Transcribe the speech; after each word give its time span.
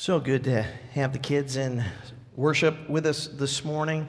So 0.00 0.20
good 0.20 0.44
to 0.44 0.62
have 0.92 1.12
the 1.12 1.18
kids 1.18 1.56
in 1.56 1.84
worship 2.36 2.88
with 2.88 3.04
us 3.04 3.26
this 3.26 3.64
morning. 3.64 4.08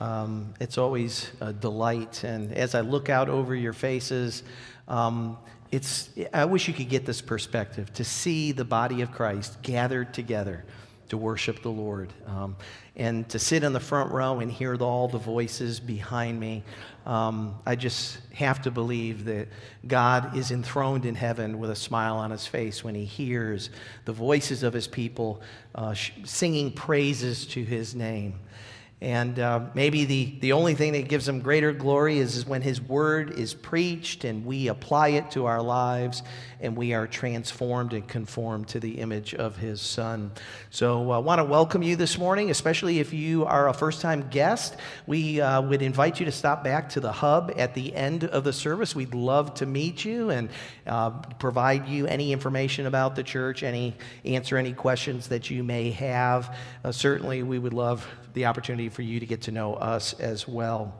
Um, 0.00 0.54
it's 0.60 0.78
always 0.78 1.32
a 1.40 1.52
delight. 1.52 2.22
And 2.22 2.52
as 2.52 2.76
I 2.76 2.82
look 2.82 3.08
out 3.08 3.28
over 3.28 3.52
your 3.52 3.72
faces, 3.72 4.44
um, 4.86 5.36
it's, 5.72 6.10
I 6.32 6.44
wish 6.44 6.68
you 6.68 6.72
could 6.72 6.88
get 6.88 7.04
this 7.04 7.20
perspective 7.20 7.92
to 7.94 8.04
see 8.04 8.52
the 8.52 8.64
body 8.64 9.02
of 9.02 9.10
Christ 9.10 9.60
gathered 9.60 10.14
together 10.14 10.64
to 11.08 11.16
worship 11.16 11.62
the 11.62 11.70
Lord. 11.70 12.12
Um, 12.26 12.56
and 12.96 13.28
to 13.28 13.38
sit 13.38 13.62
in 13.62 13.72
the 13.72 13.80
front 13.80 14.12
row 14.12 14.40
and 14.40 14.50
hear 14.50 14.76
all 14.76 15.08
the 15.08 15.18
voices 15.18 15.80
behind 15.80 16.38
me, 16.38 16.64
um, 17.06 17.58
I 17.64 17.76
just 17.76 18.18
have 18.34 18.60
to 18.62 18.70
believe 18.70 19.24
that 19.24 19.48
God 19.86 20.36
is 20.36 20.50
enthroned 20.50 21.06
in 21.06 21.14
heaven 21.14 21.58
with 21.58 21.70
a 21.70 21.76
smile 21.76 22.16
on 22.16 22.30
his 22.30 22.46
face 22.46 22.84
when 22.84 22.94
he 22.94 23.04
hears 23.04 23.70
the 24.04 24.12
voices 24.12 24.62
of 24.62 24.72
his 24.72 24.86
people 24.86 25.40
uh, 25.74 25.94
singing 26.24 26.72
praises 26.72 27.46
to 27.48 27.64
his 27.64 27.94
name. 27.94 28.40
And 29.00 29.38
uh, 29.38 29.66
maybe 29.74 30.04
the, 30.06 30.34
the 30.40 30.52
only 30.52 30.74
thing 30.74 30.92
that 30.94 31.06
gives 31.06 31.28
him 31.28 31.38
greater 31.38 31.72
glory 31.72 32.18
is, 32.18 32.34
is 32.34 32.44
when 32.44 32.62
his 32.62 32.80
word 32.80 33.30
is 33.30 33.54
preached 33.54 34.24
and 34.24 34.44
we 34.44 34.66
apply 34.66 35.10
it 35.10 35.30
to 35.32 35.46
our 35.46 35.62
lives 35.62 36.24
and 36.60 36.76
we 36.76 36.92
are 36.94 37.06
transformed 37.06 37.92
and 37.92 38.08
conformed 38.08 38.66
to 38.68 38.80
the 38.80 38.98
image 38.98 39.34
of 39.34 39.56
his 39.56 39.80
son. 39.80 40.32
So 40.70 41.12
I 41.12 41.18
uh, 41.18 41.20
want 41.20 41.38
to 41.38 41.44
welcome 41.44 41.84
you 41.84 41.94
this 41.94 42.18
morning, 42.18 42.50
especially 42.50 42.98
if 42.98 43.12
you 43.12 43.44
are 43.44 43.68
a 43.68 43.72
first 43.72 44.00
time 44.00 44.28
guest. 44.30 44.74
We 45.06 45.40
uh, 45.40 45.62
would 45.62 45.80
invite 45.82 46.18
you 46.18 46.26
to 46.26 46.32
stop 46.32 46.64
back 46.64 46.88
to 46.90 47.00
the 47.00 47.12
hub 47.12 47.52
at 47.56 47.74
the 47.74 47.94
end 47.94 48.24
of 48.24 48.42
the 48.42 48.52
service. 48.52 48.96
We'd 48.96 49.14
love 49.14 49.54
to 49.54 49.66
meet 49.66 50.04
you 50.04 50.30
and 50.30 50.48
uh, 50.88 51.10
provide 51.38 51.86
you 51.86 52.08
any 52.08 52.32
information 52.32 52.86
about 52.86 53.14
the 53.14 53.22
church, 53.22 53.62
any 53.62 53.94
answer 54.24 54.56
any 54.56 54.72
questions 54.72 55.28
that 55.28 55.50
you 55.50 55.62
may 55.62 55.92
have. 55.92 56.56
Uh, 56.82 56.90
certainly, 56.90 57.44
we 57.44 57.60
would 57.60 57.74
love 57.74 58.04
the 58.38 58.46
opportunity 58.46 58.88
for 58.88 59.02
you 59.02 59.18
to 59.18 59.26
get 59.26 59.42
to 59.42 59.50
know 59.50 59.74
us 59.74 60.12
as 60.20 60.46
well. 60.46 60.94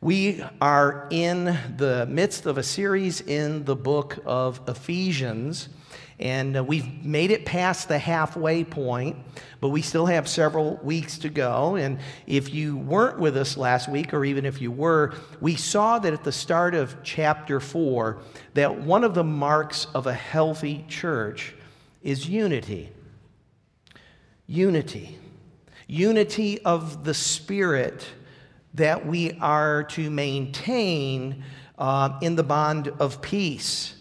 We 0.00 0.44
are 0.60 1.08
in 1.10 1.58
the 1.76 2.06
midst 2.08 2.46
of 2.46 2.56
a 2.56 2.62
series 2.62 3.20
in 3.20 3.64
the 3.64 3.74
book 3.74 4.16
of 4.24 4.60
Ephesians, 4.68 5.70
and 6.20 6.56
uh, 6.56 6.62
we've 6.62 7.04
made 7.04 7.32
it 7.32 7.44
past 7.44 7.88
the 7.88 7.98
halfway 7.98 8.62
point, 8.62 9.16
but 9.60 9.70
we 9.70 9.82
still 9.82 10.06
have 10.06 10.28
several 10.28 10.76
weeks 10.84 11.18
to 11.18 11.28
go. 11.28 11.74
And 11.74 11.98
if 12.28 12.54
you 12.54 12.76
weren't 12.76 13.18
with 13.18 13.36
us 13.36 13.56
last 13.56 13.88
week, 13.88 14.14
or 14.14 14.24
even 14.24 14.46
if 14.46 14.60
you 14.60 14.70
were, 14.70 15.14
we 15.40 15.56
saw 15.56 15.98
that 15.98 16.12
at 16.12 16.22
the 16.22 16.30
start 16.30 16.76
of 16.76 16.96
chapter 17.02 17.58
4 17.58 18.18
that 18.54 18.82
one 18.82 19.02
of 19.02 19.14
the 19.14 19.24
marks 19.24 19.88
of 19.96 20.06
a 20.06 20.14
healthy 20.14 20.84
church 20.88 21.56
is 22.04 22.28
unity. 22.28 22.92
Unity 24.46 25.18
unity 25.88 26.60
of 26.64 27.02
the 27.02 27.14
Spirit 27.14 28.06
that 28.74 29.06
we 29.06 29.32
are 29.40 29.82
to 29.84 30.10
maintain 30.10 31.42
uh, 31.78 32.18
in 32.20 32.36
the 32.36 32.42
bond 32.42 32.88
of 33.00 33.20
peace. 33.20 33.94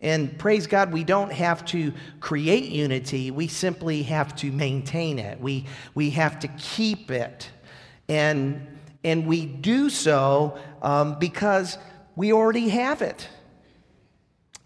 And 0.00 0.38
praise 0.38 0.66
God, 0.66 0.92
we 0.92 1.04
don't 1.04 1.32
have 1.32 1.64
to 1.66 1.92
create 2.20 2.70
unity, 2.70 3.30
we 3.30 3.48
simply 3.48 4.02
have 4.04 4.34
to 4.36 4.52
maintain 4.52 5.18
it. 5.18 5.40
We, 5.40 5.66
we 5.94 6.10
have 6.10 6.38
to 6.40 6.48
keep 6.48 7.10
it. 7.10 7.48
And, 8.08 8.66
and 9.02 9.26
we 9.26 9.46
do 9.46 9.90
so 9.90 10.58
um, 10.82 11.18
because 11.18 11.78
we 12.16 12.32
already 12.32 12.68
have 12.68 13.02
it. 13.02 13.28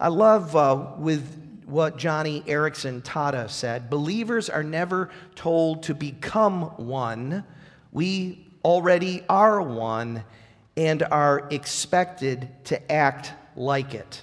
I 0.01 0.09
love 0.09 0.57
uh, 0.57 0.93
with 0.99 1.42
what 1.73 1.97
Joni 1.97 2.45
Eareckson 2.45 3.03
Tada 3.03 3.49
said 3.49 3.89
believers 3.89 4.51
are 4.51 4.63
never 4.63 5.11
told 5.35 5.85
to 5.85 5.95
become 5.95 6.63
one. 6.77 7.45
We 7.91 8.47
already 8.65 9.25
are 9.29 9.61
one 9.63 10.25
and 10.77 11.03
are 11.03 11.49
expected 11.51 12.49
to 12.65 12.93
act 12.93 13.33
like 13.57 13.95
it. 13.95 14.23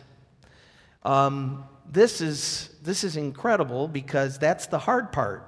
Um, 1.04 1.66
this, 1.92 2.22
is, 2.22 2.70
this 2.84 3.04
is 3.04 3.18
incredible 3.18 3.88
because 3.88 4.38
that's 4.38 4.68
the 4.68 4.80
hard 4.80 5.12
part, 5.12 5.48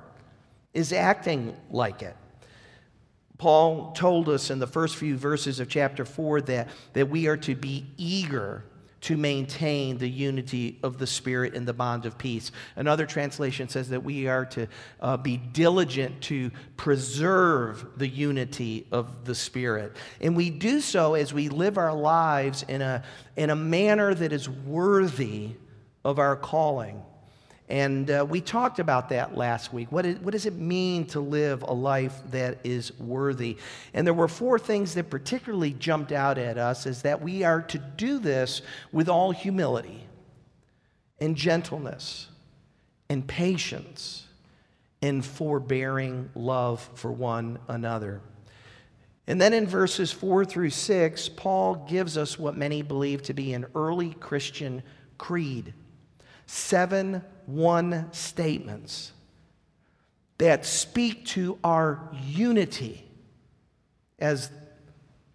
is 0.73 0.91
acting 0.91 1.55
like 1.69 2.01
it. 2.01 2.15
Paul 3.37 3.91
told 3.93 4.29
us 4.29 4.49
in 4.49 4.59
the 4.59 4.67
first 4.67 4.95
few 4.95 5.17
verses 5.17 5.59
of 5.59 5.67
chapter 5.67 6.05
4 6.05 6.41
that, 6.41 6.69
that 6.93 7.09
we 7.09 7.27
are 7.27 7.37
to 7.37 7.55
be 7.55 7.85
eager 7.97 8.63
to 9.01 9.17
maintain 9.17 9.97
the 9.97 10.09
unity 10.09 10.79
of 10.83 10.97
the 10.97 11.07
Spirit 11.07 11.55
in 11.55 11.65
the 11.65 11.73
bond 11.73 12.05
of 12.05 12.17
peace. 12.17 12.51
Another 12.75 13.05
translation 13.05 13.67
says 13.67 13.89
that 13.89 14.03
we 14.03 14.27
are 14.27 14.45
to 14.45 14.67
uh, 14.99 15.17
be 15.17 15.37
diligent 15.37 16.21
to 16.21 16.51
preserve 16.77 17.85
the 17.97 18.07
unity 18.07 18.85
of 18.91 19.25
the 19.25 19.35
Spirit. 19.35 19.95
And 20.21 20.35
we 20.35 20.49
do 20.51 20.79
so 20.79 21.15
as 21.15 21.33
we 21.33 21.49
live 21.49 21.77
our 21.77 21.93
lives 21.93 22.63
in 22.67 22.81
a, 22.81 23.03
in 23.35 23.49
a 23.49 23.55
manner 23.55 24.13
that 24.13 24.31
is 24.31 24.47
worthy 24.47 25.49
of 26.05 26.19
our 26.19 26.35
calling. 26.35 27.01
And 27.71 28.11
uh, 28.11 28.25
we 28.29 28.41
talked 28.41 28.79
about 28.79 29.07
that 29.09 29.37
last 29.37 29.71
week. 29.71 29.93
What, 29.93 30.05
is, 30.05 30.19
what 30.19 30.33
does 30.33 30.45
it 30.45 30.55
mean 30.55 31.05
to 31.05 31.21
live 31.21 31.61
a 31.61 31.71
life 31.71 32.21
that 32.31 32.57
is 32.65 32.91
worthy? 32.99 33.55
And 33.93 34.05
there 34.05 34.13
were 34.13 34.27
four 34.27 34.59
things 34.59 34.93
that 34.95 35.09
particularly 35.09 35.71
jumped 35.71 36.11
out 36.11 36.37
at 36.37 36.57
us 36.57 36.85
is 36.85 37.03
that 37.03 37.21
we 37.21 37.45
are 37.45 37.61
to 37.61 37.77
do 37.77 38.19
this 38.19 38.61
with 38.91 39.07
all 39.07 39.31
humility 39.31 40.03
and 41.21 41.33
gentleness 41.33 42.27
and 43.09 43.25
patience 43.25 44.27
and 45.01 45.25
forbearing 45.25 46.29
love 46.35 46.89
for 46.95 47.09
one 47.09 47.57
another. 47.69 48.19
And 49.27 49.39
then 49.39 49.53
in 49.53 49.65
verses 49.65 50.11
4 50.11 50.43
through 50.43 50.71
6, 50.71 51.29
Paul 51.29 51.75
gives 51.87 52.17
us 52.17 52.37
what 52.37 52.57
many 52.57 52.81
believe 52.81 53.21
to 53.23 53.33
be 53.33 53.53
an 53.53 53.65
early 53.75 54.13
Christian 54.15 54.83
creed 55.17 55.73
seven 56.51 57.23
one 57.45 58.11
statements 58.11 59.13
that 60.37 60.65
speak 60.65 61.25
to 61.25 61.57
our 61.63 62.09
unity 62.25 63.07
as, 64.19 64.51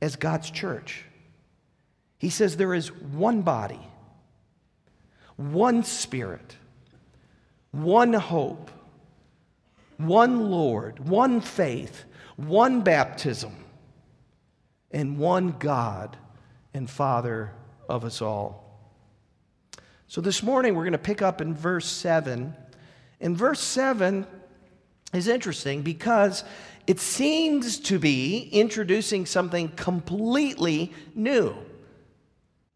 as 0.03 0.17
God's 0.17 0.51
church. 0.51 1.05
He 2.19 2.29
says 2.29 2.59
there 2.59 2.75
is 2.75 2.93
one 2.93 3.41
body, 3.41 3.81
one 5.37 5.85
spirit, 5.85 6.55
one 7.71 8.13
hope, 8.13 8.71
one 9.97 10.51
Lord, 10.51 11.09
one 11.09 11.41
faith, 11.41 12.05
one 12.37 12.83
baptism, 12.83 13.57
and 14.91 15.19
one 15.19 15.53
God 15.53 16.19
and 16.75 16.91
Father 16.91 17.53
of 17.89 18.05
us 18.05 18.21
all. 18.21 18.66
So 20.09 20.21
this 20.21 20.43
morning 20.43 20.75
we're 20.75 20.85
going 20.85 20.93
to 20.93 20.99
pick 20.99 21.21
up 21.21 21.41
in 21.41 21.53
verse 21.53 21.87
7. 21.87 22.55
And 23.21 23.37
verse 23.37 23.61
7 23.61 24.27
is 25.13 25.27
interesting 25.27 25.83
because 25.83 26.45
it 26.87 27.01
seems 27.01 27.81
to 27.81 27.99
be 27.99 28.49
introducing 28.53 29.27
something 29.27 29.69
completely 29.71 30.93
new. 31.15 31.57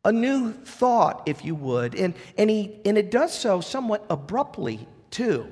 A 0.04 0.10
new 0.10 0.52
thought, 0.52 1.22
if 1.26 1.44
you 1.44 1.54
would. 1.54 1.94
And, 1.94 2.14
and, 2.36 2.50
he, 2.50 2.80
and 2.84 2.98
it 2.98 3.10
does 3.10 3.32
so 3.32 3.60
somewhat 3.60 4.04
abruptly, 4.10 4.88
too. 5.10 5.46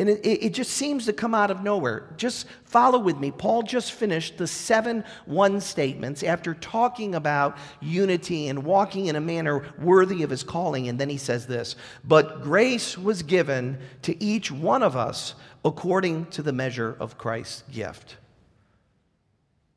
And 0.00 0.08
it, 0.08 0.24
it, 0.24 0.54
just 0.54 0.70
seems 0.70 1.04
to 1.04 1.12
come 1.12 1.34
out 1.34 1.50
of 1.50 1.62
nowhere. 1.62 2.14
Just 2.16 2.46
follow 2.64 2.98
with 2.98 3.18
me. 3.18 3.30
Paul 3.30 3.62
just 3.62 3.92
finished 3.92 4.38
the 4.38 4.46
seven 4.46 5.04
one 5.26 5.60
statements 5.60 6.22
after 6.22 6.54
talking 6.54 7.14
about 7.14 7.58
unity 7.82 8.48
and 8.48 8.64
walking 8.64 9.08
in 9.08 9.16
a 9.16 9.20
manner 9.20 9.62
worthy 9.78 10.22
of 10.22 10.30
his 10.30 10.42
calling. 10.42 10.88
And 10.88 10.98
then 10.98 11.10
he 11.10 11.18
says 11.18 11.46
this 11.46 11.76
But 12.02 12.40
grace 12.40 12.96
was 12.96 13.22
given 13.22 13.78
to 14.00 14.24
each 14.24 14.50
one 14.50 14.82
of 14.82 14.96
us 14.96 15.34
according 15.66 16.26
to 16.30 16.42
the 16.42 16.52
measure 16.54 16.96
of 16.98 17.18
Christ's 17.18 17.64
gift. 17.70 18.16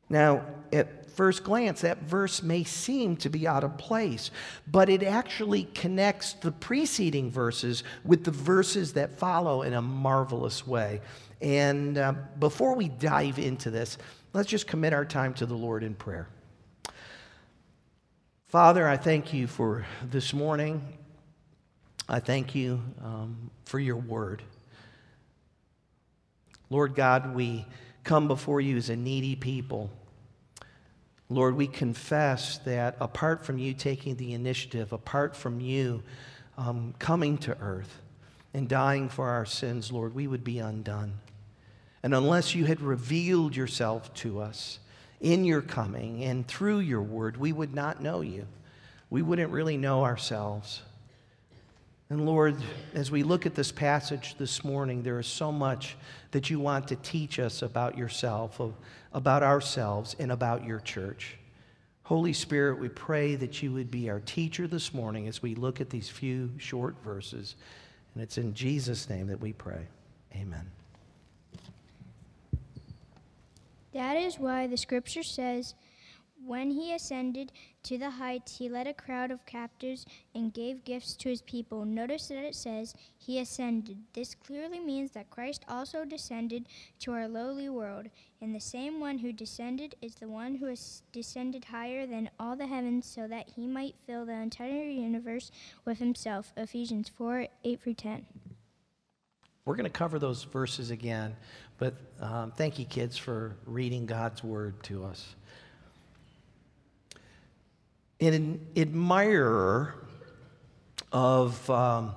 Now, 0.08 0.42
at 0.72 1.03
first 1.14 1.44
glance, 1.44 1.80
that 1.82 2.02
verse 2.02 2.42
may 2.42 2.64
seem 2.64 3.16
to 3.18 3.28
be 3.28 3.46
out 3.46 3.64
of 3.64 3.78
place, 3.78 4.30
but 4.66 4.88
it 4.88 5.02
actually 5.02 5.64
connects 5.74 6.34
the 6.34 6.52
preceding 6.52 7.30
verses 7.30 7.84
with 8.04 8.24
the 8.24 8.30
verses 8.30 8.92
that 8.94 9.18
follow 9.18 9.62
in 9.62 9.74
a 9.74 9.82
marvelous 9.82 10.66
way. 10.66 11.00
And 11.40 11.98
uh, 11.98 12.14
before 12.38 12.74
we 12.74 12.88
dive 12.88 13.38
into 13.38 13.70
this, 13.70 13.98
let's 14.32 14.48
just 14.48 14.66
commit 14.66 14.92
our 14.92 15.04
time 15.04 15.34
to 15.34 15.46
the 15.46 15.54
Lord 15.54 15.82
in 15.82 15.94
prayer. 15.94 16.28
Father, 18.48 18.86
I 18.86 18.96
thank 18.96 19.32
you 19.32 19.46
for 19.46 19.84
this 20.02 20.32
morning. 20.32 20.80
I 22.08 22.20
thank 22.20 22.54
you 22.54 22.80
um, 23.02 23.50
for 23.64 23.78
your 23.78 23.96
word. 23.96 24.42
Lord 26.70 26.94
God, 26.94 27.34
we 27.34 27.66
come 28.04 28.28
before 28.28 28.60
you 28.60 28.76
as 28.76 28.90
a 28.90 28.96
needy 28.96 29.34
people. 29.34 29.90
Lord, 31.28 31.56
we 31.56 31.66
confess 31.66 32.58
that 32.58 32.96
apart 33.00 33.44
from 33.44 33.58
you 33.58 33.72
taking 33.72 34.16
the 34.16 34.34
initiative, 34.34 34.92
apart 34.92 35.34
from 35.34 35.60
you 35.60 36.02
um, 36.58 36.94
coming 36.98 37.38
to 37.38 37.56
earth 37.60 38.00
and 38.52 38.68
dying 38.68 39.08
for 39.08 39.28
our 39.28 39.46
sins, 39.46 39.90
Lord, 39.90 40.14
we 40.14 40.26
would 40.26 40.44
be 40.44 40.58
undone. 40.58 41.14
And 42.02 42.14
unless 42.14 42.54
you 42.54 42.66
had 42.66 42.80
revealed 42.80 43.56
yourself 43.56 44.12
to 44.14 44.40
us 44.40 44.78
in 45.20 45.44
your 45.46 45.62
coming 45.62 46.22
and 46.22 46.46
through 46.46 46.80
your 46.80 47.00
word, 47.00 47.38
we 47.38 47.52
would 47.52 47.74
not 47.74 48.02
know 48.02 48.20
you. 48.20 48.46
We 49.08 49.22
wouldn't 49.22 49.50
really 49.50 49.78
know 49.78 50.04
ourselves. 50.04 50.82
And 52.10 52.26
Lord, 52.26 52.56
as 52.92 53.10
we 53.10 53.22
look 53.22 53.46
at 53.46 53.54
this 53.54 53.72
passage 53.72 54.36
this 54.36 54.62
morning, 54.62 55.02
there 55.02 55.18
is 55.18 55.26
so 55.26 55.50
much 55.50 55.96
that 56.32 56.50
you 56.50 56.60
want 56.60 56.88
to 56.88 56.96
teach 56.96 57.38
us 57.38 57.62
about 57.62 57.96
yourself, 57.96 58.60
about 59.12 59.42
ourselves, 59.42 60.14
and 60.18 60.30
about 60.30 60.64
your 60.64 60.80
church. 60.80 61.38
Holy 62.02 62.34
Spirit, 62.34 62.78
we 62.78 62.90
pray 62.90 63.34
that 63.36 63.62
you 63.62 63.72
would 63.72 63.90
be 63.90 64.10
our 64.10 64.20
teacher 64.20 64.68
this 64.68 64.92
morning 64.92 65.26
as 65.26 65.40
we 65.40 65.54
look 65.54 65.80
at 65.80 65.88
these 65.88 66.10
few 66.10 66.50
short 66.58 66.94
verses. 67.02 67.56
And 68.14 68.22
it's 68.22 68.36
in 68.36 68.52
Jesus' 68.52 69.08
name 69.08 69.26
that 69.28 69.40
we 69.40 69.54
pray. 69.54 69.86
Amen. 70.36 70.70
That 73.94 74.16
is 74.18 74.38
why 74.38 74.66
the 74.66 74.76
scripture 74.76 75.22
says, 75.22 75.74
when 76.44 76.70
he 76.70 76.94
ascended 76.94 77.52
to 77.84 77.98
the 77.98 78.10
heights, 78.10 78.58
he 78.58 78.68
led 78.68 78.86
a 78.86 78.94
crowd 78.94 79.30
of 79.30 79.44
captives 79.46 80.06
and 80.34 80.52
gave 80.52 80.84
gifts 80.84 81.14
to 81.16 81.28
his 81.28 81.42
people. 81.42 81.84
Notice 81.84 82.28
that 82.28 82.44
it 82.44 82.54
says 82.54 82.94
he 83.16 83.38
ascended. 83.38 83.98
This 84.14 84.34
clearly 84.34 84.80
means 84.80 85.12
that 85.12 85.30
Christ 85.30 85.64
also 85.68 86.04
descended 86.04 86.66
to 87.00 87.12
our 87.12 87.28
lowly 87.28 87.68
world. 87.68 88.06
And 88.40 88.54
the 88.54 88.60
same 88.60 89.00
one 89.00 89.18
who 89.18 89.32
descended 89.32 89.94
is 90.02 90.14
the 90.14 90.28
one 90.28 90.56
who 90.56 90.66
has 90.66 91.02
descended 91.12 91.66
higher 91.66 92.06
than 92.06 92.30
all 92.40 92.56
the 92.56 92.66
heavens 92.66 93.06
so 93.06 93.28
that 93.28 93.50
he 93.54 93.66
might 93.66 93.94
fill 94.06 94.26
the 94.26 94.32
entire 94.32 94.88
universe 94.88 95.50
with 95.84 95.98
himself. 95.98 96.52
Ephesians 96.56 97.08
4 97.08 97.46
8 97.64 97.80
through 97.80 97.94
10. 97.94 98.26
We're 99.66 99.76
going 99.76 99.84
to 99.84 99.90
cover 99.90 100.18
those 100.18 100.44
verses 100.44 100.90
again, 100.90 101.36
but 101.78 101.94
um, 102.20 102.52
thank 102.52 102.78
you, 102.78 102.84
kids, 102.84 103.16
for 103.16 103.56
reading 103.64 104.04
God's 104.04 104.44
word 104.44 104.82
to 104.84 105.04
us 105.04 105.36
an 108.32 108.66
admirer 108.76 109.94
of, 111.12 111.68
um, 111.68 112.14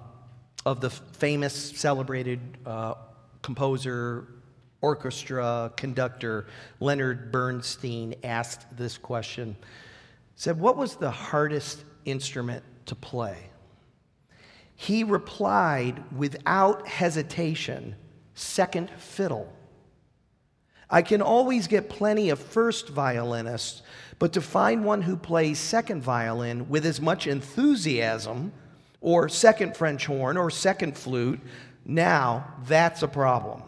of 0.66 0.80
the 0.80 0.90
famous, 0.90 1.78
celebrated 1.78 2.40
uh, 2.66 2.94
composer, 3.42 4.28
orchestra 4.82 5.72
conductor 5.76 6.48
Leonard 6.80 7.32
Bernstein 7.32 8.16
asked 8.24 8.66
this 8.78 8.98
question. 8.98 9.56
Said, 10.36 10.60
What 10.60 10.78
was 10.78 10.96
the 10.96 11.12
hardest 11.12 11.84
instrument 12.06 12.64
to 12.86 12.96
play? 12.96 13.50
He 14.76 15.04
replied 15.04 16.04
without 16.16 16.88
hesitation, 16.88 17.96
Second 18.36 18.92
fiddle. 18.92 19.52
I 20.90 21.02
can 21.02 21.22
always 21.22 21.68
get 21.68 21.90
plenty 21.90 22.30
of 22.30 22.40
first 22.40 22.90
violinists 22.90 23.82
but 24.20 24.34
to 24.34 24.42
find 24.42 24.84
one 24.84 25.04
who 25.04 25.16
plays 25.16 25.60
second 25.60 26.02
violin 26.02 26.70
with 26.70 26.86
as 26.86 27.00
much 27.00 27.28
enthusiasm, 27.28 28.52
or 29.00 29.30
second 29.30 29.78
French 29.78 30.08
horn, 30.08 30.38
or 30.38 30.50
second 30.50 30.98
flute, 30.98 31.40
now 31.86 32.56
that's 32.66 33.04
a 33.04 33.08
problem. 33.08 33.62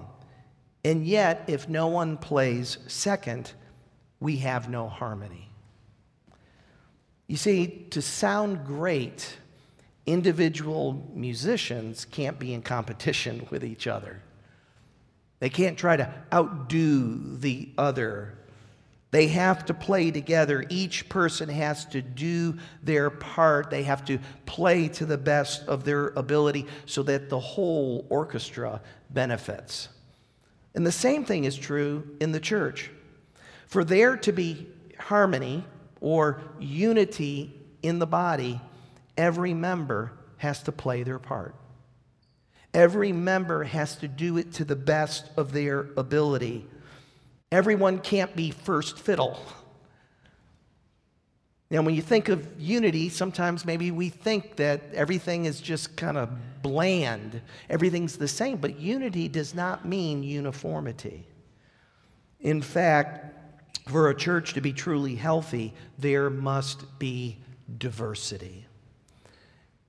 And 0.84 1.06
yet, 1.06 1.44
if 1.48 1.70
no 1.70 1.88
one 1.88 2.18
plays 2.18 2.80
second, 2.88 3.52
we 4.20 4.38
have 4.38 4.70
no 4.70 4.90
harmony. 4.90 5.50
You 7.28 7.38
see, 7.38 7.86
to 7.92 8.02
sound 8.02 8.66
great, 8.66 9.38
individual 10.08 11.12
musicians 11.14 12.06
can't 12.06 12.40
be 12.40 12.54
in 12.54 12.64
competition 12.64 13.48
with 13.52 13.64
each 13.64 13.86
other. 13.86 14.20
They 15.40 15.50
can't 15.50 15.78
try 15.78 15.98
to 15.98 16.14
outdo 16.34 17.38
the 17.38 17.70
other 17.78 18.40
they 19.12 19.28
have 19.30 19.66
to 19.66 19.74
play 19.74 20.12
together. 20.12 20.64
Each 20.70 21.10
person 21.10 21.50
has 21.50 21.86
to 21.88 22.02
do 22.02 22.58
their 22.84 23.10
part. 23.10 23.72
They 23.72 23.84
have 23.84 24.06
to 24.06 24.20
play 24.46 24.88
to 24.90 25.06
the 25.06 25.18
best 25.18 25.68
of 25.68 25.84
their 25.84 26.08
ability 26.10 26.68
so 26.86 27.02
that 27.04 27.30
the 27.30 27.40
whole 27.40 28.06
orchestra 28.10 28.82
benefits. 29.10 29.90
And 30.76 30.86
the 30.86 30.92
same 30.92 31.26
thing 31.26 31.46
is 31.46 31.58
true 31.58 32.16
in 32.20 32.32
the 32.32 32.40
church. 32.40 32.92
For 33.66 33.84
there 33.84 34.16
to 34.18 34.32
be 34.32 34.68
harmony 35.00 35.66
or 36.02 36.42
unity 36.60 37.54
in 37.82 37.98
the 37.98 38.08
body, 38.08 38.62
every 39.18 39.56
member 39.56 40.12
has 40.38 40.62
to 40.64 40.72
play 40.72 41.02
their 41.02 41.20
part. 41.20 41.56
Every 42.74 43.12
member 43.12 43.64
has 43.64 43.96
to 43.98 44.08
do 44.08 44.38
it 44.38 44.54
to 44.54 44.66
the 44.66 44.76
best 44.76 45.30
of 45.38 45.52
their 45.54 45.88
ability. 45.98 46.68
Everyone 47.52 48.00
can't 48.00 48.36
be 48.36 48.52
first 48.52 49.00
fiddle. 49.00 49.40
Now, 51.72 51.84
when 51.84 51.94
you 51.94 52.02
think 52.02 52.30
of 52.30 52.48
unity, 52.60 53.10
sometimes 53.10 53.64
maybe 53.64 53.92
we 53.92 54.10
think 54.10 54.56
that 54.56 54.82
everything 54.94 55.46
is 55.46 55.62
just 55.62 55.96
kind 55.96 56.18
of 56.18 56.30
bland, 56.64 57.42
everything's 57.70 58.18
the 58.18 58.28
same, 58.28 58.58
but 58.58 58.80
unity 58.80 59.28
does 59.28 59.54
not 59.54 59.86
mean 59.86 60.24
uniformity. 60.24 61.28
In 62.40 62.62
fact, 62.62 63.36
for 63.88 64.10
a 64.10 64.16
church 64.16 64.54
to 64.54 64.62
be 64.62 64.74
truly 64.74 65.16
healthy, 65.16 65.74
there 65.98 66.30
must 66.30 67.00
be 67.00 67.38
diversity. 67.78 68.66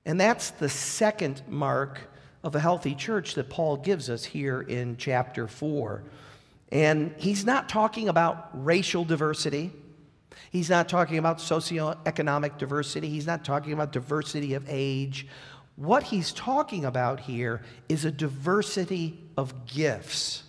And 0.05 0.19
that's 0.19 0.51
the 0.51 0.69
second 0.69 1.41
mark 1.47 2.10
of 2.43 2.55
a 2.55 2.59
healthy 2.59 2.95
church 2.95 3.35
that 3.35 3.49
Paul 3.49 3.77
gives 3.77 4.09
us 4.09 4.25
here 4.25 4.61
in 4.61 4.97
chapter 4.97 5.47
4. 5.47 6.03
And 6.71 7.13
he's 7.17 7.45
not 7.45 7.69
talking 7.69 8.09
about 8.09 8.49
racial 8.53 9.03
diversity. 9.05 9.71
He's 10.51 10.69
not 10.69 10.89
talking 10.89 11.17
about 11.17 11.37
socioeconomic 11.37 12.57
diversity. 12.57 13.09
He's 13.09 13.27
not 13.27 13.45
talking 13.45 13.73
about 13.73 13.91
diversity 13.91 14.53
of 14.53 14.65
age. 14.67 15.27
What 15.75 16.03
he's 16.03 16.31
talking 16.33 16.85
about 16.85 17.19
here 17.19 17.61
is 17.89 18.05
a 18.05 18.11
diversity 18.11 19.19
of 19.37 19.65
gifts. 19.65 20.43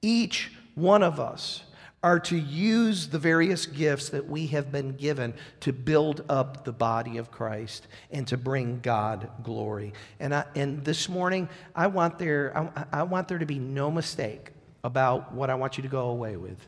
Each 0.00 0.52
one 0.74 1.02
of 1.02 1.20
us 1.20 1.64
are 2.02 2.18
to 2.18 2.36
use 2.36 3.08
the 3.08 3.18
various 3.18 3.64
gifts 3.64 4.08
that 4.08 4.28
we 4.28 4.48
have 4.48 4.72
been 4.72 4.92
given 4.96 5.32
to 5.60 5.72
build 5.72 6.24
up 6.28 6.64
the 6.64 6.72
body 6.72 7.16
of 7.16 7.30
Christ 7.30 7.86
and 8.10 8.26
to 8.26 8.36
bring 8.36 8.80
God 8.80 9.30
glory. 9.44 9.92
And, 10.18 10.34
I, 10.34 10.44
and 10.56 10.84
this 10.84 11.08
morning, 11.08 11.48
I 11.76 11.86
want, 11.86 12.18
there, 12.18 12.56
I, 12.56 13.00
I 13.00 13.02
want 13.04 13.28
there 13.28 13.38
to 13.38 13.46
be 13.46 13.60
no 13.60 13.90
mistake 13.90 14.50
about 14.82 15.32
what 15.32 15.48
I 15.48 15.54
want 15.54 15.76
you 15.76 15.82
to 15.82 15.88
go 15.88 16.08
away 16.08 16.36
with. 16.36 16.58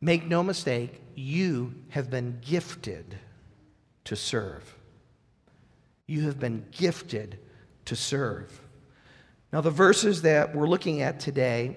Make 0.00 0.26
no 0.26 0.42
mistake, 0.42 1.00
you 1.14 1.74
have 1.90 2.10
been 2.10 2.38
gifted 2.40 3.18
to 4.04 4.16
serve. 4.16 4.76
You 6.06 6.22
have 6.22 6.40
been 6.40 6.64
gifted 6.72 7.38
to 7.84 7.96
serve. 7.96 8.60
Now, 9.52 9.60
the 9.60 9.70
verses 9.70 10.22
that 10.22 10.56
we're 10.56 10.66
looking 10.66 11.02
at 11.02 11.20
today 11.20 11.76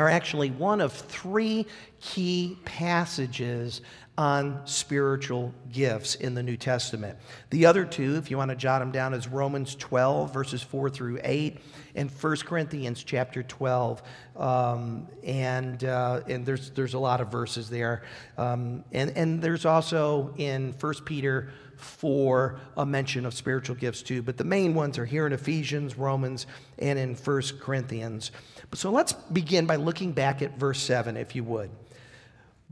are 0.00 0.08
actually 0.08 0.50
one 0.50 0.80
of 0.80 0.92
three 0.92 1.66
key 2.00 2.58
passages 2.64 3.80
on 4.18 4.62
spiritual 4.64 5.52
gifts 5.70 6.14
in 6.14 6.34
the 6.34 6.42
New 6.42 6.56
Testament. 6.56 7.18
The 7.50 7.66
other 7.66 7.84
two, 7.84 8.16
if 8.16 8.30
you 8.30 8.38
want 8.38 8.50
to 8.50 8.56
jot 8.56 8.80
them 8.80 8.90
down, 8.90 9.12
is 9.12 9.28
Romans 9.28 9.74
12, 9.74 10.32
verses 10.32 10.62
4 10.62 10.88
through 10.88 11.20
8, 11.22 11.58
and 11.94 12.10
1 12.10 12.36
Corinthians 12.38 13.04
chapter 13.04 13.42
12. 13.42 14.02
Um, 14.36 15.08
and 15.22 15.84
uh, 15.84 16.20
and 16.28 16.46
there's, 16.46 16.70
there's 16.70 16.94
a 16.94 16.98
lot 16.98 17.20
of 17.20 17.30
verses 17.30 17.68
there. 17.68 18.02
Um, 18.38 18.84
and, 18.92 19.10
and 19.16 19.42
there's 19.42 19.66
also 19.66 20.32
in 20.38 20.74
1 20.80 20.94
Peter 21.04 21.50
4 21.76 22.58
a 22.78 22.86
mention 22.86 23.26
of 23.26 23.34
spiritual 23.34 23.76
gifts 23.76 24.02
too. 24.02 24.22
But 24.22 24.38
the 24.38 24.44
main 24.44 24.74
ones 24.74 24.98
are 24.98 25.04
here 25.04 25.26
in 25.26 25.32
Ephesians, 25.32 25.98
Romans, 25.98 26.46
and 26.78 26.98
in 26.98 27.14
1 27.14 27.42
Corinthians. 27.60 28.30
So 28.74 28.90
let's 28.90 29.12
begin 29.12 29.66
by 29.66 29.76
looking 29.76 30.12
back 30.12 30.42
at 30.42 30.58
verse 30.58 30.80
7, 30.82 31.16
if 31.16 31.34
you 31.34 31.44
would. 31.44 31.70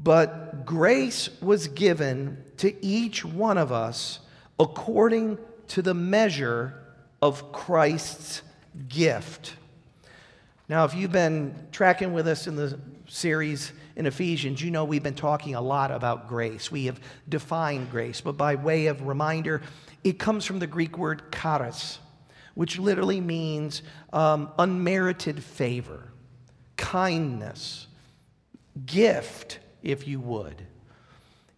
But 0.03 0.67
grace 0.67 1.29
was 1.41 1.69
given 1.69 2.43
to 2.59 2.85
each 2.85 3.25
one 3.25 3.59
of 3.59 3.73
us 3.73 4.21
according 4.59 5.39
to 5.69 5.83
the 5.83 5.95
measure 5.95 6.75
of 7.23 7.53
Christ's 7.53 8.43
gift. 8.89 9.55
Now, 10.69 10.85
if 10.85 10.95
you've 10.95 11.13
been 11.13 11.55
tracking 11.73 12.13
with 12.13 12.27
us 12.27 12.47
in 12.47 12.57
the 12.57 12.79
series 13.07 13.73
in 13.97 14.07
Ephesians, 14.07 14.63
you 14.63 14.71
know 14.71 14.85
we've 14.85 15.03
been 15.03 15.15
talking 15.15 15.55
a 15.55 15.61
lot 15.61 15.91
about 15.91 16.29
grace. 16.29 16.71
We 16.71 16.87
have 16.87 17.01
defined 17.29 17.91
grace, 17.91 18.21
but 18.21 18.37
by 18.37 18.55
way 18.57 18.87
of 18.87 19.03
reminder, 19.03 19.63
it 20.03 20.19
comes 20.19 20.45
from 20.45 20.59
the 20.59 20.67
Greek 20.67 20.99
word 20.99 21.33
charis, 21.33 21.99
which 22.55 22.79
literally 22.79 23.21
means 23.21 23.83
um, 24.13 24.51
unmerited 24.59 25.43
favor, 25.43 26.13
kindness, 26.77 27.87
gift, 28.87 29.59
if 29.83 30.07
you 30.07 30.21
would. 30.21 30.67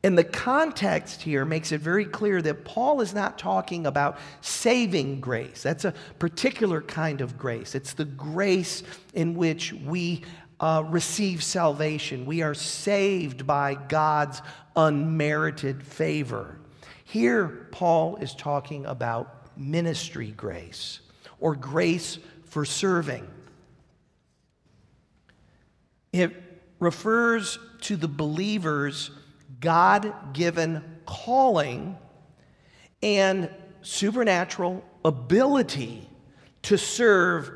And 0.03 0.17
the 0.17 0.25
context 0.25 1.23
here 1.23 1.45
makes 1.45 1.73
it 1.73 1.81
very 1.81 2.05
clear 2.05 2.41
that 2.43 2.65
Paul 2.65 3.00
is 3.00 3.12
not 3.12 3.38
talking 3.38 3.87
about 3.87 4.19
saving 4.41 5.21
grace. 5.21 5.65
That's 5.65 5.85
a 5.85 5.95
particular 6.19 6.81
kind 6.81 7.21
of 7.21 7.37
grace. 7.37 7.75
It's 7.75 7.95
the 7.95 8.05
grace 8.05 8.85
in 9.15 9.35
which 9.35 9.73
we 9.73 10.23
uh, 10.61 10.85
receive 10.87 11.43
salvation. 11.43 12.25
We 12.25 12.43
are 12.43 12.55
saved 12.55 13.47
by 13.47 13.75
God's 13.75 14.43
unmerited 14.76 15.83
favor. 15.83 16.61
Here, 17.05 17.69
Paul 17.73 18.17
is 18.17 18.35
talking 18.35 18.87
about 18.87 19.36
ministry 19.57 20.33
grace 20.37 21.01
or 21.41 21.55
grace 21.55 22.19
for 22.45 22.65
serving. 22.65 23.27
It 26.13 26.33
refers 26.79 27.59
to 27.83 27.97
the 27.97 28.09
believer's 28.09 29.11
God 29.61 30.33
given 30.33 30.83
calling 31.07 31.97
and 33.03 33.51
supernatural 33.83 34.85
ability 35.05 36.09
to 36.63 36.77
serve 36.77 37.51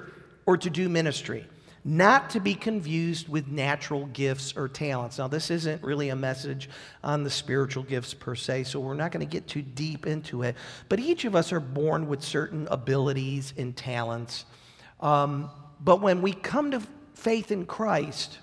or 0.47 0.57
to 0.57 0.71
do 0.71 0.89
ministry, 0.89 1.47
not 1.85 2.31
to 2.31 2.41
be 2.41 2.55
confused 2.55 3.29
with 3.29 3.49
natural 3.49 4.07
gifts 4.07 4.55
or 4.57 4.69
talents. 4.69 5.19
Now, 5.19 5.29
this 5.29 5.51
isn't 5.51 5.83
really 5.83 6.11
a 6.11 6.17
message 6.17 6.69
on 7.03 7.25
the 7.25 7.31
spiritual 7.31 7.83
gifts 7.83 8.13
per 8.13 8.35
se, 8.35 8.65
so 8.65 8.81
we're 8.81 8.95
not 8.95 9.13
going 9.13 9.27
to 9.27 9.31
get 9.31 9.49
too 9.49 9.63
deep 9.63 10.07
into 10.07 10.43
it. 10.43 10.57
But 10.89 11.01
each 11.01 11.25
of 11.25 11.35
us 11.35 11.53
are 11.53 11.61
born 11.61 12.07
with 12.07 12.23
certain 12.23 12.69
abilities 12.71 13.55
and 13.57 13.75
talents. 13.75 14.45
Um, 15.01 15.51
but 15.83 16.03
when 16.03 16.21
we 16.21 16.33
come 16.33 16.71
to 16.73 16.83
faith 17.15 17.51
in 17.51 17.65
Christ, 17.65 18.39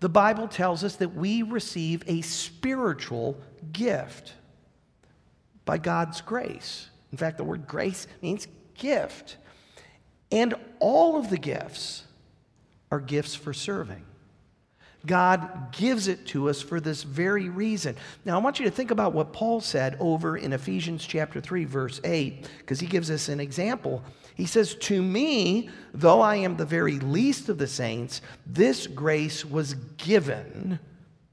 the 0.00 0.08
Bible 0.10 0.46
tells 0.46 0.84
us 0.84 0.96
that 0.96 1.14
we 1.14 1.42
receive 1.42 2.02
a 2.06 2.20
spiritual 2.20 3.40
gift 3.72 4.34
by 5.64 5.78
God's 5.78 6.20
grace. 6.20 6.88
In 7.12 7.18
fact, 7.18 7.38
the 7.38 7.44
word 7.44 7.66
grace 7.66 8.06
means 8.20 8.46
gift. 8.74 9.38
And 10.30 10.54
all 10.78 11.18
of 11.18 11.30
the 11.30 11.38
gifts 11.38 12.04
are 12.90 13.00
gifts 13.00 13.34
for 13.34 13.52
serving. 13.52 14.04
God 15.06 15.72
gives 15.72 16.08
it 16.08 16.26
to 16.28 16.48
us 16.48 16.60
for 16.60 16.80
this 16.80 17.04
very 17.04 17.48
reason. 17.48 17.96
Now, 18.24 18.38
I 18.38 18.42
want 18.42 18.58
you 18.58 18.64
to 18.64 18.70
think 18.70 18.90
about 18.90 19.12
what 19.12 19.32
Paul 19.32 19.60
said 19.60 19.96
over 20.00 20.36
in 20.36 20.52
Ephesians 20.52 21.06
chapter 21.06 21.40
3, 21.40 21.64
verse 21.64 22.00
8, 22.02 22.48
because 22.58 22.80
he 22.80 22.86
gives 22.86 23.10
us 23.10 23.28
an 23.28 23.38
example 23.38 24.02
he 24.38 24.46
says, 24.46 24.76
To 24.76 25.02
me, 25.02 25.68
though 25.92 26.20
I 26.20 26.36
am 26.36 26.56
the 26.56 26.64
very 26.64 27.00
least 27.00 27.48
of 27.48 27.58
the 27.58 27.66
saints, 27.66 28.22
this 28.46 28.86
grace 28.86 29.44
was 29.44 29.74
given. 29.96 30.78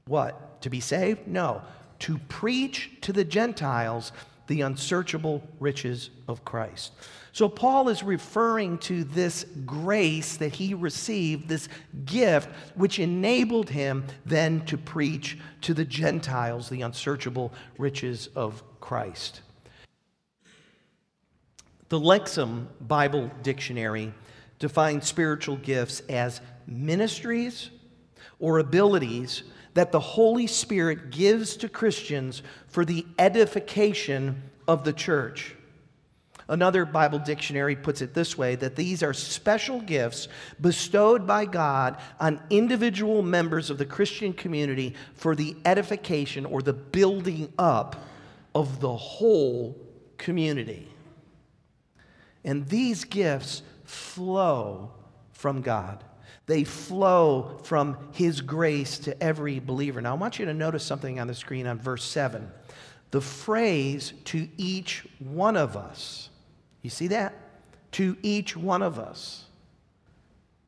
What? 0.08 0.60
To 0.62 0.70
be 0.70 0.80
saved? 0.80 1.28
No. 1.28 1.62
To 2.00 2.18
preach 2.28 2.90
to 3.02 3.12
the 3.12 3.24
Gentiles 3.24 4.10
the 4.46 4.60
unsearchable 4.62 5.42
riches 5.60 6.10
of 6.28 6.44
Christ. 6.44 6.92
So, 7.32 7.48
Paul 7.48 7.88
is 7.88 8.02
referring 8.02 8.78
to 8.78 9.04
this 9.04 9.44
grace 9.66 10.36
that 10.38 10.54
he 10.54 10.72
received, 10.72 11.48
this 11.48 11.68
gift, 12.04 12.48
which 12.74 12.98
enabled 12.98 13.68
him 13.68 14.06
then 14.24 14.64
to 14.66 14.78
preach 14.78 15.36
to 15.62 15.74
the 15.74 15.84
Gentiles 15.84 16.68
the 16.68 16.82
unsearchable 16.82 17.52
riches 17.76 18.28
of 18.34 18.62
Christ. 18.80 19.42
The 21.88 22.00
Lexham 22.00 22.68
Bible 22.80 23.30
Dictionary 23.42 24.12
defines 24.58 25.06
spiritual 25.06 25.56
gifts 25.56 26.00
as 26.08 26.40
ministries 26.66 27.70
or 28.38 28.58
abilities 28.58 29.42
that 29.76 29.92
the 29.92 30.00
Holy 30.00 30.46
Spirit 30.46 31.10
gives 31.10 31.58
to 31.58 31.68
Christians 31.68 32.42
for 32.66 32.82
the 32.86 33.06
edification 33.18 34.42
of 34.66 34.84
the 34.84 34.92
church. 34.92 35.54
Another 36.48 36.86
Bible 36.86 37.18
dictionary 37.18 37.76
puts 37.76 38.00
it 38.00 38.14
this 38.14 38.38
way 38.38 38.54
that 38.54 38.74
these 38.74 39.02
are 39.02 39.12
special 39.12 39.82
gifts 39.82 40.28
bestowed 40.58 41.26
by 41.26 41.44
God 41.44 41.98
on 42.18 42.40
individual 42.48 43.20
members 43.20 43.68
of 43.68 43.76
the 43.76 43.84
Christian 43.84 44.32
community 44.32 44.94
for 45.14 45.36
the 45.36 45.54
edification 45.66 46.46
or 46.46 46.62
the 46.62 46.72
building 46.72 47.52
up 47.58 48.02
of 48.54 48.80
the 48.80 48.96
whole 48.96 49.76
community. 50.16 50.88
And 52.44 52.66
these 52.66 53.04
gifts 53.04 53.60
flow 53.84 54.92
from 55.32 55.60
God. 55.60 56.02
They 56.46 56.64
flow 56.64 57.58
from 57.64 57.96
His 58.12 58.40
grace 58.40 58.98
to 59.00 59.22
every 59.22 59.58
believer. 59.58 60.00
Now, 60.00 60.12
I 60.12 60.18
want 60.18 60.38
you 60.38 60.46
to 60.46 60.54
notice 60.54 60.84
something 60.84 61.18
on 61.18 61.26
the 61.26 61.34
screen 61.34 61.66
on 61.66 61.78
verse 61.78 62.04
7. 62.04 62.50
The 63.10 63.20
phrase 63.20 64.12
to 64.26 64.48
each 64.56 65.06
one 65.18 65.56
of 65.56 65.76
us. 65.76 66.30
You 66.82 66.90
see 66.90 67.08
that? 67.08 67.34
To 67.92 68.16
each 68.22 68.56
one 68.56 68.82
of 68.82 68.98
us. 68.98 69.44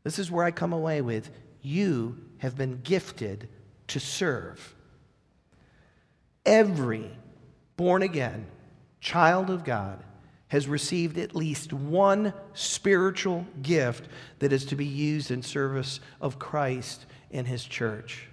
This 0.02 0.18
is 0.18 0.30
where 0.30 0.44
I 0.44 0.50
come 0.50 0.72
away 0.72 1.00
with 1.00 1.30
you 1.62 2.18
have 2.38 2.56
been 2.56 2.80
gifted 2.82 3.48
to 3.88 4.00
serve. 4.00 4.74
Every 6.46 7.10
born 7.76 8.02
again 8.02 8.46
child 9.00 9.50
of 9.50 9.64
God 9.64 10.02
has 10.48 10.66
received 10.66 11.18
at 11.18 11.36
least 11.36 11.72
one 11.72 12.32
spiritual 12.54 13.46
gift 13.62 14.08
that 14.38 14.52
is 14.52 14.64
to 14.66 14.76
be 14.76 14.86
used 14.86 15.30
in 15.30 15.42
service 15.42 16.00
of 16.20 16.38
Christ 16.38 17.06
and 17.30 17.46
his 17.46 17.64
church. 17.64 18.28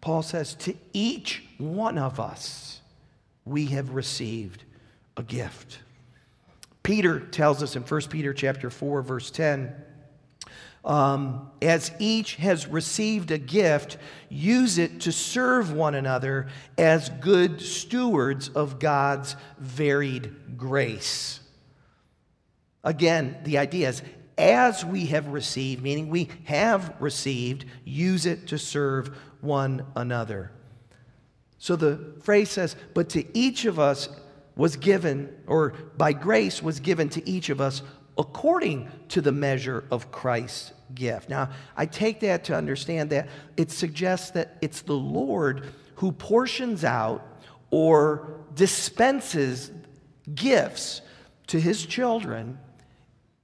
Paul 0.00 0.22
says, 0.22 0.54
To 0.56 0.74
each 0.92 1.44
one 1.58 1.98
of 1.98 2.20
us, 2.20 2.80
we 3.44 3.66
have 3.66 3.90
received 3.90 4.64
a 5.16 5.22
gift. 5.22 5.78
Peter 6.82 7.20
tells 7.20 7.62
us 7.62 7.76
in 7.76 7.82
1 7.82 8.00
Peter 8.02 8.34
chapter 8.34 8.68
4, 8.68 9.02
verse 9.02 9.30
10 9.30 9.74
um, 10.84 11.50
as 11.62 11.90
each 11.98 12.36
has 12.36 12.66
received 12.66 13.30
a 13.30 13.38
gift, 13.38 13.96
use 14.28 14.78
it 14.78 15.00
to 15.00 15.12
serve 15.12 15.72
one 15.72 15.94
another 15.94 16.48
as 16.76 17.08
good 17.08 17.60
stewards 17.60 18.48
of 18.50 18.78
God's 18.78 19.34
varied 19.58 20.56
grace. 20.56 21.40
Again, 22.82 23.38
the 23.44 23.58
idea 23.58 23.88
is 23.88 24.02
as 24.36 24.84
we 24.84 25.06
have 25.06 25.28
received, 25.28 25.82
meaning 25.82 26.08
we 26.08 26.28
have 26.44 26.94
received, 27.00 27.64
use 27.84 28.26
it 28.26 28.48
to 28.48 28.58
serve 28.58 29.16
one 29.40 29.86
another. 29.96 30.50
So 31.58 31.76
the 31.76 32.14
phrase 32.22 32.50
says, 32.50 32.76
but 32.92 33.08
to 33.10 33.24
each 33.36 33.64
of 33.64 33.78
us 33.78 34.08
was 34.56 34.76
given, 34.76 35.34
or 35.46 35.70
by 35.96 36.12
grace 36.12 36.62
was 36.62 36.80
given 36.80 37.08
to 37.10 37.28
each 37.28 37.48
of 37.48 37.60
us 37.60 37.82
according 38.16 38.88
to 39.08 39.20
the 39.20 39.32
measure 39.32 39.84
of 39.90 40.10
Christ's 40.10 40.72
gift. 40.94 41.28
Now, 41.28 41.50
I 41.76 41.86
take 41.86 42.20
that 42.20 42.44
to 42.44 42.56
understand 42.56 43.10
that 43.10 43.28
it 43.56 43.70
suggests 43.70 44.30
that 44.32 44.56
it's 44.60 44.82
the 44.82 44.92
Lord 44.92 45.72
who 45.96 46.12
portions 46.12 46.84
out 46.84 47.26
or 47.70 48.40
dispenses 48.54 49.70
gifts 50.34 51.00
to 51.48 51.60
his 51.60 51.84
children 51.84 52.58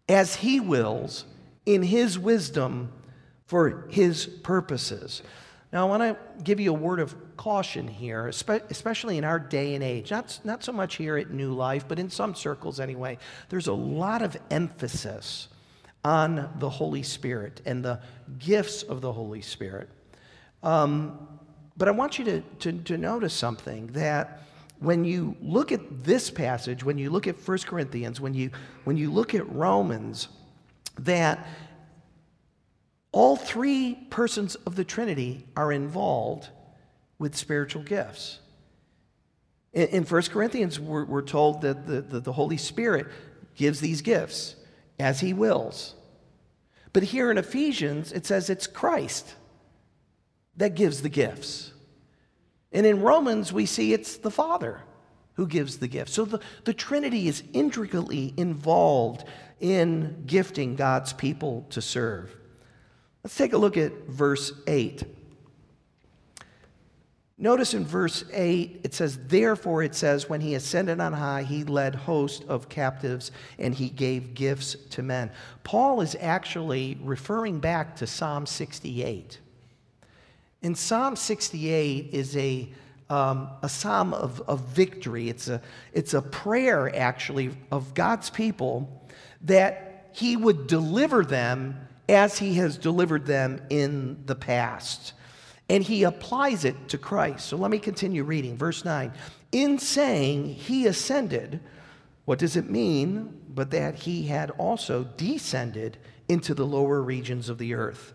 as 0.08 0.36
he 0.36 0.60
wills 0.60 1.24
in 1.66 1.82
his 1.82 2.18
wisdom 2.18 2.92
for 3.46 3.86
his 3.90 4.26
purposes. 4.26 5.22
Now, 5.72 5.86
I 5.86 5.88
want 5.88 6.02
to 6.02 6.42
give 6.42 6.58
you 6.58 6.70
a 6.70 6.76
word 6.76 6.98
of 6.98 7.14
caution 7.36 7.86
here, 7.86 8.26
especially 8.26 9.18
in 9.18 9.24
our 9.24 9.38
day 9.38 9.74
and 9.74 9.84
age. 9.84 10.10
Not, 10.10 10.40
not 10.42 10.64
so 10.64 10.72
much 10.72 10.96
here 10.96 11.16
at 11.16 11.30
New 11.30 11.52
Life, 11.52 11.86
but 11.86 11.98
in 11.98 12.10
some 12.10 12.34
circles 12.34 12.80
anyway. 12.80 13.18
There's 13.50 13.68
a 13.68 13.72
lot 13.72 14.20
of 14.22 14.36
emphasis 14.50 15.48
on 16.04 16.50
the 16.58 16.68
Holy 16.68 17.04
Spirit 17.04 17.60
and 17.66 17.84
the 17.84 18.00
gifts 18.38 18.82
of 18.82 19.00
the 19.00 19.12
Holy 19.12 19.42
Spirit. 19.42 19.88
Um, 20.62 21.28
but 21.76 21.86
I 21.86 21.92
want 21.92 22.18
you 22.18 22.24
to, 22.24 22.40
to, 22.40 22.72
to 22.72 22.98
notice 22.98 23.32
something 23.32 23.86
that 23.88 24.42
when 24.80 25.04
you 25.04 25.36
look 25.40 25.72
at 25.72 26.04
this 26.04 26.30
passage, 26.30 26.82
when 26.82 26.98
you 26.98 27.10
look 27.10 27.26
at 27.28 27.36
1 27.36 27.58
Corinthians, 27.58 28.20
when 28.20 28.34
you, 28.34 28.50
when 28.84 28.96
you 28.96 29.10
look 29.10 29.34
at 29.34 29.48
Romans, 29.50 30.28
that 30.98 31.46
all 33.12 33.36
three 33.36 33.94
persons 34.10 34.54
of 34.54 34.76
the 34.76 34.84
Trinity 34.84 35.46
are 35.56 35.72
involved 35.72 36.48
with 37.18 37.36
spiritual 37.36 37.82
gifts. 37.82 38.38
In, 39.72 39.88
in 39.88 40.04
1 40.04 40.22
Corinthians, 40.22 40.78
we're, 40.78 41.04
we're 41.04 41.22
told 41.22 41.62
that 41.62 41.86
the, 41.86 42.00
the, 42.00 42.20
the 42.20 42.32
Holy 42.32 42.56
Spirit 42.56 43.06
gives 43.56 43.80
these 43.80 44.00
gifts 44.00 44.56
as 44.98 45.20
he 45.20 45.32
wills. 45.32 45.94
But 46.92 47.04
here 47.04 47.30
in 47.30 47.38
Ephesians, 47.38 48.12
it 48.12 48.26
says 48.26 48.50
it's 48.50 48.66
Christ 48.66 49.34
that 50.56 50.74
gives 50.74 51.02
the 51.02 51.08
gifts. 51.08 51.72
And 52.72 52.86
in 52.86 53.00
Romans, 53.00 53.52
we 53.52 53.66
see 53.66 53.92
it's 53.92 54.16
the 54.16 54.30
Father 54.30 54.82
who 55.34 55.46
gives 55.46 55.78
the 55.78 55.88
gifts. 55.88 56.12
So 56.12 56.24
the, 56.24 56.40
the 56.64 56.74
Trinity 56.74 57.26
is 57.26 57.42
intricately 57.52 58.34
involved 58.36 59.24
in 59.58 60.24
gifting 60.26 60.76
God's 60.76 61.12
people 61.12 61.66
to 61.70 61.80
serve. 61.80 62.34
Let's 63.22 63.36
take 63.36 63.52
a 63.52 63.58
look 63.58 63.76
at 63.76 63.92
verse 64.06 64.52
8. 64.66 65.04
Notice 67.36 67.72
in 67.72 67.86
verse 67.86 68.22
8, 68.34 68.80
it 68.84 68.92
says, 68.92 69.18
Therefore, 69.26 69.82
it 69.82 69.94
says, 69.94 70.28
when 70.28 70.42
he 70.42 70.54
ascended 70.54 71.00
on 71.00 71.14
high, 71.14 71.42
he 71.42 71.64
led 71.64 71.94
hosts 71.94 72.44
of 72.46 72.68
captives 72.68 73.32
and 73.58 73.74
he 73.74 73.88
gave 73.88 74.34
gifts 74.34 74.76
to 74.90 75.02
men. 75.02 75.30
Paul 75.64 76.02
is 76.02 76.14
actually 76.20 76.98
referring 77.02 77.58
back 77.58 77.96
to 77.96 78.06
Psalm 78.06 78.44
68. 78.44 79.38
In 80.60 80.74
Psalm 80.74 81.16
68 81.16 82.10
is 82.12 82.36
a, 82.36 82.68
um, 83.08 83.48
a 83.62 83.70
psalm 83.70 84.12
of, 84.12 84.42
of 84.42 84.60
victory. 84.60 85.30
It's 85.30 85.48
a, 85.48 85.62
it's 85.94 86.12
a 86.12 86.20
prayer, 86.20 86.94
actually, 86.94 87.56
of 87.72 87.94
God's 87.94 88.28
people 88.28 89.02
that 89.40 90.10
he 90.12 90.36
would 90.36 90.66
deliver 90.66 91.24
them 91.24 91.88
as 92.10 92.38
he 92.38 92.54
has 92.54 92.76
delivered 92.76 93.24
them 93.24 93.62
in 93.70 94.22
the 94.26 94.34
past 94.34 95.14
and 95.70 95.84
he 95.84 96.02
applies 96.02 96.64
it 96.64 96.88
to 96.88 96.98
Christ. 96.98 97.46
So 97.46 97.56
let 97.56 97.70
me 97.70 97.78
continue 97.78 98.24
reading. 98.24 98.56
Verse 98.56 98.84
9. 98.84 99.12
In 99.52 99.78
saying 99.78 100.46
he 100.46 100.86
ascended, 100.86 101.60
what 102.24 102.40
does 102.40 102.56
it 102.56 102.68
mean 102.68 103.40
but 103.48 103.70
that 103.70 103.94
he 103.94 104.26
had 104.26 104.50
also 104.50 105.04
descended 105.16 105.96
into 106.28 106.54
the 106.54 106.66
lower 106.66 107.00
regions 107.00 107.48
of 107.48 107.58
the 107.58 107.74
earth? 107.74 108.12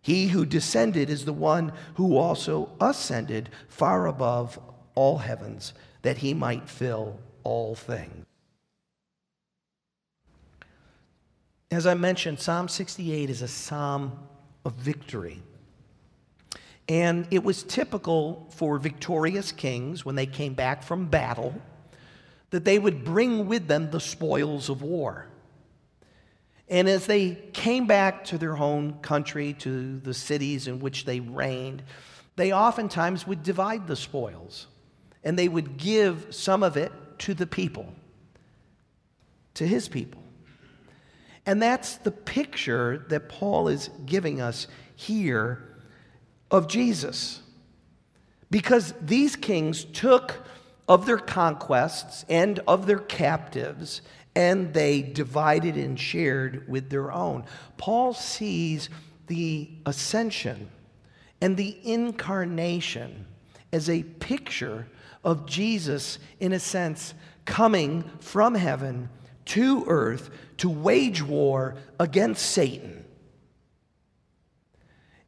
He 0.00 0.28
who 0.28 0.46
descended 0.46 1.10
is 1.10 1.24
the 1.24 1.32
one 1.32 1.72
who 1.94 2.16
also 2.16 2.70
ascended 2.80 3.50
far 3.68 4.06
above 4.06 4.56
all 4.94 5.18
heavens, 5.18 5.74
that 6.02 6.18
he 6.18 6.34
might 6.34 6.68
fill 6.68 7.18
all 7.42 7.74
things. 7.74 8.25
As 11.70 11.86
I 11.86 11.94
mentioned, 11.94 12.38
Psalm 12.38 12.68
68 12.68 13.28
is 13.28 13.42
a 13.42 13.48
psalm 13.48 14.12
of 14.64 14.74
victory. 14.74 15.42
And 16.88 17.26
it 17.32 17.42
was 17.42 17.64
typical 17.64 18.46
for 18.50 18.78
victorious 18.78 19.50
kings 19.50 20.04
when 20.04 20.14
they 20.14 20.26
came 20.26 20.54
back 20.54 20.84
from 20.84 21.06
battle 21.06 21.60
that 22.50 22.64
they 22.64 22.78
would 22.78 23.04
bring 23.04 23.48
with 23.48 23.66
them 23.66 23.90
the 23.90 24.00
spoils 24.00 24.68
of 24.68 24.82
war. 24.82 25.26
And 26.68 26.88
as 26.88 27.06
they 27.06 27.34
came 27.52 27.86
back 27.86 28.24
to 28.26 28.38
their 28.38 28.56
own 28.56 28.94
country, 29.00 29.52
to 29.54 29.98
the 29.98 30.14
cities 30.14 30.68
in 30.68 30.78
which 30.78 31.04
they 31.04 31.18
reigned, 31.18 31.82
they 32.36 32.52
oftentimes 32.52 33.26
would 33.26 33.42
divide 33.42 33.88
the 33.88 33.96
spoils 33.96 34.68
and 35.24 35.36
they 35.36 35.48
would 35.48 35.76
give 35.76 36.28
some 36.30 36.62
of 36.62 36.76
it 36.76 36.92
to 37.20 37.34
the 37.34 37.46
people, 37.46 37.92
to 39.54 39.66
his 39.66 39.88
people. 39.88 40.22
And 41.46 41.62
that's 41.62 41.96
the 41.96 42.10
picture 42.10 43.06
that 43.08 43.28
Paul 43.28 43.68
is 43.68 43.88
giving 44.04 44.40
us 44.40 44.66
here 44.96 45.62
of 46.50 46.66
Jesus. 46.68 47.40
Because 48.50 48.92
these 49.00 49.36
kings 49.36 49.84
took 49.84 50.44
of 50.88 51.06
their 51.06 51.18
conquests 51.18 52.24
and 52.28 52.60
of 52.66 52.86
their 52.86 52.98
captives 52.98 54.02
and 54.34 54.74
they 54.74 55.00
divided 55.00 55.76
and 55.76 55.98
shared 55.98 56.68
with 56.68 56.90
their 56.90 57.10
own. 57.10 57.44
Paul 57.78 58.12
sees 58.12 58.90
the 59.28 59.70
ascension 59.86 60.68
and 61.40 61.56
the 61.56 61.78
incarnation 61.82 63.26
as 63.72 63.88
a 63.88 64.02
picture 64.02 64.86
of 65.24 65.46
Jesus, 65.46 66.18
in 66.38 66.52
a 66.52 66.60
sense, 66.60 67.14
coming 67.46 68.04
from 68.20 68.54
heaven 68.54 69.08
to 69.46 69.84
earth 69.88 70.30
to 70.58 70.68
wage 70.70 71.22
war 71.22 71.76
against 71.98 72.46
Satan 72.46 72.96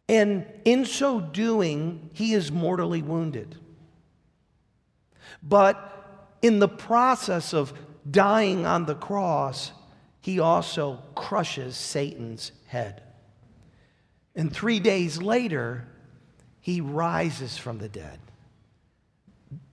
and 0.09 0.47
in 0.65 0.87
so 0.87 1.21
doing, 1.21 2.11
he 2.15 2.33
is 2.33 2.51
mortally 2.51 3.03
wounded. 3.03 3.57
But 5.43 6.37
in 6.41 6.59
the 6.59 6.69
process 6.69 7.53
of 7.53 7.75
dying 8.11 8.65
on 8.65 8.87
the 8.87 8.95
cross, 8.95 9.73
he 10.21 10.41
also 10.41 11.03
crushes 11.15 11.77
Satan's 11.77 12.53
head. 12.67 13.03
And 14.35 14.53
three 14.53 14.81
days 14.81 15.21
later, 15.21 15.87
he 16.61 16.81
rises 16.81 17.59
from 17.59 17.79
the 17.79 17.89
dead, 17.89 18.19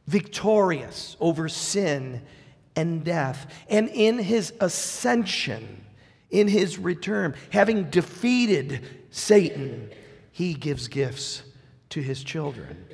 victorious 0.08 1.16
over 1.20 1.48
sin 1.48 2.22
and 2.76 3.04
death. 3.04 3.52
And 3.70 3.90
in 3.90 4.20
his 4.20 4.54
ascension, 4.60 5.86
in 6.30 6.48
his 6.48 6.78
return, 6.78 7.36
having 7.52 7.90
defeated 7.90 8.82
Satan 9.12 9.90
he 10.32 10.54
gives 10.54 10.90
gifts 10.90 11.44
to 11.90 12.02
his 12.02 12.22
children. 12.22 12.86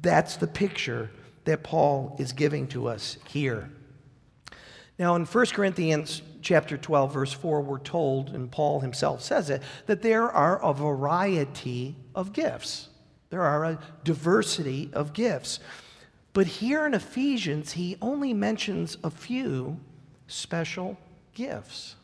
That's 0.00 0.36
the 0.36 0.46
picture 0.46 1.10
that 1.46 1.64
Paul 1.64 2.14
is 2.20 2.32
giving 2.32 2.68
to 2.68 2.86
us 2.86 3.18
here. 3.26 3.70
Now, 4.98 5.16
in 5.16 5.24
1 5.24 5.46
Corinthians 5.46 6.22
chapter 6.42 6.76
12, 6.76 7.12
verse 7.12 7.32
4, 7.32 7.60
we're 7.60 7.80
told, 7.80 8.30
and 8.30 8.52
Paul 8.52 8.78
himself 8.78 9.20
says 9.20 9.50
it, 9.50 9.62
that 9.86 10.02
there 10.02 10.30
are 10.30 10.62
a 10.62 10.72
variety 10.72 11.96
of 12.14 12.32
gifts. 12.32 12.88
There 13.30 13.42
are 13.42 13.64
a 13.64 13.78
diversity 14.04 14.90
of 14.92 15.12
gifts. 15.12 15.58
But 16.34 16.46
here 16.48 16.84
in 16.84 16.94
Ephesians, 16.94 17.72
he 17.72 17.96
only 18.02 18.34
mentions 18.34 18.98
a 19.02 19.10
few 19.10 19.78
special 20.26 20.98
gifts. 21.32 21.94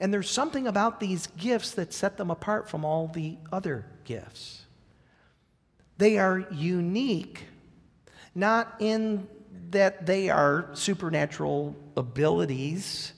And 0.00 0.12
there's 0.12 0.30
something 0.30 0.66
about 0.66 0.98
these 0.98 1.26
gifts 1.36 1.72
that 1.72 1.92
set 1.92 2.16
them 2.16 2.30
apart 2.30 2.70
from 2.70 2.86
all 2.86 3.06
the 3.06 3.36
other 3.52 3.84
gifts. 4.04 4.64
They 5.98 6.18
are 6.18 6.46
unique, 6.50 7.44
not 8.34 8.74
in 8.80 9.28
that 9.70 10.06
they 10.06 10.30
are 10.30 10.70
supernatural 10.72 11.76
abilities, 11.98 13.12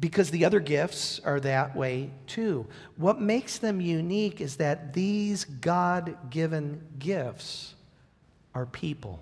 because 0.00 0.30
the 0.30 0.46
other 0.46 0.58
gifts 0.58 1.20
are 1.20 1.38
that 1.40 1.76
way 1.76 2.10
too. 2.26 2.66
What 2.96 3.20
makes 3.20 3.58
them 3.58 3.80
unique 3.80 4.40
is 4.40 4.56
that 4.56 4.94
these 4.94 5.44
God 5.44 6.16
given 6.30 6.80
gifts 6.98 7.74
are 8.54 8.66
people. 8.66 9.20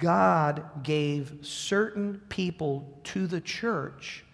God 0.00 0.82
gave 0.82 1.38
certain 1.42 2.22
people 2.28 2.98
to 3.04 3.26
the 3.26 3.40
church 3.40 4.24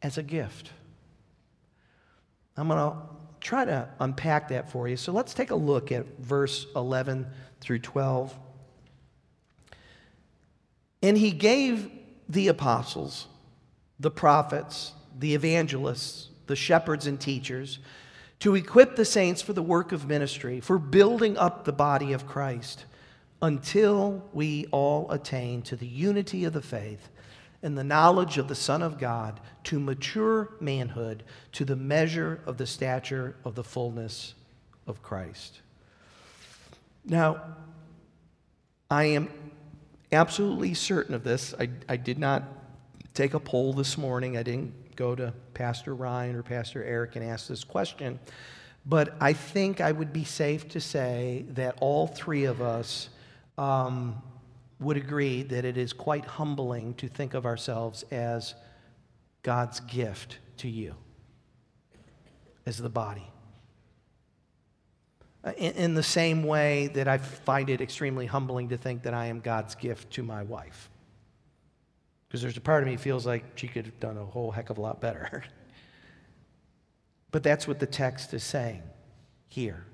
as 0.00 0.16
a 0.16 0.22
gift. 0.22 0.70
I'm 2.56 2.68
going 2.68 2.78
to 2.78 2.96
try 3.40 3.64
to 3.64 3.88
unpack 4.00 4.48
that 4.48 4.70
for 4.70 4.88
you. 4.88 4.96
So 4.96 5.12
let's 5.12 5.34
take 5.34 5.50
a 5.50 5.56
look 5.56 5.92
at 5.92 6.06
verse 6.18 6.66
11 6.74 7.26
through 7.60 7.80
12. 7.80 8.38
And 11.02 11.18
he 11.18 11.32
gave 11.32 11.90
the 12.28 12.48
apostles, 12.48 13.26
the 14.00 14.10
prophets, 14.10 14.92
the 15.18 15.34
evangelists, 15.34 16.30
the 16.46 16.56
shepherds 16.56 17.06
and 17.06 17.20
teachers 17.20 17.78
to 18.38 18.54
equip 18.54 18.96
the 18.96 19.04
saints 19.04 19.42
for 19.42 19.52
the 19.52 19.62
work 19.62 19.92
of 19.92 20.06
ministry, 20.06 20.60
for 20.60 20.78
building 20.78 21.36
up 21.36 21.64
the 21.64 21.72
body 21.72 22.12
of 22.12 22.26
Christ 22.26 22.84
until 23.42 24.24
we 24.32 24.66
all 24.70 25.10
attain 25.10 25.62
to 25.62 25.76
the 25.76 25.86
unity 25.86 26.44
of 26.44 26.52
the 26.52 26.62
faith 26.62 27.08
and 27.62 27.76
the 27.76 27.84
knowledge 27.84 28.38
of 28.38 28.48
the 28.48 28.54
Son 28.54 28.82
of 28.82 28.98
God 28.98 29.40
to 29.64 29.80
mature 29.80 30.50
manhood 30.60 31.24
to 31.52 31.64
the 31.64 31.76
measure 31.76 32.40
of 32.46 32.56
the 32.56 32.66
stature 32.66 33.36
of 33.44 33.54
the 33.54 33.64
fullness 33.64 34.34
of 34.86 35.02
Christ. 35.02 35.60
Now, 37.04 37.42
I 38.90 39.04
am 39.04 39.28
absolutely 40.12 40.74
certain 40.74 41.14
of 41.14 41.24
this. 41.24 41.54
I, 41.58 41.68
I 41.88 41.96
did 41.96 42.18
not 42.18 42.44
take 43.14 43.34
a 43.34 43.40
poll 43.40 43.72
this 43.72 43.98
morning. 43.98 44.36
I 44.36 44.42
didn't 44.42 44.96
go 44.96 45.14
to 45.14 45.32
Pastor 45.54 45.94
Ryan 45.94 46.36
or 46.36 46.42
Pastor 46.42 46.84
Eric 46.84 47.16
and 47.16 47.24
ask 47.24 47.48
this 47.48 47.64
question. 47.64 48.18
But 48.84 49.14
I 49.20 49.32
think 49.32 49.80
I 49.80 49.90
would 49.90 50.12
be 50.12 50.24
safe 50.24 50.68
to 50.70 50.80
say 50.80 51.44
that 51.50 51.76
all 51.80 52.06
three 52.06 52.44
of 52.44 52.62
us 52.62 53.08
um, 53.58 54.22
would 54.80 54.96
agree 54.96 55.42
that 55.42 55.64
it 55.64 55.76
is 55.76 55.92
quite 55.92 56.24
humbling 56.24 56.94
to 56.94 57.08
think 57.08 57.34
of 57.34 57.46
ourselves 57.46 58.04
as 58.10 58.54
God's 59.42 59.80
gift 59.80 60.38
to 60.58 60.68
you, 60.68 60.94
as 62.66 62.78
the 62.78 62.88
body. 62.88 63.30
Uh, 65.44 65.52
in, 65.56 65.72
in, 65.74 65.94
the 65.94 66.02
same 66.02 66.42
way 66.42 66.88
that 66.88 67.06
I 67.06 67.18
find 67.18 67.70
it 67.70 67.80
extremely 67.80 68.26
humbling 68.26 68.70
to 68.70 68.76
think 68.76 69.04
that 69.04 69.14
I 69.14 69.26
am 69.26 69.40
God's 69.40 69.76
gift 69.76 70.10
to 70.14 70.22
my 70.22 70.42
wife. 70.42 70.90
Because 72.26 72.42
there's 72.42 72.56
a 72.56 72.60
part 72.60 72.82
of 72.82 72.88
me 72.88 72.96
feels 72.96 73.24
like 73.24 73.44
she 73.54 73.68
could 73.68 73.86
have 73.86 74.00
done 74.00 74.18
a 74.18 74.24
whole 74.24 74.50
heck 74.50 74.70
of 74.70 74.78
a 74.78 74.80
lot 74.80 75.00
better. 75.00 75.44
but 77.30 77.44
that's 77.44 77.68
what 77.68 77.78
the 77.78 77.86
text 77.86 78.34
is 78.34 78.42
saying 78.42 78.82
here 79.48 79.86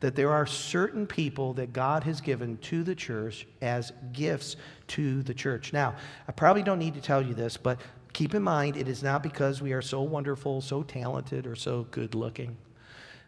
that 0.00 0.14
there 0.14 0.30
are 0.30 0.46
certain 0.46 1.06
people 1.06 1.54
that 1.54 1.72
God 1.72 2.04
has 2.04 2.20
given 2.20 2.58
to 2.58 2.82
the 2.82 2.94
church 2.94 3.46
as 3.62 3.92
gifts 4.12 4.56
to 4.88 5.22
the 5.22 5.34
church. 5.34 5.72
Now, 5.72 5.96
I 6.28 6.32
probably 6.32 6.62
don't 6.62 6.78
need 6.78 6.94
to 6.94 7.00
tell 7.00 7.22
you 7.22 7.34
this, 7.34 7.56
but 7.56 7.80
keep 8.12 8.34
in 8.34 8.42
mind 8.42 8.76
it 8.76 8.88
is 8.88 9.02
not 9.02 9.22
because 9.22 9.62
we 9.62 9.72
are 9.72 9.82
so 9.82 10.02
wonderful, 10.02 10.60
so 10.60 10.82
talented, 10.82 11.46
or 11.46 11.56
so 11.56 11.86
good 11.90 12.14
looking. 12.14 12.56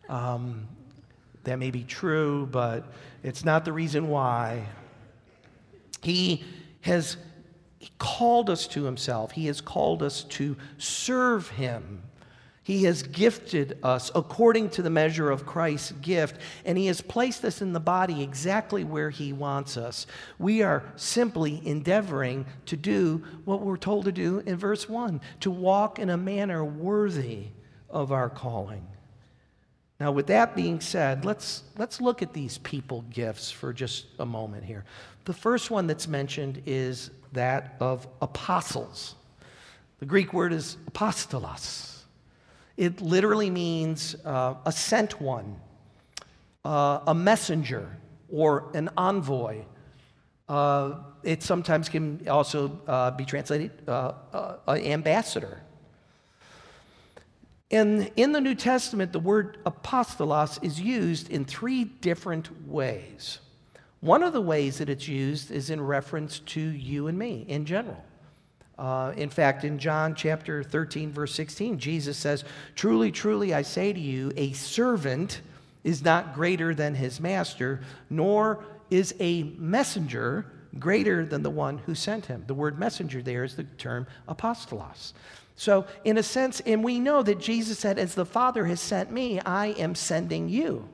Um, 0.08 0.68
That 1.44 1.58
may 1.58 1.70
be 1.70 1.84
true, 1.84 2.46
but 2.50 2.84
it's 3.22 3.44
not 3.44 3.64
the 3.64 3.72
reason 3.72 4.08
why. 4.08 4.66
He 6.02 6.44
has 6.82 7.16
called 7.98 8.50
us 8.50 8.66
to 8.68 8.84
himself, 8.84 9.32
He 9.32 9.46
has 9.46 9.60
called 9.62 10.02
us 10.02 10.24
to 10.24 10.56
serve 10.76 11.48
Him. 11.48 12.02
He 12.68 12.84
has 12.84 13.02
gifted 13.02 13.78
us 13.82 14.10
according 14.14 14.68
to 14.72 14.82
the 14.82 14.90
measure 14.90 15.30
of 15.30 15.46
Christ's 15.46 15.92
gift, 15.92 16.38
and 16.66 16.76
He 16.76 16.84
has 16.88 17.00
placed 17.00 17.42
us 17.46 17.62
in 17.62 17.72
the 17.72 17.80
body 17.80 18.22
exactly 18.22 18.84
where 18.84 19.08
He 19.08 19.32
wants 19.32 19.78
us. 19.78 20.06
We 20.38 20.60
are 20.60 20.84
simply 20.94 21.66
endeavoring 21.66 22.44
to 22.66 22.76
do 22.76 23.24
what 23.46 23.62
we're 23.62 23.78
told 23.78 24.04
to 24.04 24.12
do 24.12 24.40
in 24.40 24.56
verse 24.56 24.86
1 24.86 25.18
to 25.40 25.50
walk 25.50 25.98
in 25.98 26.10
a 26.10 26.18
manner 26.18 26.62
worthy 26.62 27.46
of 27.88 28.12
our 28.12 28.28
calling. 28.28 28.86
Now, 29.98 30.12
with 30.12 30.26
that 30.26 30.54
being 30.54 30.82
said, 30.82 31.24
let's, 31.24 31.62
let's 31.78 32.02
look 32.02 32.20
at 32.20 32.34
these 32.34 32.58
people 32.58 33.00
gifts 33.08 33.50
for 33.50 33.72
just 33.72 34.08
a 34.18 34.26
moment 34.26 34.64
here. 34.66 34.84
The 35.24 35.32
first 35.32 35.70
one 35.70 35.86
that's 35.86 36.06
mentioned 36.06 36.64
is 36.66 37.12
that 37.32 37.76
of 37.80 38.06
apostles. 38.20 39.14
The 40.00 40.06
Greek 40.06 40.34
word 40.34 40.52
is 40.52 40.76
apostolos. 40.90 41.97
It 42.78 43.00
literally 43.00 43.50
means 43.50 44.14
uh, 44.24 44.54
a 44.64 44.70
sent 44.70 45.20
one, 45.20 45.56
uh, 46.64 47.00
a 47.08 47.14
messenger, 47.14 47.98
or 48.30 48.70
an 48.72 48.88
envoy. 48.96 49.64
Uh, 50.48 50.94
it 51.24 51.42
sometimes 51.42 51.88
can 51.88 52.26
also 52.28 52.80
uh, 52.86 53.10
be 53.10 53.24
translated 53.24 53.72
uh, 53.88 54.12
uh, 54.32 54.56
ambassador. 54.70 55.60
And 57.72 58.12
in 58.14 58.30
the 58.30 58.40
New 58.40 58.54
Testament, 58.54 59.12
the 59.12 59.18
word 59.18 59.58
apostolos 59.66 60.62
is 60.62 60.80
used 60.80 61.30
in 61.30 61.44
three 61.44 61.82
different 61.82 62.68
ways. 62.68 63.40
One 63.98 64.22
of 64.22 64.32
the 64.32 64.40
ways 64.40 64.78
that 64.78 64.88
it's 64.88 65.08
used 65.08 65.50
is 65.50 65.68
in 65.70 65.80
reference 65.80 66.38
to 66.38 66.60
you 66.60 67.08
and 67.08 67.18
me 67.18 67.44
in 67.48 67.66
general. 67.66 68.04
Uh, 68.78 69.12
in 69.16 69.28
fact, 69.28 69.64
in 69.64 69.78
John 69.78 70.14
chapter 70.14 70.62
13, 70.62 71.10
verse 71.10 71.34
16, 71.34 71.78
Jesus 71.78 72.16
says, 72.16 72.44
Truly, 72.76 73.10
truly, 73.10 73.52
I 73.52 73.62
say 73.62 73.92
to 73.92 73.98
you, 73.98 74.32
a 74.36 74.52
servant 74.52 75.40
is 75.82 76.04
not 76.04 76.34
greater 76.34 76.74
than 76.74 76.94
his 76.94 77.20
master, 77.20 77.80
nor 78.08 78.64
is 78.90 79.14
a 79.18 79.42
messenger 79.58 80.46
greater 80.78 81.24
than 81.26 81.42
the 81.42 81.50
one 81.50 81.78
who 81.78 81.94
sent 81.94 82.26
him. 82.26 82.44
The 82.46 82.54
word 82.54 82.78
messenger 82.78 83.20
there 83.20 83.42
is 83.42 83.56
the 83.56 83.64
term 83.64 84.06
apostolos. 84.28 85.12
So, 85.56 85.86
in 86.04 86.18
a 86.18 86.22
sense, 86.22 86.60
and 86.60 86.84
we 86.84 87.00
know 87.00 87.22
that 87.24 87.40
Jesus 87.40 87.80
said, 87.80 87.98
As 87.98 88.14
the 88.14 88.24
Father 88.24 88.66
has 88.66 88.80
sent 88.80 89.10
me, 89.10 89.40
I 89.40 89.68
am 89.68 89.96
sending 89.96 90.48
you. 90.48 90.88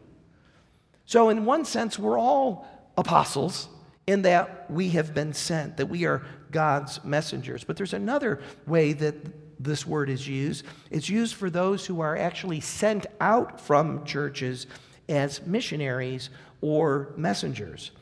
So, 1.05 1.29
in 1.29 1.45
one 1.45 1.67
sense, 1.67 1.99
we're 1.99 2.19
all 2.19 2.67
apostles 2.97 3.69
in 4.07 4.23
that 4.23 4.71
we 4.71 4.91
have 4.91 5.15
been 5.15 5.33
sent, 5.33 5.77
that 5.79 5.87
we 5.87 6.05
are 6.05 6.25
God's 6.51 7.03
messengers. 7.05 7.65
But 7.65 7.77
there's 7.77 7.95
another 7.95 8.41
way 8.67 8.93
that 8.93 9.15
this 9.63 9.87
word 9.87 10.11
is 10.11 10.27
used 10.27 10.65
it's 10.91 11.09
used 11.09 11.37
for 11.37 11.49
those 11.49 11.87
who 11.87 12.01
are 12.01 12.17
actually 12.17 12.61
sent 12.61 13.07
out 13.21 13.61
from 13.61 14.05
churches 14.05 14.67
as 15.09 15.47
missionaries 15.47 16.29
or 16.61 17.13
messengers. 17.17 17.93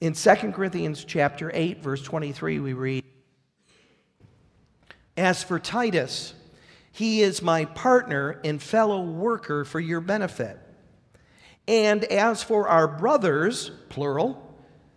In 0.00 0.14
2 0.14 0.34
Corinthians 0.52 1.04
chapter 1.04 1.50
8 1.54 1.82
verse 1.82 2.02
23 2.02 2.58
we 2.58 2.72
read 2.72 3.04
As 5.16 5.42
for 5.42 5.58
Titus 5.58 6.34
he 6.94 7.22
is 7.22 7.42
my 7.42 7.64
partner 7.64 8.40
and 8.44 8.62
fellow 8.62 9.02
worker 9.02 9.64
for 9.64 9.80
your 9.80 10.00
benefit. 10.00 10.60
And 11.66 12.04
as 12.04 12.42
for 12.42 12.68
our 12.68 12.86
brothers, 12.86 13.72
plural, 13.88 14.43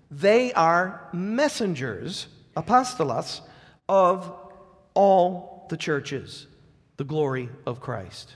they 0.09 0.53
are 0.53 1.09
messengers 1.13 2.27
apostolos 2.55 3.41
of 3.87 4.33
all 4.93 5.67
the 5.69 5.77
churches, 5.77 6.47
the 6.97 7.03
glory 7.03 7.49
of 7.65 7.79
Christ. 7.79 8.33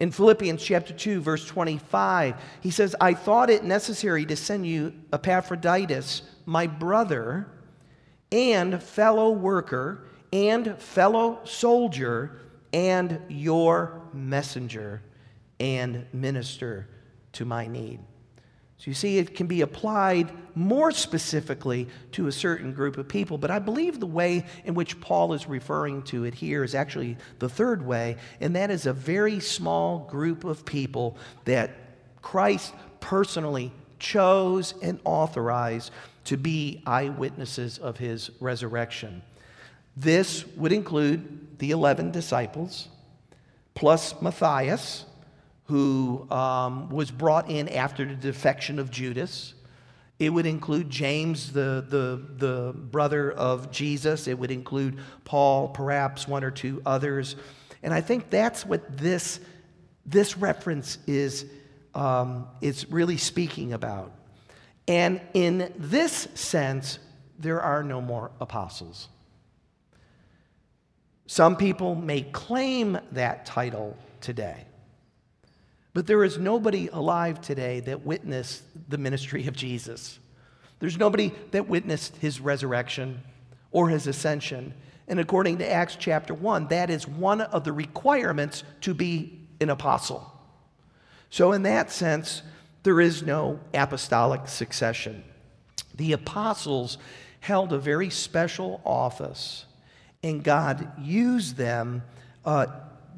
In 0.00 0.10
Philippians 0.10 0.64
chapter 0.64 0.92
2, 0.92 1.20
verse 1.20 1.46
25, 1.46 2.34
he 2.60 2.70
says, 2.70 2.96
I 3.00 3.14
thought 3.14 3.50
it 3.50 3.62
necessary 3.62 4.26
to 4.26 4.34
send 4.34 4.66
you 4.66 4.94
Epaphroditus, 5.12 6.22
my 6.44 6.66
brother, 6.66 7.46
and 8.32 8.82
fellow 8.82 9.30
worker, 9.30 10.08
and 10.32 10.76
fellow 10.78 11.40
soldier, 11.44 12.40
and 12.72 13.20
your 13.28 14.02
messenger 14.12 15.02
and 15.60 16.06
minister 16.12 16.88
to 17.32 17.44
my 17.44 17.66
need. 17.66 18.00
So 18.82 18.90
you 18.90 18.96
see, 18.96 19.18
it 19.18 19.36
can 19.36 19.46
be 19.46 19.60
applied 19.60 20.32
more 20.56 20.90
specifically 20.90 21.86
to 22.10 22.26
a 22.26 22.32
certain 22.32 22.72
group 22.72 22.98
of 22.98 23.06
people, 23.06 23.38
but 23.38 23.48
I 23.48 23.60
believe 23.60 24.00
the 24.00 24.06
way 24.06 24.44
in 24.64 24.74
which 24.74 25.00
Paul 25.00 25.34
is 25.34 25.46
referring 25.46 26.02
to 26.06 26.24
it 26.24 26.34
here 26.34 26.64
is 26.64 26.74
actually 26.74 27.16
the 27.38 27.48
third 27.48 27.86
way, 27.86 28.16
and 28.40 28.56
that 28.56 28.72
is 28.72 28.86
a 28.86 28.92
very 28.92 29.38
small 29.38 30.00
group 30.10 30.42
of 30.42 30.64
people 30.64 31.16
that 31.44 31.70
Christ 32.22 32.74
personally 32.98 33.70
chose 34.00 34.74
and 34.82 34.98
authorized 35.04 35.92
to 36.24 36.36
be 36.36 36.82
eyewitnesses 36.84 37.78
of 37.78 37.98
his 37.98 38.32
resurrection. 38.40 39.22
This 39.96 40.44
would 40.56 40.72
include 40.72 41.56
the 41.60 41.70
11 41.70 42.10
disciples, 42.10 42.88
plus 43.74 44.20
Matthias 44.20 45.04
who 45.64 46.26
um, 46.30 46.88
was 46.90 47.10
brought 47.10 47.50
in 47.50 47.68
after 47.68 48.04
the 48.04 48.14
defection 48.14 48.78
of 48.78 48.90
Judas. 48.90 49.54
It 50.18 50.30
would 50.30 50.46
include 50.46 50.90
James, 50.90 51.52
the, 51.52 51.84
the, 51.88 52.22
the 52.36 52.72
brother 52.72 53.32
of 53.32 53.70
Jesus. 53.70 54.28
It 54.28 54.38
would 54.38 54.50
include 54.50 54.98
Paul, 55.24 55.68
perhaps 55.68 56.28
one 56.28 56.44
or 56.44 56.50
two 56.50 56.82
others. 56.86 57.36
And 57.82 57.92
I 57.92 58.00
think 58.00 58.30
that's 58.30 58.64
what 58.64 58.96
this, 58.96 59.40
this 60.06 60.36
reference 60.36 60.98
is, 61.06 61.46
um, 61.94 62.46
is 62.60 62.90
really 62.90 63.16
speaking 63.16 63.72
about. 63.72 64.12
And 64.86 65.20
in 65.34 65.72
this 65.76 66.28
sense, 66.34 66.98
there 67.38 67.60
are 67.60 67.82
no 67.82 68.00
more 68.00 68.30
apostles. 68.40 69.08
Some 71.26 71.56
people 71.56 71.94
may 71.94 72.22
claim 72.22 72.98
that 73.12 73.46
title 73.46 73.96
today. 74.20 74.66
But 75.94 76.06
there 76.06 76.24
is 76.24 76.38
nobody 76.38 76.88
alive 76.88 77.40
today 77.40 77.80
that 77.80 78.04
witnessed 78.04 78.62
the 78.88 78.98
ministry 78.98 79.46
of 79.46 79.54
Jesus. 79.54 80.18
There's 80.78 80.98
nobody 80.98 81.32
that 81.50 81.68
witnessed 81.68 82.16
his 82.16 82.40
resurrection 82.40 83.22
or 83.70 83.88
his 83.88 84.06
ascension. 84.06 84.74
And 85.06 85.20
according 85.20 85.58
to 85.58 85.70
Acts 85.70 85.96
chapter 85.96 86.34
1, 86.34 86.68
that 86.68 86.90
is 86.90 87.06
one 87.06 87.40
of 87.40 87.64
the 87.64 87.72
requirements 87.72 88.64
to 88.82 88.94
be 88.94 89.46
an 89.60 89.70
apostle. 89.70 90.28
So, 91.30 91.52
in 91.52 91.62
that 91.62 91.90
sense, 91.90 92.42
there 92.82 93.00
is 93.00 93.22
no 93.22 93.60
apostolic 93.72 94.48
succession. 94.48 95.22
The 95.94 96.12
apostles 96.12 96.98
held 97.40 97.72
a 97.72 97.78
very 97.78 98.10
special 98.10 98.80
office, 98.84 99.66
and 100.22 100.42
God 100.42 100.90
used 100.98 101.56
them 101.56 102.02
uh, 102.44 102.66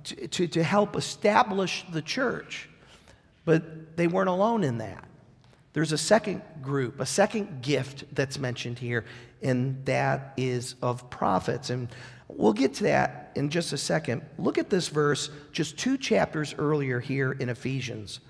to, 0.04 0.48
to, 0.48 0.62
help 0.62 0.96
establish 0.96 1.84
the 1.92 2.02
church. 2.02 2.68
But 3.44 3.96
they 3.96 4.06
weren't 4.06 4.28
alone 4.28 4.64
in 4.64 4.78
that. 4.78 5.04
There's 5.72 5.92
a 5.92 5.98
second 5.98 6.42
group, 6.62 7.00
a 7.00 7.06
second 7.06 7.62
gift 7.62 8.04
that's 8.14 8.38
mentioned 8.38 8.78
here, 8.78 9.04
and 9.42 9.84
that 9.86 10.32
is 10.36 10.76
of 10.80 11.10
prophets. 11.10 11.70
And 11.70 11.88
we'll 12.28 12.52
get 12.52 12.74
to 12.74 12.84
that 12.84 13.32
in 13.34 13.50
just 13.50 13.72
a 13.72 13.78
second. 13.78 14.22
Look 14.38 14.56
at 14.56 14.70
this 14.70 14.88
verse 14.88 15.30
just 15.52 15.76
two 15.76 15.98
chapters 15.98 16.54
earlier 16.56 17.00
here 17.00 17.32
in 17.32 17.48
Ephesians. 17.48 18.20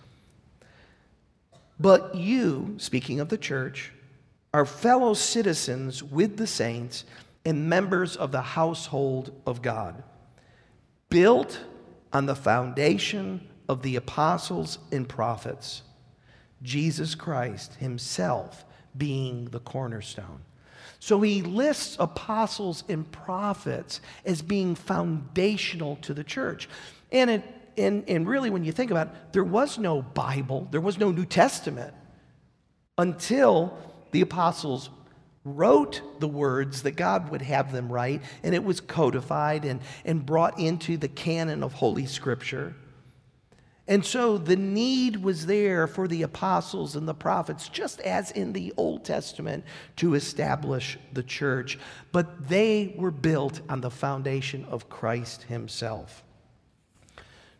But 1.78 2.14
you, 2.14 2.76
speaking 2.78 3.20
of 3.20 3.28
the 3.28 3.38
church, 3.38 3.92
are 4.54 4.64
fellow 4.64 5.14
citizens 5.14 6.02
with 6.02 6.36
the 6.36 6.46
saints 6.46 7.04
and 7.44 7.68
members 7.68 8.16
of 8.16 8.32
the 8.32 8.40
household 8.40 9.32
of 9.46 9.60
God, 9.60 10.02
built 11.14 11.60
on 12.12 12.26
the 12.26 12.34
foundation 12.34 13.40
of 13.68 13.82
the 13.82 13.94
apostles 13.94 14.78
and 14.90 15.08
prophets, 15.08 15.82
Jesus 16.60 17.14
Christ 17.14 17.74
himself 17.76 18.64
being 18.96 19.44
the 19.46 19.60
cornerstone. 19.60 20.40
So 20.98 21.20
he 21.20 21.42
lists 21.42 21.96
apostles 22.00 22.82
and 22.88 23.10
prophets 23.12 24.00
as 24.24 24.42
being 24.42 24.74
foundational 24.74 25.96
to 26.02 26.14
the 26.14 26.24
church. 26.24 26.68
And, 27.12 27.30
it, 27.30 27.44
and, 27.76 28.02
and 28.08 28.26
really, 28.26 28.50
when 28.50 28.64
you 28.64 28.72
think 28.72 28.90
about 28.90 29.06
it, 29.06 29.12
there 29.32 29.44
was 29.44 29.78
no 29.78 30.02
Bible, 30.02 30.66
there 30.72 30.80
was 30.80 30.98
no 30.98 31.12
New 31.12 31.26
Testament 31.26 31.94
until 32.98 33.78
the 34.10 34.20
apostles 34.20 34.90
wrote 35.44 36.20
the 36.20 36.28
words 36.28 36.82
that 36.82 36.92
God 36.92 37.30
would 37.30 37.42
have 37.42 37.70
them 37.70 37.92
write, 37.92 38.22
and 38.42 38.54
it 38.54 38.64
was 38.64 38.80
codified 38.80 39.64
and, 39.64 39.80
and 40.04 40.24
brought 40.24 40.58
into 40.58 40.96
the 40.96 41.08
canon 41.08 41.62
of 41.62 41.74
Holy 41.74 42.06
Scripture. 42.06 42.74
And 43.86 44.04
so 44.04 44.38
the 44.38 44.56
need 44.56 45.22
was 45.22 45.44
there 45.44 45.86
for 45.86 46.08
the 46.08 46.22
apostles 46.22 46.96
and 46.96 47.06
the 47.06 47.14
prophets, 47.14 47.68
just 47.68 48.00
as 48.00 48.30
in 48.30 48.54
the 48.54 48.72
Old 48.78 49.04
Testament, 49.04 49.64
to 49.96 50.14
establish 50.14 50.98
the 51.12 51.22
church. 51.22 51.78
But 52.10 52.48
they 52.48 52.94
were 52.96 53.10
built 53.10 53.60
on 53.68 53.82
the 53.82 53.90
foundation 53.90 54.64
of 54.64 54.88
Christ 54.88 55.42
Himself. 55.42 56.22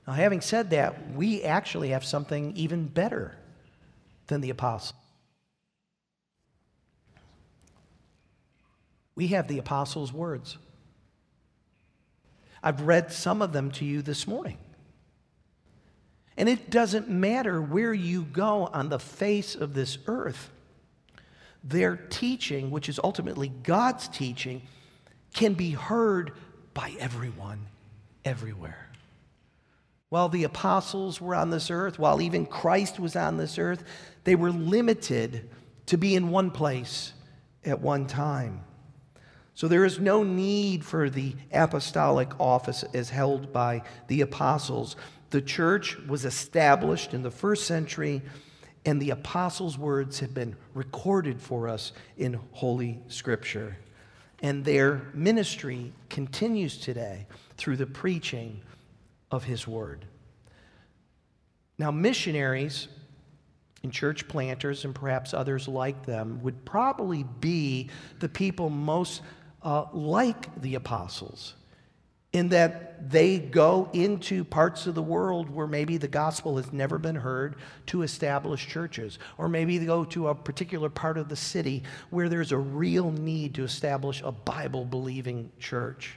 Now, 0.07 0.15
having 0.15 0.41
said 0.41 0.71
that, 0.71 1.13
we 1.13 1.43
actually 1.43 1.91
have 1.91 2.05
something 2.05 2.57
even 2.57 2.87
better 2.87 3.37
than 4.27 4.41
the 4.41 4.51
apostles. 4.51 4.95
We 9.15 9.29
have 9.29 9.49
the 9.49 9.59
apostles' 9.59 10.13
words. 10.13 10.59
I've 12.63 12.81
read 12.81 13.13
some 13.13 13.43
of 13.43 13.53
them 13.53 13.71
to 13.73 13.85
you 13.85 14.03
this 14.03 14.27
morning. 14.27 14.59
And 16.37 16.49
it 16.49 16.71
doesn't 16.71 17.09
matter 17.09 17.61
where 17.63 17.93
you 17.93 18.25
go 18.25 18.67
on 18.67 18.89
the 18.89 18.99
face 18.99 19.55
of 19.55 19.75
this 19.75 19.99
earth, 20.07 20.51
their 21.63 21.97
teaching, 21.97 22.71
which 22.71 22.89
is 22.89 22.99
ultimately 23.03 23.49
God's 23.49 24.09
teaching, 24.09 24.63
can 25.33 25.55
be 25.55 25.71
heard 25.71 26.33
by 26.73 26.95
everyone, 26.99 27.67
everywhere. 28.25 28.89
While 30.09 30.29
the 30.29 30.45
apostles 30.45 31.21
were 31.21 31.35
on 31.35 31.51
this 31.51 31.71
earth, 31.71 31.99
while 31.99 32.21
even 32.21 32.47
Christ 32.47 32.99
was 32.99 33.15
on 33.15 33.37
this 33.37 33.59
earth, 33.59 33.85
they 34.25 34.35
were 34.35 34.51
limited 34.51 35.51
to 35.87 35.99
be 35.99 36.15
in 36.15 36.31
one 36.31 36.51
place 36.51 37.13
at 37.65 37.81
one 37.81 38.07
time. 38.07 38.65
So 39.55 39.69
there 39.69 39.85
is 39.85 40.01
no 40.01 40.25
need 40.25 40.85
for 40.85 41.09
the 41.09 41.37
apostolic 41.53 42.39
office 42.41 42.83
as 42.93 43.11
held 43.11 43.53
by 43.53 43.83
the 44.09 44.21
apostles. 44.21 44.97
The 45.31 45.41
church 45.41 45.97
was 46.09 46.25
established 46.25 47.15
in 47.15 47.23
the 47.23 47.31
first 47.31 47.67
century, 47.67 48.23
and 48.85 49.01
the 49.01 49.11
apostles' 49.11 49.79
words 49.79 50.19
have 50.21 50.35
been 50.35 50.57
recorded 50.75 51.41
for 51.41 51.69
us 51.69 51.93
in 52.17 52.41
Holy 52.53 53.01
Scripture. 53.07 53.79
And 54.43 54.65
their 54.65 55.07
ministry 55.15 55.93
continues 56.11 56.77
today 56.77 57.27
through 57.57 57.77
the 57.77 57.87
preaching 57.87 58.61
of 59.31 59.45
His 59.45 59.69
Word. 59.69 60.05
Now, 61.79 61.91
missionaries 61.93 62.89
and 63.85 63.93
church 63.93 64.27
planters, 64.27 64.85
and 64.85 64.95
perhaps 64.95 65.33
others 65.33 65.69
like 65.69 66.07
them, 66.07 66.41
would 66.43 66.65
probably 66.65 67.25
be 67.41 67.91
the 68.19 68.29
people 68.29 68.69
most 68.69 69.23
uh, 69.65 69.87
like 69.93 70.61
the 70.61 70.75
apostles 70.77 71.55
in 72.35 72.49
that 72.49 73.11
they 73.11 73.39
go 73.39 73.89
into 73.93 74.45
parts 74.45 74.89
of 74.89 74.97
the 74.97 75.03
world 75.03 75.49
where 75.49 75.69
maybe 75.69 75.97
the 75.97 76.09
gospel 76.09 76.57
has 76.57 76.73
never 76.73 76.99
been 76.99 77.15
heard 77.15 77.55
to 77.87 78.03
establish 78.03 78.67
churches. 78.67 79.21
Or 79.39 79.49
maybe 79.49 79.79
they 79.79 79.87
go 79.87 80.05
to 80.07 80.29
a 80.29 80.35
particular 80.35 80.91
part 80.91 81.17
of 81.17 81.29
the 81.29 81.37
city 81.37 81.85
where 82.11 82.29
there's 82.29 82.51
a 82.51 82.59
real 82.59 83.13
need 83.13 83.55
to 83.55 83.63
establish 83.63 84.21
a 84.23 84.33
Bible 84.33 84.85
believing 84.85 85.53
church. 85.61 86.17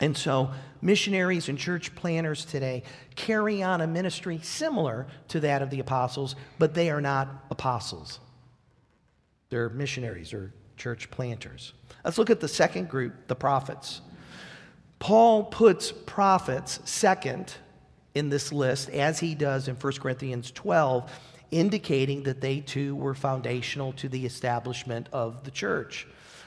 And 0.00 0.16
so, 0.16 0.50
missionaries 0.80 1.50
and 1.50 1.58
church 1.58 1.94
planners 1.94 2.46
today 2.46 2.82
carry 3.14 3.62
on 3.62 3.82
a 3.82 3.86
ministry 3.86 4.40
similar 4.42 5.06
to 5.28 5.40
that 5.40 5.60
of 5.60 5.68
the 5.68 5.80
apostles, 5.80 6.36
but 6.58 6.72
they 6.72 6.90
are 6.90 7.02
not 7.02 7.28
apostles. 7.50 8.18
They're 9.50 9.68
missionaries 9.68 10.32
or 10.32 10.54
church 10.78 11.10
planters. 11.10 11.74
Let's 12.04 12.18
look 12.18 12.30
at 12.30 12.40
the 12.40 12.48
second 12.48 12.88
group, 12.88 13.28
the 13.28 13.34
prophets. 13.34 14.00
Paul 14.98 15.44
puts 15.44 15.92
prophets 15.92 16.80
second 16.84 17.54
in 18.14 18.28
this 18.28 18.52
list, 18.52 18.90
as 18.90 19.20
he 19.20 19.34
does 19.34 19.68
in 19.68 19.76
1 19.76 19.92
Corinthians 19.94 20.50
12, 20.50 21.10
indicating 21.50 22.22
that 22.24 22.40
they 22.40 22.60
too 22.60 22.94
were 22.96 23.14
foundational 23.14 23.92
to 23.94 24.08
the 24.08 24.24
establishment 24.24 25.08
of 25.12 25.44
the 25.44 25.50
church. 25.50 26.06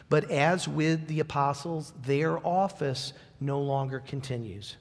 But 0.09 0.29
as 0.29 0.67
with 0.67 1.07
the 1.07 1.19
apostles, 1.19 1.93
their 2.03 2.45
office 2.45 3.13
no 3.39 3.59
longer 3.59 3.99
continues. 3.99 4.77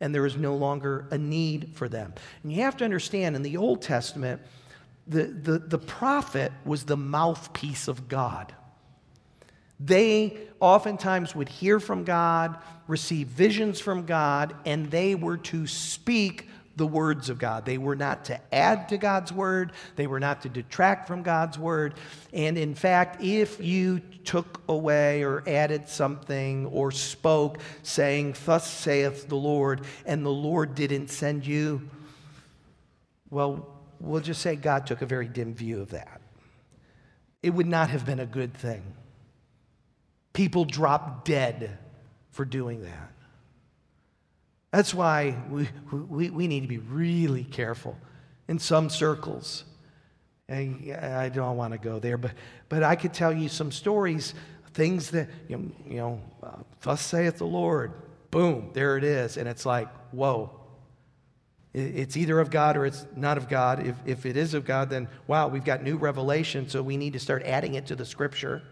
And 0.00 0.14
there 0.14 0.26
is 0.26 0.36
no 0.36 0.54
longer 0.54 1.06
a 1.10 1.18
need 1.18 1.72
for 1.74 1.88
them. 1.88 2.12
And 2.42 2.52
you 2.52 2.62
have 2.62 2.76
to 2.78 2.84
understand 2.84 3.36
in 3.36 3.42
the 3.42 3.56
Old 3.56 3.82
Testament, 3.82 4.40
the, 5.06 5.24
the, 5.24 5.58
the 5.58 5.78
prophet 5.78 6.52
was 6.64 6.84
the 6.84 6.96
mouthpiece 6.96 7.88
of 7.88 8.08
God. 8.08 8.54
They 9.80 10.38
oftentimes 10.60 11.34
would 11.34 11.48
hear 11.48 11.80
from 11.80 12.04
God, 12.04 12.56
receive 12.86 13.28
visions 13.28 13.80
from 13.80 14.06
God, 14.06 14.54
and 14.64 14.90
they 14.90 15.14
were 15.14 15.38
to 15.38 15.66
speak 15.66 16.48
the 16.76 16.86
words 16.86 17.28
of 17.28 17.38
God. 17.38 17.64
They 17.64 17.78
were 17.78 17.96
not 17.96 18.24
to 18.26 18.40
add 18.54 18.88
to 18.90 18.96
God's 18.96 19.32
word, 19.32 19.72
they 19.96 20.06
were 20.06 20.20
not 20.20 20.42
to 20.42 20.48
detract 20.48 21.06
from 21.06 21.22
God's 21.22 21.58
word. 21.58 21.94
And 22.32 22.56
in 22.56 22.74
fact, 22.74 23.22
if 23.22 23.60
you 23.60 24.00
took 24.24 24.62
away 24.68 25.22
or 25.22 25.42
added 25.46 25.88
something 25.88 26.66
or 26.66 26.90
spoke 26.90 27.58
saying, 27.82 28.36
Thus 28.44 28.70
saith 28.70 29.28
the 29.28 29.36
Lord, 29.36 29.82
and 30.06 30.24
the 30.24 30.30
Lord 30.30 30.74
didn't 30.74 31.08
send 31.08 31.46
you, 31.46 31.88
well, 33.30 33.68
we'll 34.00 34.20
just 34.20 34.42
say 34.42 34.56
God 34.56 34.86
took 34.86 35.02
a 35.02 35.06
very 35.06 35.28
dim 35.28 35.54
view 35.54 35.80
of 35.80 35.90
that. 35.90 36.20
It 37.42 37.50
would 37.50 37.66
not 37.66 37.90
have 37.90 38.06
been 38.06 38.20
a 38.20 38.26
good 38.26 38.54
thing. 38.54 38.82
People 40.32 40.64
drop 40.64 41.24
dead 41.24 41.78
for 42.30 42.44
doing 42.44 42.82
that. 42.82 43.12
That's 44.70 44.94
why 44.94 45.36
we, 45.50 45.68
we, 45.92 46.30
we 46.30 46.46
need 46.46 46.60
to 46.60 46.68
be 46.68 46.78
really 46.78 47.44
careful 47.44 47.96
in 48.48 48.58
some 48.58 48.88
circles. 48.88 49.64
And 50.48 50.92
I 50.94 51.28
don't 51.28 51.56
want 51.56 51.72
to 51.72 51.78
go 51.78 51.98
there, 51.98 52.16
but, 52.16 52.32
but 52.68 52.82
I 52.82 52.96
could 52.96 53.12
tell 53.12 53.32
you 53.32 53.48
some 53.48 53.70
stories, 53.70 54.34
things 54.72 55.10
that, 55.10 55.28
you 55.48 55.56
know, 55.56 55.70
you 55.86 55.96
know 55.96 56.20
uh, 56.42 56.56
thus 56.80 57.02
saith 57.02 57.38
the 57.38 57.46
Lord. 57.46 57.92
Boom, 58.30 58.70
there 58.72 58.96
it 58.96 59.04
is. 59.04 59.36
And 59.36 59.46
it's 59.46 59.66
like, 59.66 59.88
whoa. 60.10 60.50
It's 61.74 62.18
either 62.18 62.38
of 62.38 62.50
God 62.50 62.76
or 62.76 62.84
it's 62.84 63.06
not 63.16 63.38
of 63.38 63.48
God. 63.48 63.86
If, 63.86 63.96
if 64.04 64.26
it 64.26 64.36
is 64.36 64.52
of 64.52 64.66
God, 64.66 64.90
then 64.90 65.08
wow, 65.26 65.48
we've 65.48 65.64
got 65.64 65.82
new 65.82 65.96
revelation, 65.96 66.68
so 66.68 66.82
we 66.82 66.98
need 66.98 67.14
to 67.14 67.18
start 67.18 67.42
adding 67.44 67.74
it 67.74 67.86
to 67.86 67.96
the 67.96 68.04
scripture. 68.04 68.62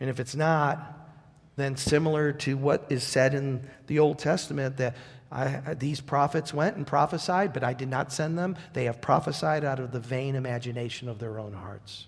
And 0.00 0.10
if 0.10 0.20
it's 0.20 0.34
not, 0.34 1.08
then 1.56 1.76
similar 1.76 2.32
to 2.32 2.56
what 2.56 2.86
is 2.90 3.04
said 3.04 3.34
in 3.34 3.68
the 3.86 3.98
Old 3.98 4.18
Testament, 4.18 4.76
that 4.78 4.96
I, 5.30 5.74
these 5.74 6.00
prophets 6.00 6.54
went 6.54 6.76
and 6.76 6.86
prophesied, 6.86 7.52
but 7.52 7.64
I 7.64 7.72
did 7.72 7.88
not 7.88 8.12
send 8.12 8.38
them. 8.38 8.56
They 8.72 8.84
have 8.84 9.00
prophesied 9.00 9.64
out 9.64 9.80
of 9.80 9.92
the 9.92 10.00
vain 10.00 10.36
imagination 10.36 11.08
of 11.08 11.18
their 11.18 11.38
own 11.38 11.52
hearts. 11.52 12.06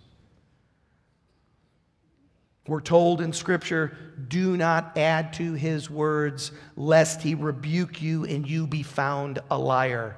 We're 2.69 2.81
told 2.81 3.21
in 3.21 3.33
Scripture, 3.33 3.97
do 4.27 4.57
not 4.57 4.97
add 4.99 5.33
to 5.35 5.53
his 5.55 5.89
words, 5.89 6.51
lest 6.77 7.23
he 7.23 7.37
rebuke 7.37 8.03
you 8.03 8.25
and 8.25 8.49
you 8.49 8.67
be 8.67 8.83
found 8.83 9.39
a 9.51 9.59
liar. 9.59 10.17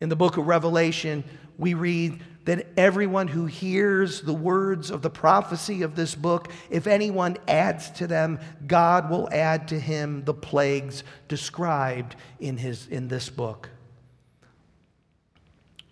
In 0.00 0.10
the 0.10 0.16
book 0.16 0.36
of 0.36 0.46
Revelation, 0.46 1.24
we 1.56 1.72
read, 1.72 2.22
that 2.44 2.66
everyone 2.76 3.28
who 3.28 3.46
hears 3.46 4.20
the 4.20 4.34
words 4.34 4.90
of 4.90 5.02
the 5.02 5.10
prophecy 5.10 5.82
of 5.82 5.96
this 5.96 6.14
book, 6.14 6.50
if 6.70 6.86
anyone 6.86 7.36
adds 7.48 7.90
to 7.92 8.06
them, 8.06 8.38
God 8.66 9.10
will 9.10 9.28
add 9.32 9.68
to 9.68 9.80
him 9.80 10.24
the 10.24 10.34
plagues 10.34 11.04
described 11.28 12.16
in, 12.38 12.56
his, 12.58 12.86
in 12.88 13.08
this 13.08 13.30
book. 13.30 13.70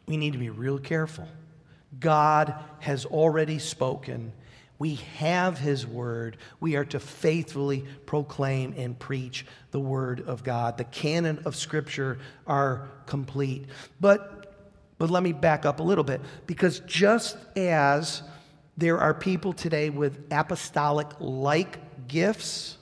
We 0.07 0.17
need 0.17 0.33
to 0.33 0.38
be 0.38 0.51
real 0.51 0.79
careful. 0.79 1.29
God 1.99 2.55
has 2.81 3.07
already 3.07 3.59
spoken. 3.59 4.33
We 4.79 4.97
have 5.19 5.59
his 5.59 5.87
word. 5.87 6.38
We 6.59 6.77
are 6.77 6.85
to 6.87 6.99
faithfully 6.99 7.85
proclaim 8.05 8.75
and 8.77 8.99
preach 8.99 9.47
the 9.71 9.81
word 9.81 10.23
of 10.27 10.43
God. 10.43 10.77
The 10.77 10.85
canon 10.85 11.43
of 11.45 11.55
scripture 11.55 12.19
are 12.47 12.88
complete. 13.07 13.67
But 14.01 14.41
but 15.03 15.11
let 15.11 15.25
me 15.25 15.33
back 15.33 15.67
up 15.67 15.81
a 15.81 15.83
little 15.83 16.05
bit 16.05 16.21
because 16.47 16.79
just 16.87 17.37
as 17.57 18.23
there 18.77 18.99
are 18.99 19.12
people 19.12 19.53
today 19.53 19.91
with 19.91 20.29
apostolic 20.31 21.09
like 21.19 21.81
gifts, 22.07 22.79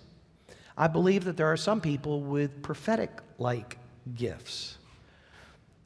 I 0.76 0.86
believe 0.86 1.24
that 1.24 1.38
there 1.38 1.50
are 1.50 1.56
some 1.56 1.80
people 1.80 2.20
with 2.20 2.60
prophetic 2.60 3.10
like 3.38 3.78
gifts. 4.14 4.76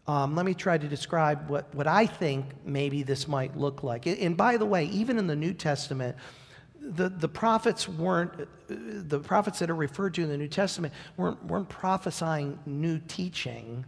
Um, 0.08 0.34
let 0.34 0.44
me 0.44 0.54
try 0.54 0.76
to 0.76 0.88
describe 0.88 1.48
what, 1.48 1.72
what 1.72 1.86
I 1.86 2.04
think 2.04 2.46
maybe 2.64 3.04
this 3.04 3.28
might 3.28 3.56
look 3.56 3.84
like. 3.84 4.06
And 4.06 4.36
by 4.36 4.56
the 4.56 4.66
way, 4.66 4.86
even 4.86 5.20
in 5.20 5.28
the 5.28 5.36
New 5.36 5.54
Testament, 5.54 6.16
the, 6.80 7.10
the 7.10 7.28
prophets 7.28 7.88
weren't, 7.88 8.48
the 8.66 9.20
prophets 9.20 9.60
that 9.60 9.70
are 9.70 9.76
referred 9.76 10.14
to 10.14 10.24
in 10.24 10.30
the 10.30 10.36
New 10.36 10.48
Testament 10.48 10.94
weren't, 11.16 11.44
weren't 11.44 11.68
prophesying 11.68 12.58
new 12.66 12.98
teaching 12.98 13.84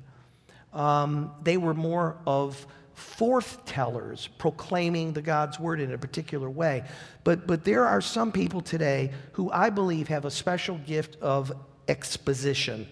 um, 0.77 1.33
they 1.43 1.57
were 1.57 1.75
more 1.75 2.19
of 2.27 2.67
forth 2.95 3.65
tellers 3.65 4.29
proclaiming 4.39 5.13
the 5.13 5.23
God's 5.23 5.59
word 5.61 5.81
in 5.81 5.93
a 5.93 5.99
particular 5.99 6.49
way. 6.49 6.85
But, 7.25 7.47
but 7.47 7.65
there 7.65 7.87
are 7.87 8.01
some 8.01 8.33
people 8.33 8.61
today 8.61 9.13
who 9.33 9.51
I 9.51 9.71
believe 9.71 10.09
have 10.09 10.25
a 10.25 10.31
special 10.31 10.79
gift 10.79 11.17
of 11.21 11.53
exposition. 11.89 12.87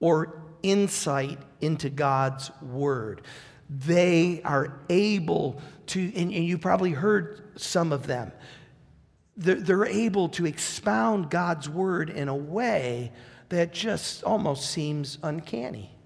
or 0.00 0.42
insight 0.62 1.38
into 1.60 1.90
God's 1.90 2.50
word. 2.62 3.22
They 3.70 4.40
are 4.44 4.80
able 4.88 5.60
to, 5.88 6.00
and, 6.00 6.32
and 6.32 6.44
you 6.44 6.58
probably 6.58 6.92
heard 6.92 7.52
some 7.56 7.92
of 7.92 8.06
them, 8.06 8.32
they're, 9.36 9.56
they're 9.56 9.86
able 9.86 10.28
to 10.30 10.46
expound 10.46 11.30
God's 11.30 11.68
word 11.68 12.10
in 12.10 12.28
a 12.28 12.34
way 12.34 13.12
that 13.50 13.72
just 13.72 14.24
almost 14.24 14.70
seems 14.70 15.18
uncanny 15.22 15.97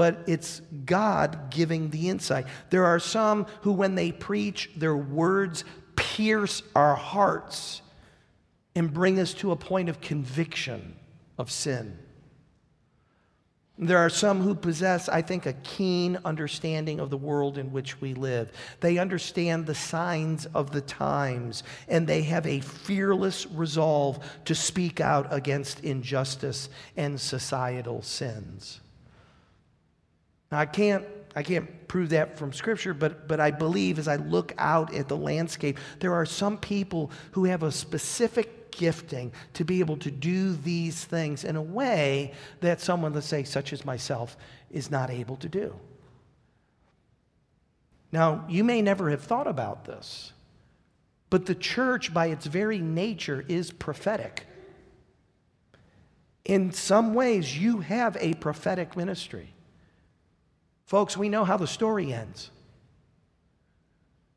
but 0.00 0.24
it's 0.26 0.62
God 0.86 1.50
giving 1.50 1.90
the 1.90 2.08
insight. 2.08 2.46
There 2.70 2.86
are 2.86 2.98
some 2.98 3.44
who, 3.60 3.70
when 3.70 3.96
they 3.96 4.12
preach, 4.12 4.70
their 4.74 4.96
words 4.96 5.62
pierce 5.94 6.62
our 6.74 6.94
hearts 6.94 7.82
and 8.74 8.94
bring 8.94 9.18
us 9.18 9.34
to 9.34 9.50
a 9.52 9.56
point 9.56 9.90
of 9.90 10.00
conviction 10.00 10.96
of 11.36 11.50
sin. 11.50 11.98
There 13.76 13.98
are 13.98 14.08
some 14.08 14.40
who 14.40 14.54
possess, 14.54 15.06
I 15.06 15.20
think, 15.20 15.44
a 15.44 15.52
keen 15.52 16.18
understanding 16.24 16.98
of 16.98 17.10
the 17.10 17.18
world 17.18 17.58
in 17.58 17.70
which 17.70 18.00
we 18.00 18.14
live. 18.14 18.52
They 18.80 18.96
understand 18.96 19.66
the 19.66 19.74
signs 19.74 20.46
of 20.54 20.70
the 20.70 20.80
times, 20.80 21.62
and 21.88 22.06
they 22.06 22.22
have 22.22 22.46
a 22.46 22.60
fearless 22.60 23.46
resolve 23.48 24.24
to 24.46 24.54
speak 24.54 24.98
out 24.98 25.26
against 25.30 25.80
injustice 25.80 26.70
and 26.96 27.20
societal 27.20 28.00
sins. 28.00 28.80
Now, 30.50 30.58
I 30.58 30.66
can't, 30.66 31.04
I 31.36 31.42
can't 31.42 31.88
prove 31.88 32.10
that 32.10 32.38
from 32.38 32.52
Scripture, 32.52 32.94
but, 32.94 33.28
but 33.28 33.40
I 33.40 33.50
believe 33.50 33.98
as 33.98 34.08
I 34.08 34.16
look 34.16 34.52
out 34.58 34.92
at 34.94 35.08
the 35.08 35.16
landscape, 35.16 35.78
there 36.00 36.14
are 36.14 36.26
some 36.26 36.58
people 36.58 37.10
who 37.32 37.44
have 37.44 37.62
a 37.62 37.72
specific 37.72 38.70
gifting 38.70 39.32
to 39.54 39.64
be 39.64 39.80
able 39.80 39.96
to 39.98 40.10
do 40.10 40.54
these 40.54 41.04
things 41.04 41.44
in 41.44 41.56
a 41.56 41.62
way 41.62 42.32
that 42.60 42.80
someone, 42.80 43.12
let's 43.12 43.26
say, 43.26 43.44
such 43.44 43.72
as 43.72 43.84
myself, 43.84 44.36
is 44.70 44.90
not 44.90 45.10
able 45.10 45.36
to 45.36 45.48
do. 45.48 45.74
Now, 48.12 48.44
you 48.48 48.64
may 48.64 48.82
never 48.82 49.10
have 49.10 49.22
thought 49.22 49.46
about 49.46 49.84
this, 49.84 50.32
but 51.28 51.46
the 51.46 51.54
church, 51.54 52.12
by 52.12 52.26
its 52.26 52.46
very 52.46 52.78
nature, 52.78 53.44
is 53.48 53.70
prophetic. 53.70 54.46
In 56.44 56.72
some 56.72 57.14
ways, 57.14 57.56
you 57.56 57.80
have 57.80 58.16
a 58.20 58.34
prophetic 58.34 58.96
ministry. 58.96 59.54
Folks, 60.90 61.16
we 61.16 61.28
know 61.28 61.44
how 61.44 61.56
the 61.56 61.68
story 61.68 62.12
ends. 62.12 62.50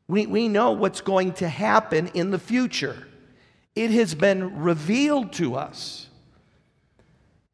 We, 0.06 0.26
we 0.26 0.46
know 0.46 0.70
what's 0.70 1.00
going 1.00 1.32
to 1.32 1.48
happen 1.48 2.06
in 2.14 2.30
the 2.30 2.38
future. 2.38 3.08
It 3.74 3.90
has 3.90 4.14
been 4.14 4.60
revealed 4.60 5.32
to 5.32 5.56
us. 5.56 6.06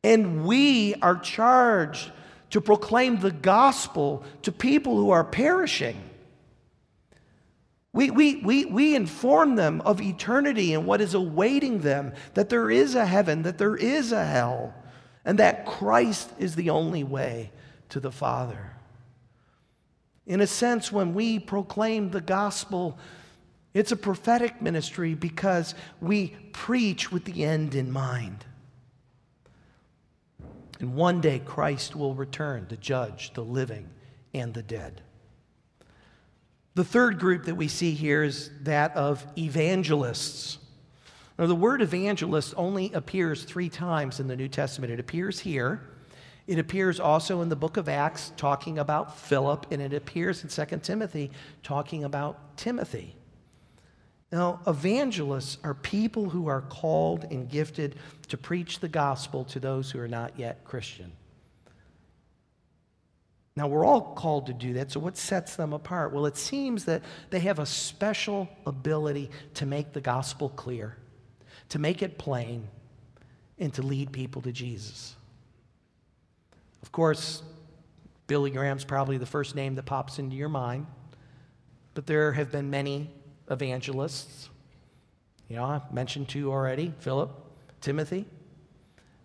And 0.04 0.44
we 0.44 0.96
are 0.96 1.16
charged 1.16 2.12
to 2.50 2.60
proclaim 2.60 3.20
the 3.20 3.30
gospel 3.30 4.22
to 4.42 4.52
people 4.52 4.98
who 4.98 5.08
are 5.08 5.24
perishing. 5.24 5.96
We, 7.94 8.10
we, 8.10 8.36
we, 8.42 8.66
we 8.66 8.94
inform 8.94 9.54
them 9.54 9.80
of 9.80 10.02
eternity 10.02 10.74
and 10.74 10.84
what 10.84 11.00
is 11.00 11.14
awaiting 11.14 11.78
them, 11.78 12.12
that 12.34 12.50
there 12.50 12.70
is 12.70 12.94
a 12.94 13.06
heaven, 13.06 13.44
that 13.44 13.56
there 13.56 13.76
is 13.76 14.12
a 14.12 14.26
hell, 14.26 14.74
and 15.24 15.38
that 15.38 15.64
Christ 15.64 16.30
is 16.38 16.54
the 16.54 16.68
only 16.68 17.02
way 17.02 17.50
to 17.88 17.98
the 17.98 18.12
Father. 18.12 18.72
In 20.26 20.40
a 20.40 20.46
sense, 20.46 20.92
when 20.92 21.14
we 21.14 21.38
proclaim 21.38 22.10
the 22.10 22.20
gospel, 22.20 22.98
it's 23.74 23.92
a 23.92 23.96
prophetic 23.96 24.60
ministry 24.60 25.14
because 25.14 25.74
we 26.00 26.28
preach 26.52 27.10
with 27.12 27.24
the 27.24 27.44
end 27.44 27.74
in 27.74 27.90
mind. 27.90 28.44
And 30.80 30.94
one 30.94 31.20
day 31.20 31.40
Christ 31.44 31.94
will 31.94 32.14
return 32.14 32.66
to 32.66 32.76
judge 32.76 33.32
the 33.34 33.44
living 33.44 33.88
and 34.32 34.54
the 34.54 34.62
dead. 34.62 35.02
The 36.74 36.84
third 36.84 37.18
group 37.18 37.44
that 37.44 37.56
we 37.56 37.68
see 37.68 37.92
here 37.92 38.22
is 38.22 38.50
that 38.62 38.96
of 38.96 39.26
evangelists. 39.36 40.58
Now, 41.38 41.46
the 41.46 41.54
word 41.54 41.82
evangelist 41.82 42.54
only 42.56 42.92
appears 42.92 43.44
three 43.44 43.68
times 43.68 44.20
in 44.20 44.28
the 44.28 44.36
New 44.36 44.48
Testament. 44.48 44.92
It 44.92 45.00
appears 45.00 45.40
here, 45.40 45.80
it 46.50 46.58
appears 46.58 46.98
also 46.98 47.42
in 47.42 47.48
the 47.48 47.54
book 47.54 47.76
of 47.76 47.88
Acts 47.88 48.32
talking 48.36 48.80
about 48.80 49.16
Philip, 49.16 49.68
and 49.70 49.80
it 49.80 49.92
appears 49.92 50.42
in 50.42 50.48
2 50.66 50.78
Timothy 50.78 51.30
talking 51.62 52.02
about 52.02 52.56
Timothy. 52.56 53.14
Now, 54.32 54.60
evangelists 54.66 55.58
are 55.62 55.74
people 55.74 56.28
who 56.28 56.48
are 56.48 56.62
called 56.62 57.22
and 57.30 57.48
gifted 57.48 57.94
to 58.26 58.36
preach 58.36 58.80
the 58.80 58.88
gospel 58.88 59.44
to 59.44 59.60
those 59.60 59.92
who 59.92 60.00
are 60.00 60.08
not 60.08 60.40
yet 60.40 60.64
Christian. 60.64 61.12
Now, 63.54 63.68
we're 63.68 63.86
all 63.86 64.16
called 64.16 64.46
to 64.46 64.52
do 64.52 64.72
that, 64.72 64.90
so 64.90 64.98
what 64.98 65.16
sets 65.16 65.54
them 65.54 65.72
apart? 65.72 66.12
Well, 66.12 66.26
it 66.26 66.36
seems 66.36 66.84
that 66.86 67.04
they 67.30 67.38
have 67.40 67.60
a 67.60 67.66
special 67.66 68.48
ability 68.66 69.30
to 69.54 69.66
make 69.66 69.92
the 69.92 70.00
gospel 70.00 70.48
clear, 70.48 70.96
to 71.68 71.78
make 71.78 72.02
it 72.02 72.18
plain, 72.18 72.66
and 73.56 73.72
to 73.74 73.82
lead 73.82 74.10
people 74.10 74.42
to 74.42 74.50
Jesus. 74.50 75.14
Of 76.82 76.92
course, 76.92 77.42
Billy 78.26 78.50
Graham's 78.50 78.84
probably 78.84 79.18
the 79.18 79.26
first 79.26 79.54
name 79.54 79.74
that 79.74 79.86
pops 79.86 80.18
into 80.18 80.36
your 80.36 80.48
mind, 80.48 80.86
but 81.94 82.06
there 82.06 82.32
have 82.32 82.50
been 82.52 82.70
many 82.70 83.10
evangelists. 83.50 84.48
You 85.48 85.56
know, 85.56 85.64
I 85.64 85.82
mentioned 85.92 86.28
two 86.28 86.50
already 86.50 86.94
Philip, 87.00 87.30
Timothy. 87.80 88.26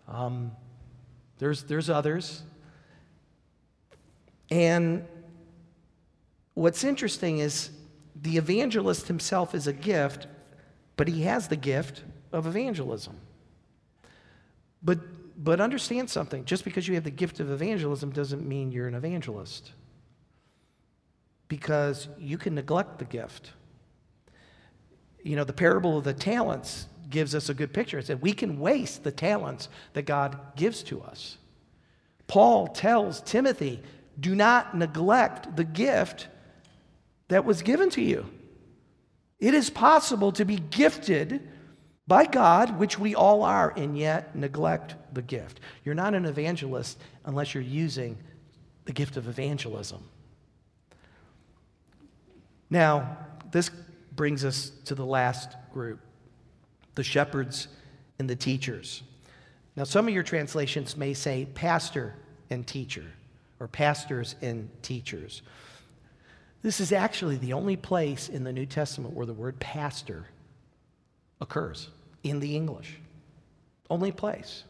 Um, 0.08 0.52
there's, 1.38 1.64
there's 1.64 1.90
others. 1.90 2.42
And 4.50 5.06
what's 6.54 6.84
interesting 6.84 7.38
is 7.38 7.70
the 8.22 8.36
evangelist 8.36 9.08
himself 9.08 9.54
is 9.54 9.66
a 9.66 9.72
gift, 9.72 10.26
but 10.96 11.08
he 11.08 11.22
has 11.22 11.48
the 11.48 11.56
gift 11.56 12.02
of 12.32 12.46
evangelism. 12.46 13.16
But, 14.82 14.98
but 15.36 15.60
understand 15.60 16.08
something 16.08 16.44
just 16.44 16.64
because 16.64 16.88
you 16.88 16.94
have 16.94 17.04
the 17.04 17.10
gift 17.10 17.40
of 17.40 17.50
evangelism 17.50 18.10
doesn't 18.10 18.46
mean 18.46 18.72
you're 18.72 18.88
an 18.88 18.94
evangelist. 18.94 19.72
Because 21.48 22.08
you 22.18 22.38
can 22.38 22.54
neglect 22.54 22.98
the 22.98 23.04
gift 23.04 23.52
you 25.26 25.34
know, 25.34 25.42
the 25.42 25.52
parable 25.52 25.98
of 25.98 26.04
the 26.04 26.14
talents 26.14 26.86
gives 27.10 27.34
us 27.34 27.48
a 27.48 27.54
good 27.54 27.72
picture. 27.72 27.98
It 27.98 28.06
said 28.06 28.22
we 28.22 28.32
can 28.32 28.60
waste 28.60 29.02
the 29.02 29.10
talents 29.10 29.68
that 29.94 30.02
God 30.02 30.38
gives 30.54 30.84
to 30.84 31.02
us. 31.02 31.36
Paul 32.28 32.68
tells 32.68 33.20
Timothy, 33.22 33.82
do 34.18 34.36
not 34.36 34.76
neglect 34.76 35.56
the 35.56 35.64
gift 35.64 36.28
that 37.26 37.44
was 37.44 37.62
given 37.62 37.90
to 37.90 38.02
you. 38.02 38.26
It 39.40 39.52
is 39.52 39.68
possible 39.68 40.30
to 40.30 40.44
be 40.44 40.56
gifted 40.56 41.48
by 42.08 42.24
God, 42.24 42.78
which 42.78 42.98
we 42.98 43.14
all 43.14 43.42
are, 43.42 43.72
and 43.76 43.98
yet 43.98 44.36
neglect 44.36 44.94
the 45.12 45.22
gift. 45.22 45.60
You're 45.84 45.94
not 45.94 46.14
an 46.14 46.24
evangelist 46.24 46.98
unless 47.24 47.52
you're 47.52 47.62
using 47.62 48.16
the 48.84 48.92
gift 48.92 49.16
of 49.16 49.26
evangelism. 49.26 50.02
Now, 52.70 53.16
this 53.50 53.70
brings 54.14 54.44
us 54.44 54.70
to 54.84 54.94
the 54.94 55.04
last 55.04 55.56
group 55.72 56.00
the 56.94 57.04
shepherds 57.04 57.68
and 58.18 58.30
the 58.30 58.36
teachers. 58.36 59.02
Now, 59.76 59.84
some 59.84 60.08
of 60.08 60.14
your 60.14 60.22
translations 60.22 60.96
may 60.96 61.12
say 61.12 61.46
pastor 61.54 62.14
and 62.48 62.66
teacher, 62.66 63.04
or 63.60 63.68
pastors 63.68 64.34
and 64.40 64.70
teachers. 64.82 65.42
This 66.62 66.80
is 66.80 66.92
actually 66.92 67.36
the 67.36 67.52
only 67.52 67.76
place 67.76 68.30
in 68.30 68.44
the 68.44 68.52
New 68.52 68.64
Testament 68.64 69.12
where 69.12 69.26
the 69.26 69.34
word 69.34 69.58
pastor 69.60 70.26
occurs 71.38 71.90
in 72.28 72.40
the 72.40 72.56
English. 72.56 72.98
Only 73.88 74.12
place. 74.12 74.64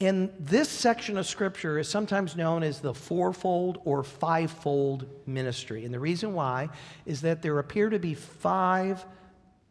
And 0.00 0.32
this 0.40 0.68
section 0.68 1.16
of 1.16 1.26
scripture 1.26 1.78
is 1.78 1.88
sometimes 1.88 2.34
known 2.34 2.64
as 2.64 2.80
the 2.80 2.92
fourfold 2.92 3.80
or 3.84 4.02
fivefold 4.02 5.06
ministry. 5.26 5.84
And 5.84 5.94
the 5.94 6.00
reason 6.00 6.34
why 6.34 6.70
is 7.06 7.20
that 7.20 7.40
there 7.40 7.58
appear 7.60 7.88
to 7.88 8.00
be 8.00 8.14
five 8.14 9.04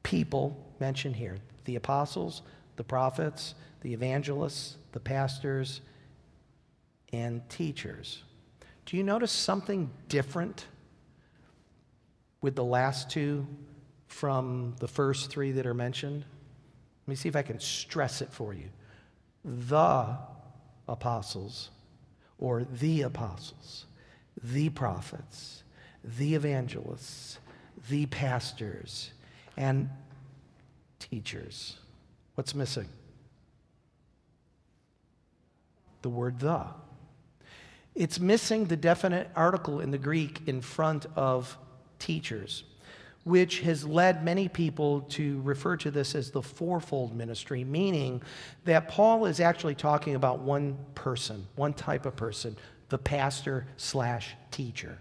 people 0.03 0.57
mentioned 0.79 1.17
here 1.17 1.37
the 1.65 1.75
apostles, 1.75 2.43
the 2.77 2.83
prophets, 2.83 3.55
the 3.81 3.93
evangelists, 3.93 4.77
the 4.93 4.99
pastors, 4.99 5.81
and 7.11 7.47
teachers. 7.49 8.23
Do 8.85 8.97
you 8.97 9.03
notice 9.03 9.31
something 9.31 9.91
different 10.07 10.65
with 12.41 12.55
the 12.55 12.63
last 12.63 13.09
two 13.09 13.45
from 14.07 14.75
the 14.79 14.87
first 14.87 15.29
three 15.29 15.51
that 15.51 15.65
are 15.65 15.73
mentioned? 15.73 16.25
Let 17.11 17.17
me 17.17 17.19
see 17.23 17.27
if 17.27 17.35
I 17.35 17.41
can 17.41 17.59
stress 17.59 18.21
it 18.21 18.31
for 18.31 18.53
you 18.53 18.69
the 19.43 20.15
apostles 20.87 21.69
or 22.39 22.63
the 22.63 23.01
apostles, 23.01 23.85
the 24.41 24.69
prophets, 24.69 25.63
the 26.05 26.35
evangelists, 26.35 27.37
the 27.89 28.05
pastors, 28.05 29.11
and 29.57 29.89
teachers. 30.99 31.75
What's 32.35 32.55
missing? 32.55 32.87
the 36.01 36.07
word 36.07 36.39
the. 36.39 36.65
It's 37.93 38.21
missing 38.21 38.67
the 38.67 38.77
definite 38.77 39.29
article 39.35 39.81
in 39.81 39.91
the 39.91 39.97
Greek 39.97 40.47
in 40.47 40.61
front 40.61 41.07
of 41.17 41.57
teachers, 41.99 42.63
which 43.23 43.59
has 43.61 43.85
led 43.85 44.23
many 44.23 44.47
people 44.47 45.01
to 45.01 45.41
refer 45.41 45.77
to 45.77 45.91
this 45.91 46.15
as 46.15 46.31
the 46.31 46.41
fourfold 46.41 47.15
ministry, 47.15 47.63
meaning 47.63 48.21
that 48.65 48.87
Paul 48.87 49.25
is 49.25 49.39
actually 49.39 49.75
talking 49.75 50.15
about 50.15 50.39
one 50.39 50.77
person, 50.95 51.45
one 51.55 51.73
type 51.73 52.05
of 52.05 52.15
person, 52.15 52.57
the 52.89 52.97
pastor 52.97 53.67
slash 53.77 54.35
teacher. 54.49 54.97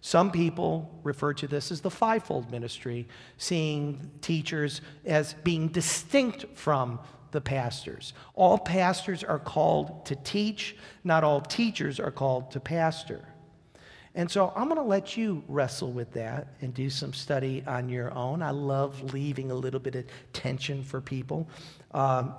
Some 0.00 0.30
people 0.30 0.90
refer 1.02 1.34
to 1.34 1.48
this 1.48 1.70
as 1.72 1.80
the 1.80 1.90
fivefold 1.90 2.50
ministry, 2.50 3.08
seeing 3.36 4.10
teachers 4.20 4.80
as 5.04 5.34
being 5.44 5.68
distinct 5.68 6.46
from 6.54 7.00
the 7.30 7.40
pastors. 7.40 8.14
All 8.34 8.58
pastors 8.58 9.22
are 9.22 9.38
called 9.38 10.06
to 10.06 10.16
teach, 10.16 10.76
not 11.04 11.24
all 11.24 11.40
teachers 11.40 12.00
are 12.00 12.10
called 12.10 12.50
to 12.52 12.60
pastor. 12.60 13.24
And 14.18 14.28
so 14.28 14.52
I'm 14.56 14.64
going 14.64 14.80
to 14.80 14.82
let 14.82 15.16
you 15.16 15.44
wrestle 15.46 15.92
with 15.92 16.12
that 16.14 16.48
and 16.60 16.74
do 16.74 16.90
some 16.90 17.12
study 17.12 17.62
on 17.68 17.88
your 17.88 18.12
own. 18.12 18.42
I 18.42 18.50
love 18.50 19.14
leaving 19.14 19.52
a 19.52 19.54
little 19.54 19.78
bit 19.78 19.94
of 19.94 20.06
tension 20.32 20.82
for 20.82 21.00
people. 21.00 21.48
Um, 21.92 22.34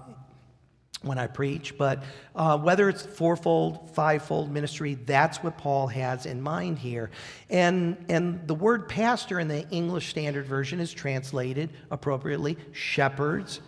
when 1.02 1.18
I 1.18 1.28
preach, 1.28 1.78
but 1.78 2.04
uh, 2.36 2.58
whether 2.58 2.90
it's 2.90 3.06
fourfold, 3.06 3.92
fivefold 3.92 4.52
ministry, 4.52 4.96
that's 5.06 5.42
what 5.42 5.58
Paul 5.58 5.88
has 5.88 6.26
in 6.26 6.42
mind 6.42 6.78
here. 6.78 7.10
And, 7.50 7.96
and 8.10 8.46
the 8.46 8.56
word 8.56 8.90
pastor 8.90 9.40
in 9.40 9.48
the 9.48 9.66
English 9.70 10.10
Standard 10.10 10.46
Version 10.46 10.82
is 10.82 10.92
translated 10.92 11.70
appropriately 11.90 12.58
shepherds. 12.74 13.62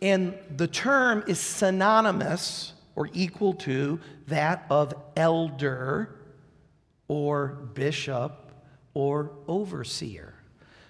And 0.00 0.38
the 0.56 0.68
term 0.68 1.24
is 1.26 1.40
synonymous 1.40 2.74
or 2.94 3.10
equal 3.12 3.54
to 3.54 3.98
that 4.28 4.64
of 4.70 4.94
elder 5.16 6.14
or 7.08 7.48
bishop 7.74 8.52
or 8.94 9.32
overseer. 9.48 10.34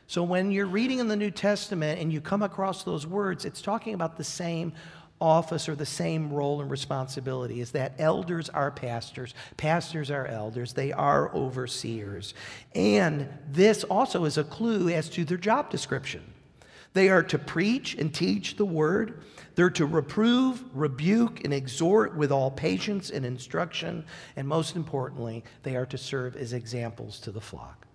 So 0.06 0.22
when 0.22 0.50
you're 0.52 0.66
reading 0.66 0.98
in 0.98 1.08
the 1.08 1.16
New 1.16 1.30
Testament 1.30 2.00
and 2.00 2.12
you 2.12 2.20
come 2.20 2.42
across 2.42 2.84
those 2.84 3.06
words, 3.06 3.44
it's 3.44 3.62
talking 3.62 3.94
about 3.94 4.16
the 4.16 4.24
same 4.24 4.72
office 5.20 5.68
or 5.68 5.74
the 5.74 5.86
same 5.86 6.30
role 6.30 6.60
and 6.60 6.70
responsibility 6.70 7.60
is 7.60 7.70
that 7.70 7.94
elders 7.98 8.50
are 8.50 8.70
pastors, 8.70 9.32
pastors 9.56 10.10
are 10.10 10.26
elders, 10.26 10.74
they 10.74 10.92
are 10.92 11.34
overseers. 11.34 12.34
And 12.74 13.28
this 13.50 13.84
also 13.84 14.24
is 14.24 14.36
a 14.36 14.44
clue 14.44 14.90
as 14.90 15.08
to 15.10 15.24
their 15.24 15.38
job 15.38 15.70
description. 15.70 16.33
They 16.94 17.10
are 17.10 17.22
to 17.24 17.38
preach 17.38 17.94
and 17.94 18.14
teach 18.14 18.56
the 18.56 18.64
word. 18.64 19.22
They're 19.54 19.70
to 19.70 19.86
reprove, 19.86 20.64
rebuke, 20.72 21.44
and 21.44 21.52
exhort 21.52 22.16
with 22.16 22.32
all 22.32 22.50
patience 22.50 23.10
and 23.10 23.26
instruction. 23.26 24.04
And 24.36 24.48
most 24.48 24.74
importantly, 24.76 25.44
they 25.62 25.76
are 25.76 25.86
to 25.86 25.98
serve 25.98 26.36
as 26.36 26.52
examples 26.52 27.20
to 27.20 27.30
the 27.30 27.40
flock 27.40 27.86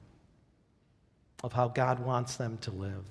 of 1.43 1.53
how 1.53 1.69
God 1.69 1.99
wants 1.99 2.35
them 2.35 2.57
to 2.61 2.71
live. 2.71 3.03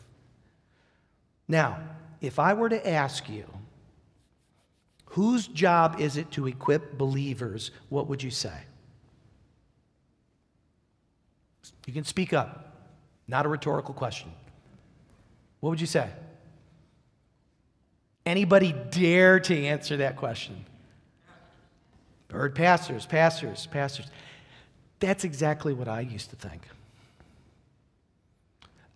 Now, 1.48 1.80
if 2.20 2.38
I 2.38 2.54
were 2.54 2.68
to 2.68 2.88
ask 2.88 3.28
you, 3.28 3.46
Whose 5.12 5.46
job 5.48 6.00
is 6.00 6.16
it 6.16 6.30
to 6.32 6.46
equip 6.46 6.98
believers? 6.98 7.70
What 7.88 8.08
would 8.08 8.22
you 8.22 8.30
say? 8.30 8.52
You 11.86 11.92
can 11.94 12.04
speak 12.04 12.34
up, 12.34 12.76
not 13.26 13.46
a 13.46 13.48
rhetorical 13.48 13.94
question. 13.94 14.30
What 15.60 15.70
would 15.70 15.80
you 15.80 15.86
say? 15.86 16.08
Anybody 18.24 18.74
dare 18.90 19.40
to 19.40 19.64
answer 19.64 19.96
that 19.98 20.16
question? 20.16 20.64
Heard 22.30 22.54
pastors, 22.54 23.06
pastors, 23.06 23.66
pastors. 23.66 24.06
That's 25.00 25.24
exactly 25.24 25.72
what 25.72 25.88
I 25.88 26.00
used 26.00 26.30
to 26.30 26.36
think. 26.36 26.62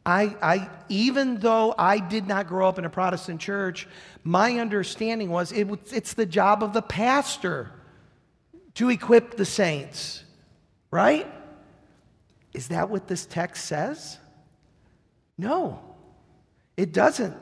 I, 0.05 0.37
I, 0.43 0.71
even 0.89 1.37
though 1.39 1.75
I 1.79 1.99
did 1.99 2.27
not 2.27 2.49
grow 2.49 2.69
up 2.69 2.79
in 2.79 2.85
a 2.85 2.91
Protestant 2.91 3.41
church, 3.41 3.87
my 4.25 4.59
understanding 4.59 5.31
was 5.31 5.53
it, 5.53 5.69
it's 5.93 6.15
the 6.15 6.27
job 6.27 6.63
of 6.63 6.73
the 6.73 6.83
pastor 6.83 7.71
to 8.75 8.91
equip 8.91 9.37
the 9.37 9.45
saints, 9.45 10.25
right? 10.91 11.27
Is 12.53 12.69
that 12.69 12.91
what 12.91 13.07
this 13.07 13.27
text 13.27 13.65
says? 13.65 14.19
No, 15.39 15.81
it 16.77 16.93
doesn't. 16.93 17.37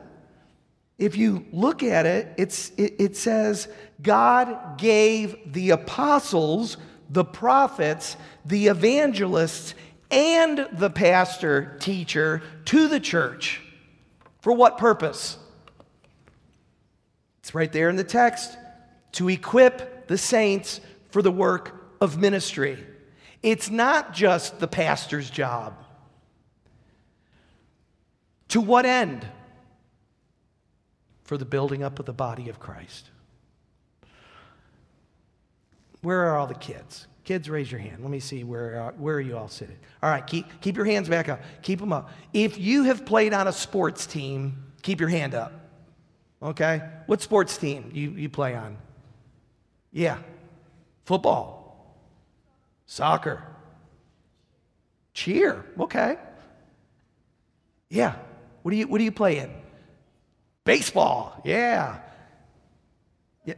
If 0.99 1.17
you 1.17 1.47
look 1.53 1.83
at 1.83 2.05
it, 2.05 2.29
it's, 2.37 2.71
it, 2.77 2.97
it 2.99 3.17
says 3.17 3.69
God 4.03 4.79
gave 4.79 5.53
the 5.53 5.71
apostles, 5.71 6.77
the 7.09 7.25
prophets, 7.25 8.17
the 8.45 8.67
evangelists, 8.67 9.75
and 10.11 10.69
the 10.73 10.91
pastor 10.91 11.77
teacher 11.81 12.43
to 12.67 12.89
the 12.89 13.01
church. 13.01 13.63
For 14.41 14.53
what 14.53 14.79
purpose? 14.79 15.39
It's 17.41 17.55
right 17.55 17.73
there 17.73 17.89
in 17.89 17.97
the 17.97 18.05
text 18.05 18.57
to 19.13 19.29
equip 19.29 20.07
the 20.07 20.19
saints 20.19 20.81
for 21.11 21.23
the 21.23 21.31
work 21.31 21.97
of 22.01 22.19
ministry. 22.19 22.79
It's 23.43 23.71
not 23.71 24.13
just 24.13 24.61
the 24.61 24.69
pastor's 24.69 25.31
job. 25.31 25.75
To 28.51 28.61
what 28.61 28.85
end? 28.85 29.27
For 31.25 31.39
the 31.39 31.45
building 31.45 31.83
up 31.83 31.99
of 31.99 32.07
the 32.07 32.13
body 32.13 32.49
of 32.49 32.59
Christ. 32.59 33.11
Where 36.03 36.27
are 36.27 36.37
all 36.37 36.47
the 36.47 36.55
kids? 36.55 37.07
Kids, 37.25 37.49
raise 37.49 37.71
your 37.71 37.81
hand. 37.81 37.99
Let 38.03 38.11
me 38.11 38.19
see 38.19 38.43
where, 38.43 38.83
uh, 38.83 38.93
where 38.93 39.17
are 39.17 39.21
you 39.21 39.37
all 39.37 39.49
sitting. 39.49 39.77
All 40.03 40.11
right, 40.11 40.27
keep, 40.27 40.47
keep 40.61 40.77
your 40.77 40.87
hands 40.87 41.09
back 41.09 41.29
up. 41.29 41.41
Keep 41.63 41.79
them 41.79 41.93
up. 41.93 42.11
If 42.33 42.59
you 42.59 42.85
have 42.85 43.05
played 43.05 43.33
on 43.33 43.47
a 43.47 43.53
sports 43.53 44.07
team, 44.07 44.65
keep 44.83 44.99
your 44.99 45.11
hand 45.11 45.35
up. 45.35 45.53
Okay? 46.43 46.83
What 47.07 47.21
sports 47.21 47.57
team 47.57 47.91
you, 47.93 48.11
you 48.11 48.29
play 48.29 48.57
on? 48.57 48.79
Yeah. 49.93 50.19
Football. 51.05 51.95
Soccer. 52.87 53.45
Cheer. 55.13 55.65
Okay. 55.79 56.17
Yeah. 57.91 58.17
What 58.63 58.71
do 58.73 58.77
you 58.77 58.87
what 58.87 58.99
do 58.99 59.05
you 59.05 59.13
play 59.13 59.39
in? 59.39 59.51
Baseball. 60.65 61.41
Yeah. 61.45 61.99
Yeah. 63.45 63.55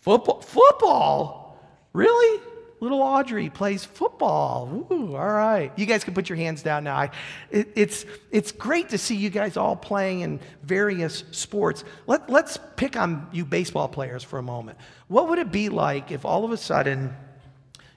Football. 0.00 0.40
Football. 0.40 1.58
Really? 1.92 2.40
Little 2.80 3.00
Audrey 3.00 3.48
plays 3.48 3.84
football. 3.84 4.86
Ooh, 4.90 5.16
all 5.16 5.26
right. 5.26 5.72
You 5.76 5.86
guys 5.86 6.04
can 6.04 6.12
put 6.12 6.28
your 6.28 6.36
hands 6.36 6.62
down 6.62 6.84
now. 6.84 6.96
I, 6.96 7.10
it, 7.50 7.68
it's, 7.76 8.04
it's 8.30 8.52
great 8.52 8.90
to 8.90 8.98
see 8.98 9.16
you 9.16 9.30
guys 9.30 9.56
all 9.56 9.74
playing 9.74 10.20
in 10.20 10.38
various 10.62 11.24
sports. 11.30 11.82
Let, 12.06 12.28
let's 12.28 12.58
pick 12.76 12.96
on 12.96 13.28
you 13.32 13.46
baseball 13.46 13.88
players 13.88 14.22
for 14.22 14.38
a 14.38 14.42
moment. 14.42 14.76
What 15.08 15.30
would 15.30 15.38
it 15.38 15.50
be 15.50 15.70
like 15.70 16.10
if 16.10 16.26
all 16.26 16.44
of 16.44 16.50
a 16.50 16.58
sudden 16.58 17.16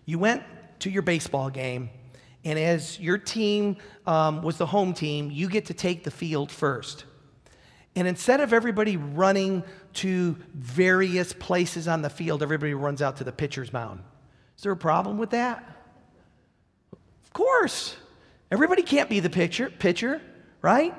you 0.06 0.20
went 0.20 0.44
to 0.80 0.90
your 0.90 1.02
baseball 1.02 1.50
game 1.50 1.90
and 2.48 2.58
as 2.58 2.98
your 2.98 3.18
team 3.18 3.76
um, 4.06 4.42
was 4.42 4.58
the 4.58 4.66
home 4.66 4.94
team, 4.94 5.30
you 5.30 5.50
get 5.50 5.66
to 5.66 5.74
take 5.74 6.06
the 6.06 6.12
field 6.12 6.50
first? 6.50 7.04
And 7.94 8.08
instead 8.08 8.40
of 8.40 8.54
everybody 8.54 8.96
running 8.96 9.66
to 9.96 10.38
various 10.54 11.34
places 11.34 11.90
on 11.90 12.02
the 12.02 12.10
field, 12.10 12.42
everybody 12.42 12.74
runs 12.74 13.02
out 13.02 13.18
to 13.18 13.26
the 13.26 13.34
pitcher's 13.34 13.74
mound. 13.74 14.02
Is 14.56 14.64
there 14.64 14.72
a 14.72 14.78
problem 14.78 15.18
with 15.18 15.32
that? 15.32 15.62
Of 16.94 17.34
course. 17.34 17.98
Everybody 18.50 18.82
can't 18.82 19.10
be 19.10 19.20
the 19.20 19.30
pitcher, 19.30 19.70
pitcher 19.70 20.22
right? 20.62 20.96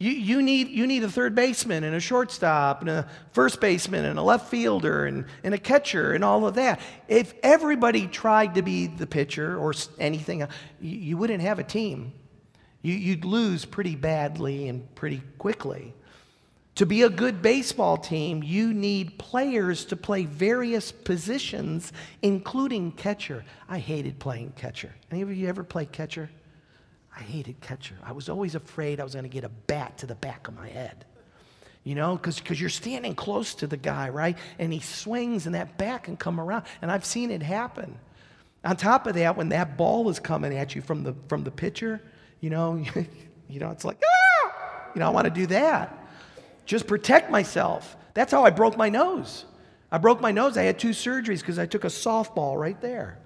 You, 0.00 0.10
you, 0.10 0.42
need, 0.42 0.68
you 0.68 0.86
need 0.86 1.04
a 1.04 1.08
third 1.08 1.34
baseman 1.34 1.84
and 1.84 1.94
a 1.94 2.00
shortstop 2.00 2.80
and 2.80 2.90
a 2.90 3.08
first 3.32 3.60
baseman 3.60 4.04
and 4.04 4.18
a 4.18 4.22
left 4.22 4.48
fielder 4.48 5.06
and, 5.06 5.24
and 5.44 5.54
a 5.54 5.58
catcher 5.58 6.12
and 6.12 6.24
all 6.24 6.46
of 6.46 6.56
that. 6.56 6.80
If 7.06 7.32
everybody 7.42 8.08
tried 8.08 8.56
to 8.56 8.62
be 8.62 8.88
the 8.88 9.06
pitcher 9.06 9.56
or 9.56 9.72
anything, 10.00 10.42
uh, 10.42 10.48
you, 10.80 10.98
you 10.98 11.16
wouldn't 11.16 11.42
have 11.42 11.60
a 11.60 11.64
team. 11.64 12.12
You, 12.82 12.94
you'd 12.94 13.24
lose 13.24 13.64
pretty 13.64 13.94
badly 13.94 14.68
and 14.68 14.92
pretty 14.96 15.22
quickly. 15.38 15.94
To 16.74 16.86
be 16.86 17.02
a 17.02 17.08
good 17.08 17.40
baseball 17.40 17.96
team, 17.96 18.42
you 18.42 18.74
need 18.74 19.16
players 19.16 19.84
to 19.86 19.96
play 19.96 20.24
various 20.24 20.90
positions, 20.90 21.92
including 22.20 22.90
catcher. 22.92 23.44
I 23.68 23.78
hated 23.78 24.18
playing 24.18 24.54
catcher. 24.56 24.92
Any 25.12 25.22
of 25.22 25.32
you 25.32 25.46
ever 25.48 25.62
play 25.62 25.86
catcher? 25.86 26.30
I 27.16 27.20
hated 27.20 27.60
catcher. 27.60 27.94
I 28.02 28.12
was 28.12 28.28
always 28.28 28.54
afraid 28.54 29.00
I 29.00 29.04
was 29.04 29.14
going 29.14 29.24
to 29.24 29.28
get 29.28 29.44
a 29.44 29.48
bat 29.48 29.98
to 29.98 30.06
the 30.06 30.14
back 30.14 30.48
of 30.48 30.54
my 30.54 30.68
head. 30.68 31.04
You 31.84 31.94
know, 31.94 32.16
because 32.16 32.60
you're 32.60 32.70
standing 32.70 33.14
close 33.14 33.54
to 33.56 33.66
the 33.66 33.76
guy, 33.76 34.08
right? 34.08 34.38
And 34.58 34.72
he 34.72 34.80
swings 34.80 35.46
and 35.46 35.54
that 35.54 35.76
bat 35.76 36.04
can 36.04 36.16
come 36.16 36.40
around. 36.40 36.64
And 36.80 36.90
I've 36.90 37.04
seen 37.04 37.30
it 37.30 37.42
happen. 37.42 37.98
On 38.64 38.74
top 38.74 39.06
of 39.06 39.14
that, 39.14 39.36
when 39.36 39.50
that 39.50 39.76
ball 39.76 40.08
is 40.08 40.18
coming 40.18 40.56
at 40.56 40.74
you 40.74 40.80
from 40.80 41.02
the, 41.02 41.14
from 41.28 41.44
the 41.44 41.50
pitcher, 41.50 42.00
you 42.40 42.48
know, 42.48 42.76
you 43.48 43.60
know, 43.60 43.70
it's 43.70 43.84
like, 43.84 44.02
ah! 44.02 44.52
You 44.94 45.00
know, 45.00 45.06
I 45.06 45.10
want 45.10 45.26
to 45.26 45.30
do 45.30 45.46
that 45.48 46.04
just 46.66 46.86
protect 46.86 47.30
myself. 47.30 47.96
That's 48.14 48.32
how 48.32 48.44
I 48.44 48.50
broke 48.50 48.76
my 48.76 48.88
nose. 48.88 49.44
I 49.90 49.98
broke 49.98 50.20
my 50.20 50.32
nose. 50.32 50.56
I 50.56 50.62
had 50.62 50.78
two 50.78 50.90
surgeries 50.90 51.40
because 51.40 51.58
I 51.58 51.66
took 51.66 51.84
a 51.84 51.88
softball 51.88 52.58
right 52.58 52.80
there. 52.80 53.18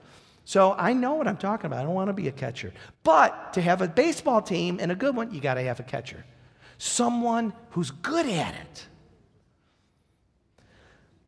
So 0.49 0.75
I 0.79 0.95
know 0.95 1.13
what 1.13 1.29
I'm 1.29 1.37
talking 1.37 1.67
about. 1.67 1.81
I 1.81 1.83
don't 1.83 1.93
want 1.93 2.09
to 2.09 2.15
be 2.15 2.29
a 2.29 2.33
catcher. 2.33 2.73
But 3.03 3.53
to 3.53 3.61
have 3.61 3.83
a 3.83 3.87
baseball 3.87 4.41
team 4.41 4.79
and 4.81 4.91
a 4.91 4.95
good 4.95 5.15
one, 5.15 5.31
you 5.31 5.43
got 5.43 5.55
to 5.55 5.63
have 5.63 5.79
a 5.79 5.83
catcher. 5.83 6.25
Someone 6.79 7.53
who's 7.73 7.91
good 7.91 8.25
at 8.25 8.55
it. 8.55 8.87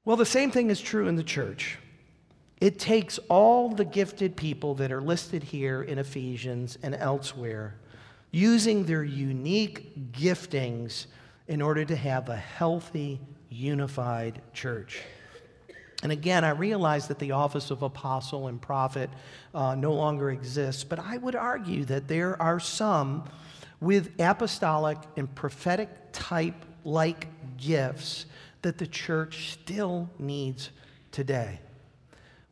Well, 0.06 0.16
the 0.16 0.24
same 0.24 0.50
thing 0.50 0.70
is 0.70 0.80
true 0.80 1.06
in 1.06 1.16
the 1.16 1.22
church. 1.22 1.76
It 2.62 2.78
takes 2.78 3.18
all 3.28 3.68
the 3.68 3.84
gifted 3.84 4.36
people 4.36 4.74
that 4.76 4.90
are 4.90 5.02
listed 5.02 5.42
here 5.42 5.82
in 5.82 5.98
Ephesians 5.98 6.78
and 6.82 6.94
elsewhere, 6.94 7.74
using 8.30 8.86
their 8.86 9.04
unique 9.04 10.12
giftings 10.12 11.08
in 11.46 11.60
order 11.60 11.84
to 11.84 11.94
have 11.94 12.30
a 12.30 12.36
healthy, 12.36 13.20
unified 13.50 14.40
church. 14.54 15.02
And 16.02 16.12
again, 16.12 16.44
I 16.44 16.50
realize 16.50 17.08
that 17.08 17.18
the 17.18 17.32
office 17.32 17.70
of 17.70 17.82
apostle 17.82 18.48
and 18.48 18.60
prophet 18.60 19.10
uh, 19.54 19.74
no 19.74 19.92
longer 19.92 20.30
exists, 20.30 20.82
but 20.82 20.98
I 20.98 21.18
would 21.18 21.34
argue 21.34 21.84
that 21.86 22.08
there 22.08 22.40
are 22.40 22.58
some 22.58 23.24
with 23.80 24.18
apostolic 24.18 24.98
and 25.16 25.32
prophetic 25.34 25.88
type 26.12 26.64
like 26.84 27.26
gifts 27.58 28.26
that 28.62 28.78
the 28.78 28.86
church 28.86 29.52
still 29.52 30.08
needs 30.18 30.70
today. 31.12 31.60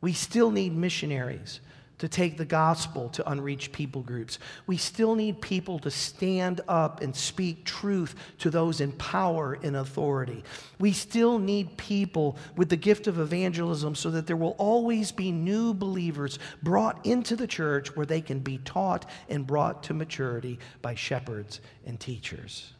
We 0.01 0.13
still 0.13 0.51
need 0.51 0.75
missionaries 0.75 1.59
to 1.99 2.07
take 2.07 2.37
the 2.37 2.45
gospel 2.45 3.09
to 3.09 3.29
unreached 3.29 3.71
people 3.71 4.01
groups. 4.01 4.39
We 4.67 4.77
still 4.77 5.15
need 5.15 5.41
people 5.41 5.79
to 5.79 5.91
stand 5.91 6.61
up 6.67 7.01
and 7.01 7.15
speak 7.15 7.65
truth 7.65 8.15
to 8.39 8.49
those 8.49 8.81
in 8.81 8.93
power 8.93 9.57
and 9.61 9.75
authority. 9.75 10.43
We 10.79 10.93
still 10.93 11.37
need 11.37 11.77
people 11.77 12.37
with 12.55 12.69
the 12.69 12.77
gift 12.77 13.07
of 13.07 13.19
evangelism 13.19 13.95
so 13.95 14.09
that 14.11 14.27
there 14.27 14.37
will 14.37 14.55
always 14.57 15.11
be 15.11 15.31
new 15.31 15.73
believers 15.73 16.39
brought 16.63 17.05
into 17.05 17.35
the 17.35 17.47
church 17.47 17.95
where 17.95 18.05
they 18.05 18.21
can 18.21 18.39
be 18.39 18.59
taught 18.59 19.05
and 19.27 19.45
brought 19.45 19.83
to 19.83 19.93
maturity 19.93 20.59
by 20.81 20.95
shepherds 20.95 21.59
and 21.85 21.99
teachers. 21.99 22.73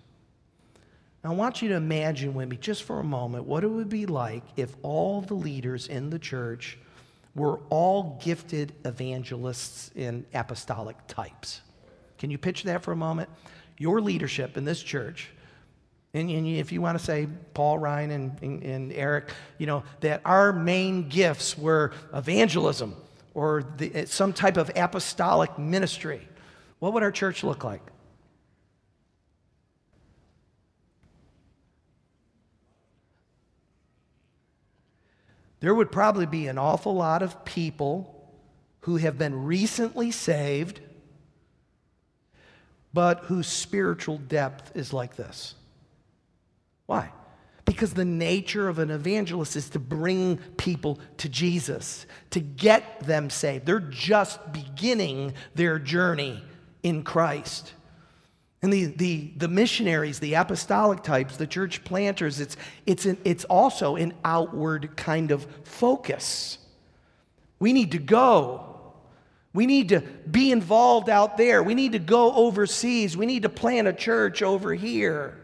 Now, 1.23 1.31
I 1.31 1.35
want 1.35 1.61
you 1.61 1.67
to 1.69 1.75
imagine 1.75 2.33
with 2.33 2.47
me, 2.47 2.55
just 2.55 2.83
for 2.83 3.01
a 3.01 3.03
moment, 3.03 3.43
what 3.43 3.65
it 3.65 3.67
would 3.67 3.89
be 3.89 4.05
like 4.05 4.43
if 4.55 4.73
all 4.81 5.19
the 5.19 5.33
leaders 5.33 5.87
in 5.87 6.09
the 6.09 6.19
church 6.19 6.77
were 7.35 7.59
all 7.69 8.19
gifted 8.23 8.73
evangelists 8.85 9.91
in 9.95 10.25
apostolic 10.33 10.95
types. 11.07 11.61
Can 12.17 12.31
you 12.31 12.37
picture 12.37 12.67
that 12.67 12.83
for 12.83 12.91
a 12.91 12.95
moment? 12.95 13.29
Your 13.77 14.01
leadership 14.01 14.57
in 14.57 14.65
this 14.65 14.81
church, 14.83 15.31
and, 16.13 16.29
and 16.29 16.47
if 16.47 16.71
you 16.71 16.81
want 16.81 16.97
to 16.97 17.03
say 17.03 17.27
Paul, 17.53 17.77
Ryan, 17.77 18.11
and, 18.11 18.43
and, 18.43 18.63
and, 18.63 18.93
Eric, 18.93 19.29
you 19.57 19.67
know, 19.67 19.83
that 20.01 20.21
our 20.25 20.51
main 20.51 21.07
gifts 21.07 21.57
were 21.57 21.93
evangelism 22.13 22.95
or 23.33 23.63
the, 23.77 24.05
some 24.07 24.33
type 24.33 24.57
of 24.57 24.71
apostolic 24.75 25.57
ministry, 25.59 26.27
what 26.79 26.93
would 26.93 27.03
our 27.03 27.11
church 27.11 27.43
look 27.43 27.63
like? 27.63 27.81
There 35.59 35.75
would 35.75 35.91
probably 35.91 36.25
be 36.25 36.47
an 36.47 36.57
awful 36.57 36.95
lot 36.95 37.21
of 37.21 37.45
people 37.45 38.15
who 38.81 38.97
have 38.97 39.17
been 39.17 39.43
recently 39.43 40.11
saved, 40.11 40.79
but 42.93 43.25
whose 43.25 43.47
spiritual 43.47 44.17
depth 44.17 44.75
is 44.75 44.93
like 44.93 45.15
this. 45.15 45.55
Why? 46.85 47.11
Because 47.65 47.93
the 47.93 48.05
nature 48.05 48.67
of 48.67 48.79
an 48.79 48.89
evangelist 48.89 49.55
is 49.55 49.69
to 49.71 49.79
bring 49.79 50.37
people 50.57 50.99
to 51.17 51.29
Jesus, 51.29 52.07
to 52.31 52.39
get 52.39 53.01
them 53.01 53.29
saved. 53.29 53.65
They're 53.65 53.79
just 53.79 54.53
beginning 54.53 55.33
their 55.53 55.77
journey 55.77 56.43
in 56.81 57.03
Christ. 57.03 57.73
And 58.61 58.73
the, 58.73 58.85
the, 58.85 59.31
the 59.37 59.47
missionaries, 59.47 60.19
the 60.19 60.33
apostolic 60.33 61.01
types, 61.01 61.37
the 61.37 61.47
church 61.47 61.83
planters, 61.85 62.41
it's, 62.41 62.57
it's, 62.85 63.05
an, 63.05 63.17
it's 63.23 63.45
also 63.45 63.95
an 63.95 64.13
outward 64.25 64.97
kind 64.97 65.31
of 65.31 65.47
focus. 65.63 66.57
We 67.59 67.71
need 67.71 67.91
to 67.91 67.99
go. 67.99 68.65
We 69.53 69.65
need 69.65 69.89
to 69.89 70.01
be 70.01 70.51
involved 70.51 71.09
out 71.09 71.37
there. 71.37 71.63
We 71.63 71.73
need 71.73 71.93
to 71.93 71.99
go 71.99 72.33
overseas. 72.33 73.15
We 73.15 73.25
need 73.25 73.43
to 73.43 73.49
plant 73.49 73.87
a 73.87 73.93
church 73.93 74.43
over 74.43 74.73
here. 74.73 75.37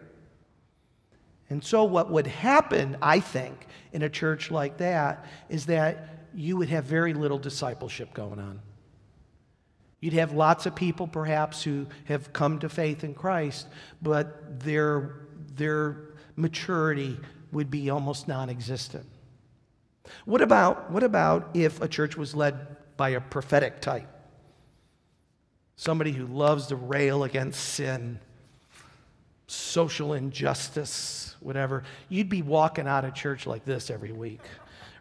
And 1.49 1.63
so, 1.63 1.83
what 1.83 2.11
would 2.11 2.27
happen, 2.27 2.97
I 3.01 3.19
think, 3.19 3.67
in 3.93 4.01
a 4.01 4.09
church 4.09 4.51
like 4.51 4.77
that 4.77 5.25
is 5.47 5.67
that 5.67 6.27
you 6.33 6.57
would 6.57 6.69
have 6.69 6.85
very 6.85 7.13
little 7.13 7.37
discipleship 7.37 8.13
going 8.13 8.39
on. 8.39 8.59
You'd 9.99 10.13
have 10.13 10.33
lots 10.33 10.65
of 10.65 10.75
people, 10.75 11.07
perhaps, 11.07 11.63
who 11.63 11.87
have 12.05 12.33
come 12.33 12.59
to 12.59 12.69
faith 12.69 13.03
in 13.03 13.13
Christ, 13.13 13.67
but 14.01 14.59
their, 14.59 15.15
their 15.55 15.97
maturity 16.35 17.17
would 17.51 17.71
be 17.71 17.89
almost 17.89 18.27
non 18.27 18.49
existent. 18.49 19.05
What 20.25 20.41
about, 20.41 20.91
what 20.91 21.03
about 21.03 21.49
if 21.53 21.81
a 21.81 21.87
church 21.87 22.15
was 22.17 22.35
led 22.35 22.77
by 22.97 23.09
a 23.09 23.21
prophetic 23.21 23.81
type? 23.81 24.07
Somebody 25.75 26.11
who 26.11 26.27
loves 26.27 26.67
to 26.67 26.75
rail 26.75 27.23
against 27.23 27.59
sin, 27.59 28.19
social 29.47 30.13
injustice, 30.13 31.35
whatever. 31.39 31.83
You'd 32.09 32.29
be 32.29 32.41
walking 32.41 32.87
out 32.87 33.05
of 33.05 33.13
church 33.13 33.45
like 33.45 33.65
this 33.65 33.89
every 33.89 34.11
week, 34.11 34.41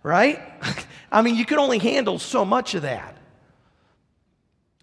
right? 0.02 0.40
I 1.12 1.22
mean, 1.22 1.36
you 1.36 1.44
could 1.44 1.58
only 1.58 1.78
handle 1.78 2.18
so 2.18 2.44
much 2.44 2.74
of 2.74 2.82
that. 2.82 3.16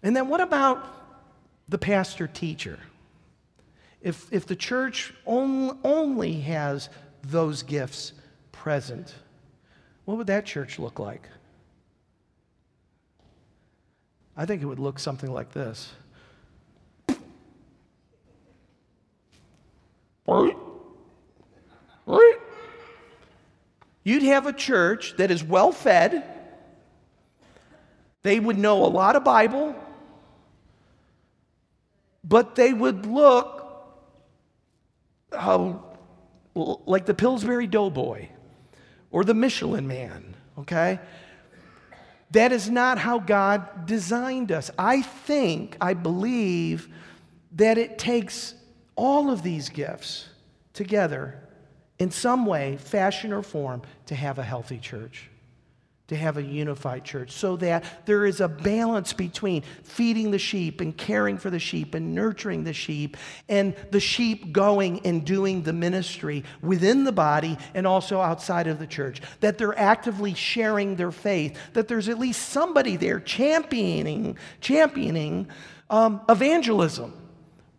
And 0.02 0.16
then 0.16 0.28
what 0.28 0.40
about 0.40 0.84
the 1.68 1.78
pastor 1.78 2.26
teacher? 2.26 2.78
If, 4.00 4.32
if 4.32 4.46
the 4.46 4.56
church 4.56 5.14
on, 5.24 5.78
only 5.84 6.40
has 6.40 6.88
those 7.22 7.62
gifts 7.62 8.12
present, 8.50 9.14
what 10.04 10.18
would 10.18 10.26
that 10.26 10.44
church 10.44 10.78
look 10.78 10.98
like? 10.98 11.28
I 14.36 14.44
think 14.46 14.62
it 14.62 14.66
would 14.66 14.80
look 14.80 14.98
something 14.98 15.30
like 15.30 15.52
this. 15.52 15.92
You'd 24.04 24.24
have 24.24 24.46
a 24.46 24.52
church 24.52 25.16
that 25.18 25.30
is 25.30 25.44
well 25.44 25.70
fed. 25.70 26.24
They 28.22 28.40
would 28.40 28.58
know 28.58 28.84
a 28.84 28.86
lot 28.86 29.14
of 29.14 29.22
Bible 29.22 29.76
but 32.24 32.54
they 32.54 32.72
would 32.72 33.06
look 33.06 33.58
how, 35.32 35.84
like 36.54 37.06
the 37.06 37.14
Pillsbury 37.14 37.66
Doughboy 37.66 38.28
or 39.10 39.24
the 39.24 39.34
Michelin 39.34 39.86
Man, 39.86 40.36
okay? 40.58 41.00
That 42.30 42.52
is 42.52 42.70
not 42.70 42.98
how 42.98 43.18
God 43.18 43.86
designed 43.86 44.52
us. 44.52 44.70
I 44.78 45.02
think, 45.02 45.76
I 45.80 45.94
believe 45.94 46.88
that 47.52 47.76
it 47.76 47.98
takes 47.98 48.54
all 48.96 49.30
of 49.30 49.42
these 49.42 49.68
gifts 49.68 50.28
together 50.72 51.38
in 51.98 52.10
some 52.10 52.46
way, 52.46 52.76
fashion, 52.78 53.32
or 53.32 53.42
form 53.42 53.82
to 54.06 54.14
have 54.14 54.38
a 54.38 54.42
healthy 54.42 54.78
church 54.78 55.28
to 56.12 56.18
have 56.18 56.36
a 56.36 56.42
unified 56.42 57.04
church 57.04 57.32
so 57.32 57.56
that 57.56 57.84
there 58.06 58.24
is 58.24 58.40
a 58.40 58.48
balance 58.48 59.12
between 59.12 59.62
feeding 59.82 60.30
the 60.30 60.38
sheep 60.38 60.80
and 60.80 60.96
caring 60.96 61.38
for 61.38 61.50
the 61.50 61.58
sheep 61.58 61.94
and 61.94 62.14
nurturing 62.14 62.64
the 62.64 62.72
sheep 62.72 63.16
and 63.48 63.74
the 63.90 64.00
sheep 64.00 64.52
going 64.52 65.00
and 65.06 65.24
doing 65.24 65.62
the 65.62 65.72
ministry 65.72 66.44
within 66.60 67.04
the 67.04 67.12
body 67.12 67.56
and 67.74 67.86
also 67.86 68.20
outside 68.20 68.66
of 68.66 68.78
the 68.78 68.86
church. 68.86 69.22
That 69.40 69.58
they're 69.58 69.78
actively 69.78 70.34
sharing 70.34 70.96
their 70.96 71.12
faith, 71.12 71.58
that 71.72 71.88
there's 71.88 72.08
at 72.08 72.18
least 72.18 72.50
somebody 72.50 72.96
there 72.96 73.18
championing, 73.18 74.36
championing 74.60 75.48
um, 75.88 76.20
evangelism 76.28 77.14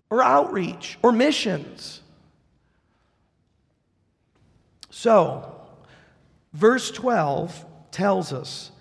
or 0.10 0.24
outreach 0.24 0.98
or 1.04 1.12
missions. 1.12 2.02
So, 4.90 5.60
verse 6.54 6.92
12 6.92 7.66
tells 7.94 8.34
us 8.34 8.72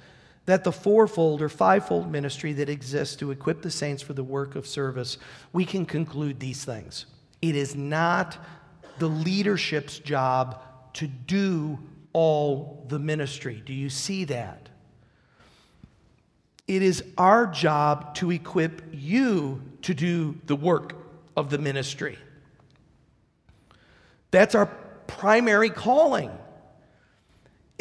that 0.46 0.64
the 0.64 0.72
fourfold 0.72 1.40
or 1.40 1.48
fivefold 1.48 2.10
ministry 2.10 2.52
that 2.54 2.68
exists 2.68 3.14
to 3.16 3.30
equip 3.30 3.62
the 3.62 3.70
saints 3.70 4.02
for 4.02 4.12
the 4.12 4.24
work 4.24 4.56
of 4.56 4.66
service, 4.66 5.18
we 5.52 5.64
can 5.64 5.86
conclude 5.86 6.40
these 6.40 6.64
things. 6.64 7.06
It 7.40 7.54
is 7.54 7.76
not 7.76 8.36
the 8.98 9.08
leadership's 9.08 9.98
job 10.00 10.60
to 10.94 11.06
do 11.06 11.78
all 12.12 12.84
the 12.88 12.98
ministry. 12.98 13.62
Do 13.64 13.72
you 13.72 13.88
see 13.88 14.24
that? 14.24 14.68
It 16.66 16.82
is 16.82 17.04
our 17.18 17.46
job 17.46 18.14
to 18.16 18.30
equip 18.30 18.82
you 18.92 19.62
to 19.82 19.94
do 19.94 20.38
the 20.46 20.56
work 20.56 20.94
of 21.36 21.50
the 21.50 21.58
ministry. 21.58 22.18
That's 24.30 24.54
our 24.54 24.66
primary 25.06 25.70
calling 25.70 26.30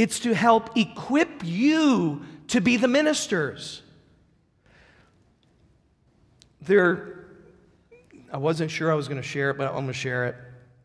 It's 0.01 0.21
to 0.21 0.33
help 0.33 0.75
equip 0.75 1.43
you 1.43 2.25
to 2.47 2.59
be 2.59 2.75
the 2.75 2.87
ministers. 2.87 3.83
There, 6.59 7.27
I 8.33 8.37
wasn't 8.37 8.71
sure 8.71 8.91
I 8.91 8.95
was 8.95 9.07
going 9.07 9.21
to 9.21 9.27
share 9.27 9.51
it, 9.51 9.59
but 9.59 9.67
I'm 9.67 9.73
going 9.73 9.87
to 9.89 9.93
share 9.93 10.25
it. 10.25 10.35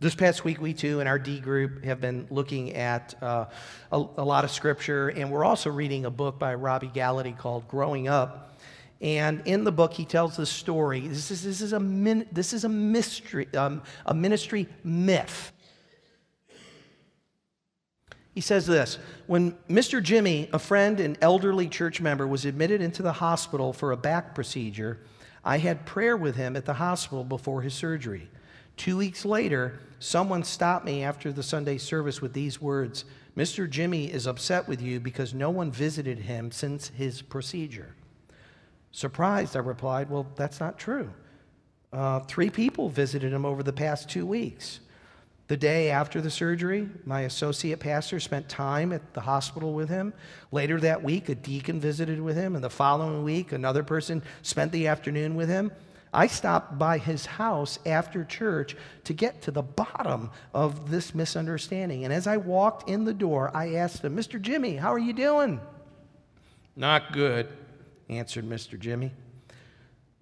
This 0.01 0.15
past 0.15 0.45
week, 0.45 0.61
we 0.61 0.75
too, 0.75 1.01
in 1.01 1.07
our 1.07 1.19
D 1.19 1.41
group, 1.41 1.83
have 1.85 1.99
been 1.99 2.27
looking 2.29 2.75
at 2.75 3.15
uh, 3.23 3.47
a, 3.91 3.97
a, 3.97 4.23
lot 4.23 4.45
of 4.45 4.51
scripture, 4.51 5.09
and 5.09 5.31
we're 5.31 5.47
also 5.47 5.71
reading 5.71 6.05
a 6.05 6.11
book 6.11 6.39
by 6.39 6.55
Robby 6.55 6.89
Gallaty 6.89 7.39
called 7.39 7.67
Growing 7.69 8.09
Up. 8.09 8.59
And 9.01 9.41
in 9.47 9.65
the 9.65 9.73
book, 9.73 9.95
he 9.95 10.05
tells 10.05 10.37
this 10.37 10.51
story. 10.51 11.01
This 11.01 11.31
is, 11.31 11.43
this 11.43 11.63
is, 11.63 11.73
a, 11.73 11.81
min, 11.81 12.29
this 12.33 12.53
is 12.53 12.65
a, 12.65 12.69
mystery, 12.69 13.49
um, 13.55 13.83
a 14.05 14.13
ministry 14.13 14.69
myth. 14.85 15.55
He 18.37 18.43
says 18.43 18.67
this 18.67 18.99
When 19.27 19.53
Mr. 19.69 20.03
Jimmy, 20.03 20.51
a 20.53 20.59
friend 20.59 21.01
and 21.01 21.17
elderly 21.23 21.69
church 21.69 22.03
member, 22.03 22.27
was 22.27 22.45
admitted 22.45 22.83
into 22.83 23.03
the 23.03 23.15
hospital 23.15 23.73
for 23.73 23.91
a 23.91 23.97
back 23.97 24.35
procedure, 24.35 25.01
I 25.43 25.57
had 25.57 25.87
prayer 25.87 26.19
with 26.19 26.37
him 26.37 26.55
at 26.55 26.67
the 26.67 26.75
hospital 26.75 27.25
before 27.25 27.63
his 27.63 27.73
surgery. 27.73 28.29
Two 28.77 28.99
weeks 28.99 29.25
later, 29.25 29.81
someone 30.01 30.45
stopped 30.45 30.85
me 30.85 31.03
after 31.03 31.33
the 31.33 31.43
Sunday 31.43 31.79
service 31.79 32.21
with 32.21 32.35
these 32.35 32.61
words 32.61 33.07
Mr. 33.39 33.69
Jimmy 33.69 34.13
is 34.13 34.27
upset 34.27 34.69
with 34.69 34.83
you 34.83 35.01
because 35.01 35.33
no 35.33 35.49
one 35.49 35.73
visited 35.73 36.19
him 36.19 36.53
since 36.53 36.89
his 36.89 37.23
procedure. 37.23 37.95
Surprised, 38.93 39.57
I 39.57 39.61
replied, 39.61 40.11
Well, 40.11 40.27
that's 40.37 40.61
not 40.61 40.79
true. 40.79 41.11
Uh, 41.91 42.21
three 42.21 42.51
people 42.51 42.91
visited 42.91 43.33
him 43.33 43.47
over 43.47 43.63
the 43.63 43.73
past 43.73 44.11
two 44.11 44.27
weeks. 44.27 44.81
The 45.49 45.57
day 45.57 45.91
after 45.91 46.21
the 46.21 46.31
surgery, 46.31 46.89
my 47.05 47.21
associate 47.21 47.79
pastor 47.79 48.19
spent 48.19 48.49
time 48.49 48.93
at 48.93 49.15
the 49.15 49.21
hospital 49.21 49.75
with 49.75 49.89
him. 49.89 50.13
Later 50.51 50.81
that 50.81 51.05
week, 51.05 51.29
a 51.29 51.37
deacon 51.37 51.81
visited 51.81 52.21
with 52.21 52.37
him, 52.37 52.57
and 52.57 52.65
the 52.65 52.71
following 52.71 53.23
week, 53.23 53.53
another 53.53 53.85
person 53.85 54.23
spent 54.43 54.73
the 54.73 54.89
afternoon 54.89 55.37
with 55.37 55.49
him. 55.49 55.71
I 56.13 56.27
stopped 56.27 56.79
by 56.79 56.99
his 56.99 57.27
house 57.27 57.79
after 57.87 58.25
church 58.25 58.77
to 59.05 59.13
get 59.13 59.43
to 59.43 59.53
the 59.53 59.63
bottom 59.63 60.31
of 60.53 60.91
this 60.91 61.15
misunderstanding. 61.15 62.05
And 62.05 62.13
as 62.13 62.27
I 62.27 62.39
walked 62.39 62.89
in 62.89 63.05
the 63.05 63.15
door, 63.15 63.51
I 63.55 63.75
asked 63.75 64.03
him, 64.03 64.17
Mr. 64.17 64.41
Jimmy, 64.41 64.77
how 64.77 64.93
are 64.93 64.99
you 64.99 65.13
doing? 65.13 65.61
Not 66.75 67.13
good, 67.13 67.49
answered 68.09 68.49
Mr. 68.49 68.79
Jimmy. 68.79 69.13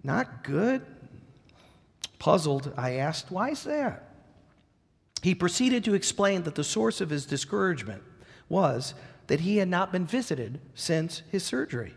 Not 0.03 0.43
good? 0.43 0.85
Puzzled, 2.19 2.73
I 2.77 2.95
asked, 2.95 3.31
Why 3.31 3.49
is 3.49 3.63
that? 3.63 4.04
He 5.25 5.33
proceeded 5.33 5.83
to 5.85 5.95
explain 5.95 6.43
that 6.43 6.53
the 6.53 6.63
source 6.63 7.01
of 7.01 7.09
his 7.09 7.25
discouragement 7.25 8.03
was 8.47 8.93
that 9.25 9.39
he 9.39 9.57
had 9.57 9.67
not 9.67 9.91
been 9.91 10.05
visited 10.05 10.59
since 10.75 11.23
his 11.31 11.43
surgery. 11.43 11.95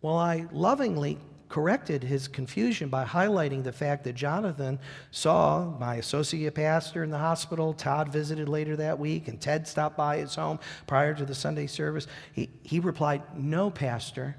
While 0.00 0.16
I 0.16 0.46
lovingly 0.50 1.18
corrected 1.50 2.02
his 2.02 2.28
confusion 2.28 2.88
by 2.88 3.04
highlighting 3.04 3.62
the 3.62 3.72
fact 3.72 4.04
that 4.04 4.14
Jonathan 4.14 4.78
saw 5.10 5.76
my 5.78 5.96
associate 5.96 6.54
pastor 6.54 7.04
in 7.04 7.10
the 7.10 7.18
hospital. 7.18 7.74
Todd 7.74 8.08
visited 8.10 8.48
later 8.48 8.74
that 8.76 8.98
week, 8.98 9.28
and 9.28 9.38
Ted 9.38 9.68
stopped 9.68 9.98
by 9.98 10.16
his 10.16 10.34
home 10.34 10.58
prior 10.86 11.12
to 11.12 11.26
the 11.26 11.34
Sunday 11.34 11.66
service. 11.66 12.06
He, 12.32 12.48
he 12.62 12.80
replied, 12.80 13.20
No, 13.36 13.68
Pastor, 13.68 14.34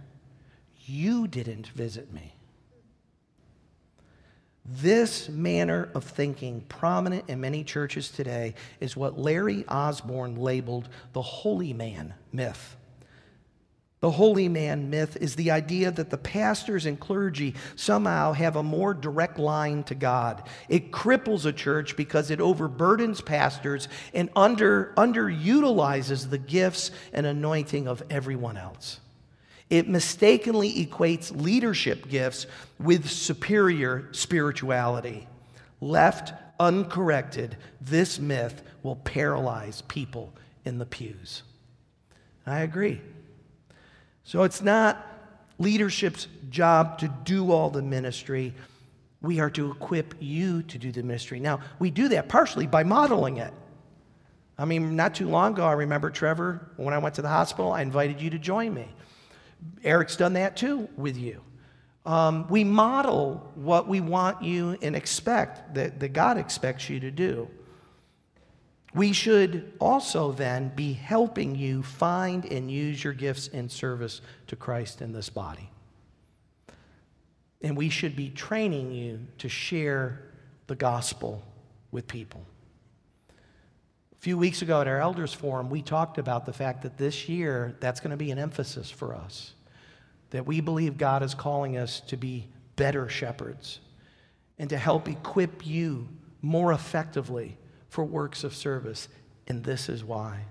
you 0.87 1.27
didn't 1.27 1.67
visit 1.67 2.11
me. 2.11 2.33
This 4.67 5.29
manner 5.29 5.89
of 5.95 6.03
thinking, 6.03 6.61
prominent 6.67 7.29
in 7.29 7.39
many 7.39 7.63
churches 7.63 8.09
today, 8.09 8.53
is 8.81 8.97
what 8.97 9.17
Larry 9.17 9.65
Osborne 9.67 10.35
labeled 10.35 10.89
the 11.13 11.21
holy 11.21 11.71
man 11.71 12.13
myth. 12.33 12.75
The 13.99 14.11
holy 14.11 14.47
man 14.47 14.89
myth 14.89 15.17
is 15.19 15.35
the 15.35 15.51
idea 15.51 15.89
that 15.89 16.09
the 16.11 16.17
pastors 16.17 16.85
and 16.85 16.99
clergy 16.99 17.55
somehow 17.75 18.33
have 18.33 18.55
a 18.55 18.61
more 18.61 18.93
direct 18.93 19.39
line 19.39 19.83
to 19.85 19.95
God. 19.95 20.47
It 20.69 20.91
cripples 20.91 21.45
a 21.45 21.53
church 21.53 21.95
because 21.95 22.29
it 22.29 22.39
overburdens 22.39 23.25
pastors 23.25 23.87
and 24.13 24.29
under, 24.35 24.93
underutilizes 24.97 26.29
the 26.29 26.37
gifts 26.37 26.91
and 27.11 27.25
anointing 27.25 27.87
of 27.87 28.03
everyone 28.09 28.57
else. 28.57 28.99
It 29.69 29.89
mistakenly 29.89 30.85
equates 30.85 31.35
leadership 31.35 32.07
gifts 32.07 32.47
with 32.79 33.09
superior 33.09 34.07
spirituality. 34.13 35.27
Left 35.81 36.33
uncorrected, 36.59 37.57
this 37.81 38.19
myth 38.19 38.61
will 38.83 38.95
paralyze 38.95 39.81
people 39.83 40.33
in 40.65 40.77
the 40.77 40.85
pews. 40.85 41.43
I 42.45 42.59
agree. 42.59 43.01
So 44.23 44.43
it's 44.43 44.61
not 44.61 45.05
leadership's 45.59 46.27
job 46.49 46.99
to 46.99 47.07
do 47.23 47.51
all 47.51 47.69
the 47.69 47.81
ministry. 47.81 48.53
We 49.21 49.39
are 49.39 49.49
to 49.51 49.71
equip 49.71 50.15
you 50.19 50.63
to 50.63 50.77
do 50.77 50.91
the 50.91 51.03
ministry. 51.03 51.39
Now, 51.39 51.59
we 51.79 51.91
do 51.91 52.07
that 52.09 52.29
partially 52.29 52.67
by 52.67 52.83
modeling 52.83 53.37
it. 53.37 53.53
I 54.57 54.65
mean, 54.65 54.95
not 54.95 55.13
too 55.13 55.27
long 55.27 55.53
ago, 55.53 55.65
I 55.65 55.73
remember 55.73 56.09
Trevor, 56.09 56.71
when 56.77 56.93
I 56.93 56.97
went 56.97 57.15
to 57.15 57.21
the 57.21 57.27
hospital, 57.27 57.71
I 57.71 57.81
invited 57.81 58.21
you 58.21 58.29
to 58.31 58.39
join 58.39 58.73
me. 58.73 58.87
Eric's 59.83 60.15
done 60.15 60.33
that 60.33 60.57
too 60.57 60.89
with 60.97 61.17
you. 61.17 61.41
Um, 62.05 62.47
we 62.49 62.63
model 62.63 63.51
what 63.55 63.87
we 63.87 63.99
want 63.99 64.41
you 64.41 64.77
and 64.81 64.95
expect 64.95 65.75
that, 65.75 65.99
that 65.99 66.13
God 66.13 66.37
expects 66.37 66.89
you 66.89 66.99
to 67.01 67.11
do. 67.11 67.49
We 68.93 69.11
should 69.11 69.73
also 69.79 70.31
then 70.31 70.71
be 70.73 70.93
helping 70.93 71.55
you 71.55 71.83
find 71.83 72.45
and 72.45 72.71
use 72.71 73.03
your 73.03 73.13
gifts 73.13 73.47
in 73.47 73.69
service 73.69 74.21
to 74.47 74.55
Christ 74.55 75.01
in 75.01 75.11
this 75.11 75.29
body. 75.29 75.69
And 77.61 77.75
we 77.75 77.89
should 77.89 78.15
be 78.15 78.29
training 78.29 78.91
you 78.91 79.19
to 79.39 79.49
share 79.49 80.31
the 80.67 80.75
gospel 80.75 81.43
with 81.91 82.07
people. 82.07 82.45
A 84.27 84.29
few 84.29 84.37
weeks 84.37 84.61
ago 84.61 84.81
at 84.81 84.89
our 84.89 84.99
elders 84.99 85.31
forum, 85.31 85.69
we 85.69 85.81
talked 85.81 86.17
about 86.17 86.45
the 86.45 86.51
fact 86.51 86.81
that 86.81 86.97
this 86.97 87.29
year 87.29 87.77
that's 87.79 88.01
going 88.01 88.11
to 88.11 88.17
be 88.17 88.29
an 88.29 88.37
emphasis 88.37 88.91
for 88.91 89.15
us. 89.15 89.53
That 90.31 90.45
we 90.45 90.59
believe 90.59 90.97
God 90.97 91.23
is 91.23 91.33
calling 91.33 91.77
us 91.77 92.01
to 92.07 92.17
be 92.17 92.49
better 92.75 93.07
shepherds 93.07 93.79
and 94.59 94.69
to 94.69 94.77
help 94.77 95.07
equip 95.07 95.65
you 95.65 96.09
more 96.41 96.73
effectively 96.73 97.57
for 97.87 98.03
works 98.03 98.43
of 98.43 98.53
service. 98.53 99.07
And 99.47 99.63
this 99.63 99.87
is 99.87 100.03
why. 100.03 100.41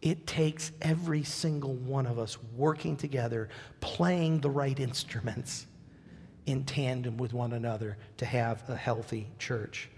It 0.00 0.24
takes 0.24 0.70
every 0.80 1.24
single 1.24 1.74
one 1.74 2.06
of 2.06 2.20
us 2.20 2.38
working 2.56 2.96
together, 2.96 3.48
playing 3.80 4.42
the 4.42 4.50
right 4.50 4.78
instruments 4.78 5.66
in 6.46 6.62
tandem 6.62 7.16
with 7.16 7.34
one 7.34 7.52
another 7.52 7.96
to 8.18 8.24
have 8.24 8.62
a 8.70 8.76
healthy 8.76 9.26
church. 9.40 9.88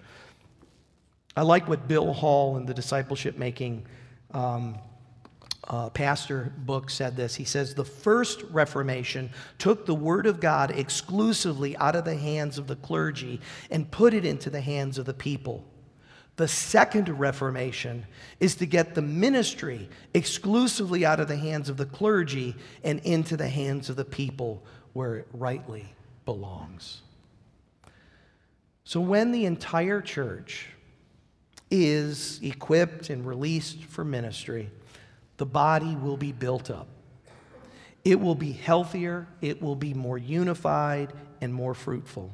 I 1.37 1.43
like 1.43 1.69
what 1.69 1.87
Bill 1.87 2.15
Hull 2.15 2.57
in 2.57 2.65
the 2.65 2.73
discipleship 2.73 3.37
making 3.37 3.85
um, 4.31 4.79
uh, 5.69 5.91
pastor 5.91 6.53
book 6.57 6.89
said 6.89 7.15
this. 7.15 7.35
He 7.35 7.45
says, 7.45 7.75
The 7.75 7.85
first 7.85 8.43
Reformation 8.45 9.31
took 9.59 9.85
the 9.85 9.95
Word 9.95 10.27
of 10.27 10.41
God 10.41 10.71
exclusively 10.71 11.77
out 11.77 11.95
of 11.95 12.07
the 12.07 12.17
hands 12.17 12.57
of 12.57 12.67
the 12.67 12.77
clergy 12.77 13.41
and 13.71 13.91
put 13.91 14.15
it 14.15 14.25
into 14.25 14.49
the 14.49 14.63
hands 14.63 14.97
of 14.97 15.05
the 15.05 15.15
people. 15.15 15.65
The 16.37 16.49
second 16.49 17.09
Reformation 17.09 18.07
is 18.41 18.55
to 18.57 18.67
get 18.67 18.95
the 18.95 19.03
ministry 19.03 19.89
exclusively 20.15 21.05
out 21.05 21.21
of 21.21 21.29
the 21.29 21.37
hands 21.37 21.69
of 21.69 21.77
the 21.77 21.87
clergy 21.87 22.55
and 22.83 23.01
into 23.01 23.37
the 23.37 23.49
hands 23.49 23.91
of 23.91 23.97
the 23.97 24.05
people 24.05 24.63
where 24.93 25.17
it 25.17 25.29
rightly 25.33 25.87
belongs. 26.25 27.03
So 28.85 29.01
when 29.01 29.33
the 29.33 29.47
entire 29.47 30.01
church 30.01 30.69
is 31.71 32.41
equipped 32.43 33.11
and 33.11 33.27
released 33.27 33.85
for 33.85 34.05
ministry, 34.05 34.71
the 35.37 35.47
body 35.47 35.97
will 35.97 36.17
be 36.17 36.33
built 36.33 36.71
up. 36.71 36.89
It 38.05 38.21
will 38.21 38.35
be 38.35 38.53
healthier, 38.53 39.27
it 39.41 39.61
will 39.61 39.77
be 39.77 39.93
more 39.93 40.19
unified 40.19 41.13
and 41.41 41.53
more 41.53 41.75
fruitful. 41.75 42.33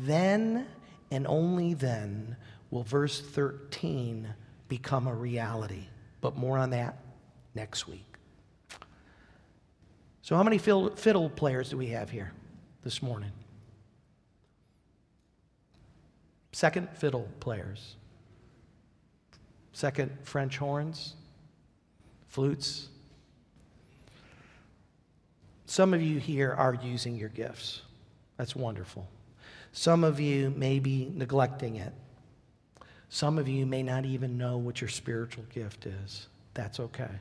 Then 0.00 0.66
and 1.10 1.26
only 1.26 1.74
then 1.74 2.36
will 2.70 2.82
verse 2.82 3.20
13 3.20 4.32
become 4.68 5.06
a 5.06 5.14
reality. 5.14 5.84
But 6.22 6.36
more 6.36 6.56
on 6.56 6.70
that 6.70 6.98
next 7.54 7.86
week. 7.86 8.06
So, 10.22 10.36
how 10.36 10.42
many 10.42 10.56
fiddle 10.58 11.30
players 11.30 11.70
do 11.70 11.76
we 11.76 11.88
have 11.88 12.08
here 12.08 12.32
this 12.82 13.02
morning? 13.02 13.32
Second 16.52 16.88
fiddle 16.90 17.28
players. 17.40 17.96
Second 19.72 20.10
French 20.22 20.58
horns, 20.58 21.14
flutes. 22.28 22.88
Some 25.66 25.94
of 25.94 26.02
you 26.02 26.18
here 26.18 26.52
are 26.52 26.74
using 26.74 27.16
your 27.16 27.30
gifts. 27.30 27.82
That's 28.36 28.54
wonderful. 28.54 29.08
Some 29.72 30.04
of 30.04 30.20
you 30.20 30.50
may 30.50 30.78
be 30.78 31.10
neglecting 31.14 31.76
it. 31.76 31.94
Some 33.08 33.38
of 33.38 33.48
you 33.48 33.64
may 33.66 33.82
not 33.82 34.04
even 34.04 34.36
know 34.36 34.58
what 34.58 34.80
your 34.80 34.88
spiritual 34.88 35.44
gift 35.52 35.86
is. 35.86 36.28
that's 36.54 36.78
okay. 36.80 37.20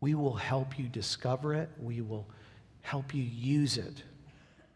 We 0.00 0.14
will 0.14 0.34
help 0.34 0.78
you 0.78 0.88
discover 0.88 1.54
it, 1.54 1.70
we 1.80 2.02
will 2.02 2.26
help 2.82 3.14
you 3.14 3.22
use 3.22 3.78
it 3.78 4.02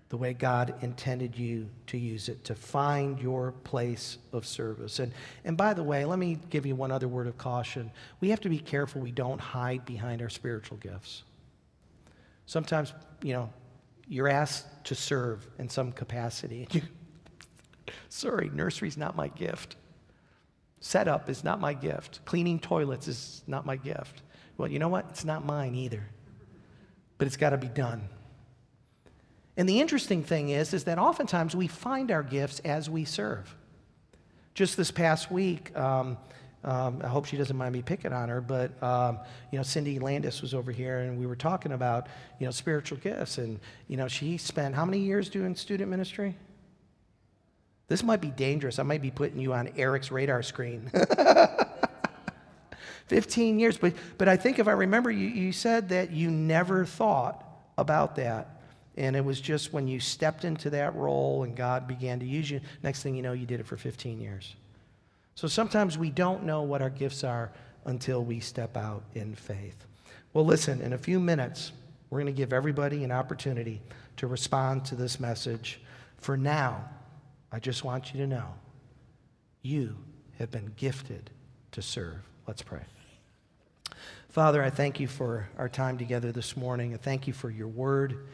the 0.09 0.17
way 0.17 0.33
God 0.33 0.75
intended 0.81 1.37
you 1.37 1.69
to 1.89 1.99
use 1.99 2.29
it, 2.29 2.45
to 2.45 2.55
find 2.55 3.21
your 3.21 3.53
place 3.53 4.19
of 4.33 4.47
service. 4.47 5.01
And, 5.01 5.13
and 5.45 5.57
by 5.57 5.75
the 5.75 5.83
way, 5.83 6.05
let 6.05 6.19
me 6.19 6.39
give 6.49 6.65
you 6.65 6.75
one 6.75 6.91
other 6.91 7.09
word 7.09 7.27
of 7.27 7.37
caution. 7.37 7.91
We 8.21 8.31
have 8.31 8.41
to 8.41 8.49
be 8.49 8.59
careful 8.59 9.03
we 9.03 9.13
don't 9.13 9.41
hide 9.41 9.85
behind 9.85 10.23
our 10.23 10.31
spiritual 10.31 10.79
gifts. 10.79 11.25
Sometimes, 12.47 12.95
you 13.23 13.35
know, 13.35 13.51
you're 14.09 14.29
asked 14.29 14.67
to 14.85 14.95
serve 14.95 15.47
in 15.59 15.69
some 15.69 15.93
capacity. 15.93 16.67
Sorry, 18.09 18.51
nursery's 18.55 18.97
not 18.97 19.15
my 19.15 19.29
gift. 19.29 19.77
Setup 20.81 21.29
is 21.29 21.45
not 21.45 21.61
my 21.61 21.75
gift. 21.75 22.25
Cleaning 22.25 22.59
toilets 22.59 23.09
is 23.09 23.43
not 23.47 23.67
my 23.67 23.77
gift. 23.77 24.23
Well, 24.57 24.71
you 24.71 24.79
know 24.79 24.89
what? 24.89 25.07
It's 25.11 25.25
not 25.25 25.45
mine 25.45 25.75
either. 25.75 26.09
But 27.19 27.27
it's 27.27 27.37
got 27.37 27.51
to 27.51 27.59
be 27.59 27.69
done. 27.69 28.09
And 29.59 29.69
the 29.69 29.81
interesting 29.81 30.23
thing 30.23 30.51
is, 30.51 30.73
is 30.73 30.85
that 30.85 30.99
oftentimes 31.01 31.57
we 31.57 31.67
find 31.67 32.13
our 32.13 32.23
gifts 32.23 32.61
as 32.61 32.89
we 32.89 33.05
serve. 33.05 33.53
Just 34.55 34.77
this 34.77 34.93
past 34.93 35.33
week, 35.33 35.77
um, 35.77 36.17
um, 36.63 37.01
I 37.03 37.09
hope 37.09 37.25
she 37.25 37.37
doesn't 37.37 37.57
mind 37.57 37.73
me 37.73 37.83
picking 37.83 38.13
on 38.13 38.29
her, 38.29 38.41
but 38.41 38.81
um, 38.81 39.19
you 39.51 39.59
know, 39.59 39.65
Cindy 39.65 39.99
Landis 39.99 40.43
was 40.43 40.55
over 40.55 40.71
here, 40.71 41.01
and 41.01 41.19
we 41.19 41.27
were 41.27 41.37
talking 41.37 41.73
about 41.73 42.07
you 42.39 42.47
know 42.47 42.53
spiritual 42.53 42.99
gifts, 42.99 43.39
and 43.39 43.59
you 43.89 43.97
know, 43.97 44.07
she 44.07 44.37
spent 44.37 44.77
how 44.77 44.85
many 44.85 45.01
years 45.01 45.29
doing 45.29 45.57
student 45.57 45.91
ministry? 45.91 46.37
This 47.89 48.05
might 48.05 48.21
be 48.21 48.31
dangerous. 48.31 48.79
I 48.79 48.85
might 48.85 49.03
be 49.03 49.11
putting 49.11 49.41
you 49.41 49.55
on 49.55 49.71
Eric's 49.77 50.13
radar 50.13 50.43
screen. 50.43 50.91
15 53.07 53.59
years, 53.59 53.77
but 53.77 53.95
but 54.19 54.29
I 54.29 54.37
think 54.37 54.61
if 54.61 54.69
I 54.69 54.73
remember, 54.73 55.11
you, 55.11 55.27
you 55.27 55.53
said 55.53 55.89
that 55.89 56.13
you 56.13 56.31
never 56.31 56.85
thought 56.85 57.45
about 57.77 58.17
that 58.17 58.58
and 58.99 59.15
it 59.15 59.25
was 59.25 59.41
just 59.41 59.73
when 59.73 59.87
you 59.87 60.01
stepped 60.01 60.45
into 60.45 60.71
that 60.71 60.95
role 60.97 61.45
and 61.45 61.57
God 61.57 61.87
began 61.87 62.19
to 62.19 62.27
use 62.27 62.51
you, 62.51 62.61
next 62.83 63.05
thing 63.05 63.15
you 63.15 63.23
know, 63.23 63.33
you 63.33 63.47
did 63.47 63.61
it 63.61 63.67
for 63.67 63.77
15 63.77 64.21
years. 64.21 64.57
So 65.37 65.47
sometimes 65.47 65.97
we 65.97 66.11
don't 66.11 66.43
know 66.43 66.63
what 66.63 66.83
our 66.83 66.91
gifts 66.91 67.23
are 67.23 67.53
until 67.85 68.25
we 68.25 68.41
step 68.41 68.77
out 68.77 69.05
in 69.15 69.37
faith. 69.37 69.87
Well, 70.35 70.45
listen, 70.45 70.81
in 70.81 70.95
a 70.95 70.99
few 70.99 71.21
minutes, 71.21 71.71
we're 72.11 72.19
going 72.19 72.35
to 72.35 72.37
give 72.37 72.53
everybody 72.53 73.05
an 73.05 73.13
opportunity 73.13 73.81
to 74.17 74.27
respond 74.27 74.85
to 74.87 74.97
this 74.97 75.21
message. 75.21 75.81
For 76.17 76.37
now, 76.37 76.85
I 77.53 77.61
just 77.61 77.85
want 77.85 78.13
you 78.13 78.21
to 78.21 78.27
know 78.27 78.53
you 79.63 79.97
have 80.39 80.51
been 80.51 80.73
gifted 80.77 81.31
to 81.71 81.83
serve. 81.83 82.19
Let's 82.49 82.63
pray. 82.63 82.83
Father, 84.29 84.61
I 84.61 84.71
thank 84.71 84.99
you 84.99 85.07
for 85.07 85.49
our 85.57 85.69
time 85.69 85.99
together 85.99 86.33
this 86.33 86.57
morning. 86.57 86.95
I 86.95 86.97
thank 86.97 87.29
you 87.29 87.33
for 87.33 87.49
your 87.49 87.69
word. 87.69 88.27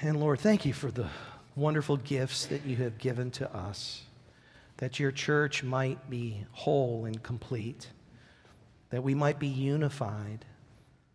And 0.00 0.20
Lord, 0.20 0.40
thank 0.40 0.64
you 0.64 0.72
for 0.72 0.90
the 0.90 1.08
wonderful 1.56 1.96
gifts 1.96 2.46
that 2.46 2.64
you 2.64 2.76
have 2.76 2.98
given 2.98 3.30
to 3.32 3.52
us, 3.54 4.02
that 4.76 5.00
your 5.00 5.10
church 5.10 5.64
might 5.64 6.08
be 6.08 6.44
whole 6.52 7.04
and 7.04 7.22
complete, 7.22 7.88
that 8.90 9.02
we 9.02 9.14
might 9.14 9.38
be 9.38 9.48
unified, 9.48 10.44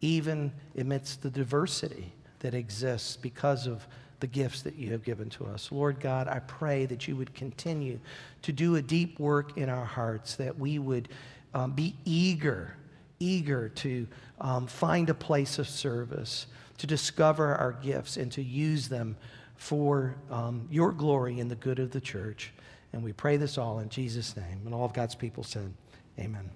even 0.02 0.52
amidst 0.78 1.22
the 1.22 1.30
diversity 1.30 2.12
that 2.40 2.54
exists 2.54 3.16
because 3.16 3.68
of 3.68 3.88
the 4.20 4.28
gifts 4.28 4.62
that 4.62 4.76
you 4.76 4.92
have 4.92 5.04
given 5.04 5.30
to 5.30 5.46
us. 5.46 5.72
Lord 5.72 6.00
God, 6.00 6.28
I 6.28 6.40
pray 6.40 6.86
that 6.86 7.08
you 7.08 7.16
would 7.16 7.34
continue 7.34 8.00
to 8.42 8.52
do 8.52 8.76
a 8.76 8.82
deep 8.82 9.20
work 9.20 9.58
in 9.58 9.70
our 9.70 9.86
hearts, 9.86 10.36
that 10.36 10.58
we 10.58 10.80
would 10.80 11.10
um, 11.54 11.72
be 11.72 11.96
eager, 12.06 12.76
eager 13.20 13.70
to 13.70 14.08
um, 14.42 14.68
find 14.68 15.10
a 15.10 15.14
place 15.14 15.60
of 15.60 15.68
service 15.68 16.48
to 16.78 16.88
discover 16.88 17.56
our 17.56 17.74
gifts 17.74 18.18
and 18.18 18.32
to 18.32 18.44
use 18.44 18.90
them 18.90 19.16
for 19.56 20.16
um, 20.30 20.68
your 20.72 20.92
glory 20.92 21.40
and 21.40 21.50
the 21.50 21.56
good 21.56 21.80
of 21.80 21.92
the 21.92 22.02
church. 22.02 22.52
And 22.92 23.04
we 23.04 23.14
pray 23.14 23.38
this 23.38 23.58
all 23.58 23.80
in 23.80 23.90
Jesus' 23.90 24.36
name. 24.36 24.62
And 24.66 24.74
all 24.74 24.86
of 24.86 24.94
God's 24.94 25.16
people 25.16 25.44
said, 25.44 25.74
Amen. 26.20 26.50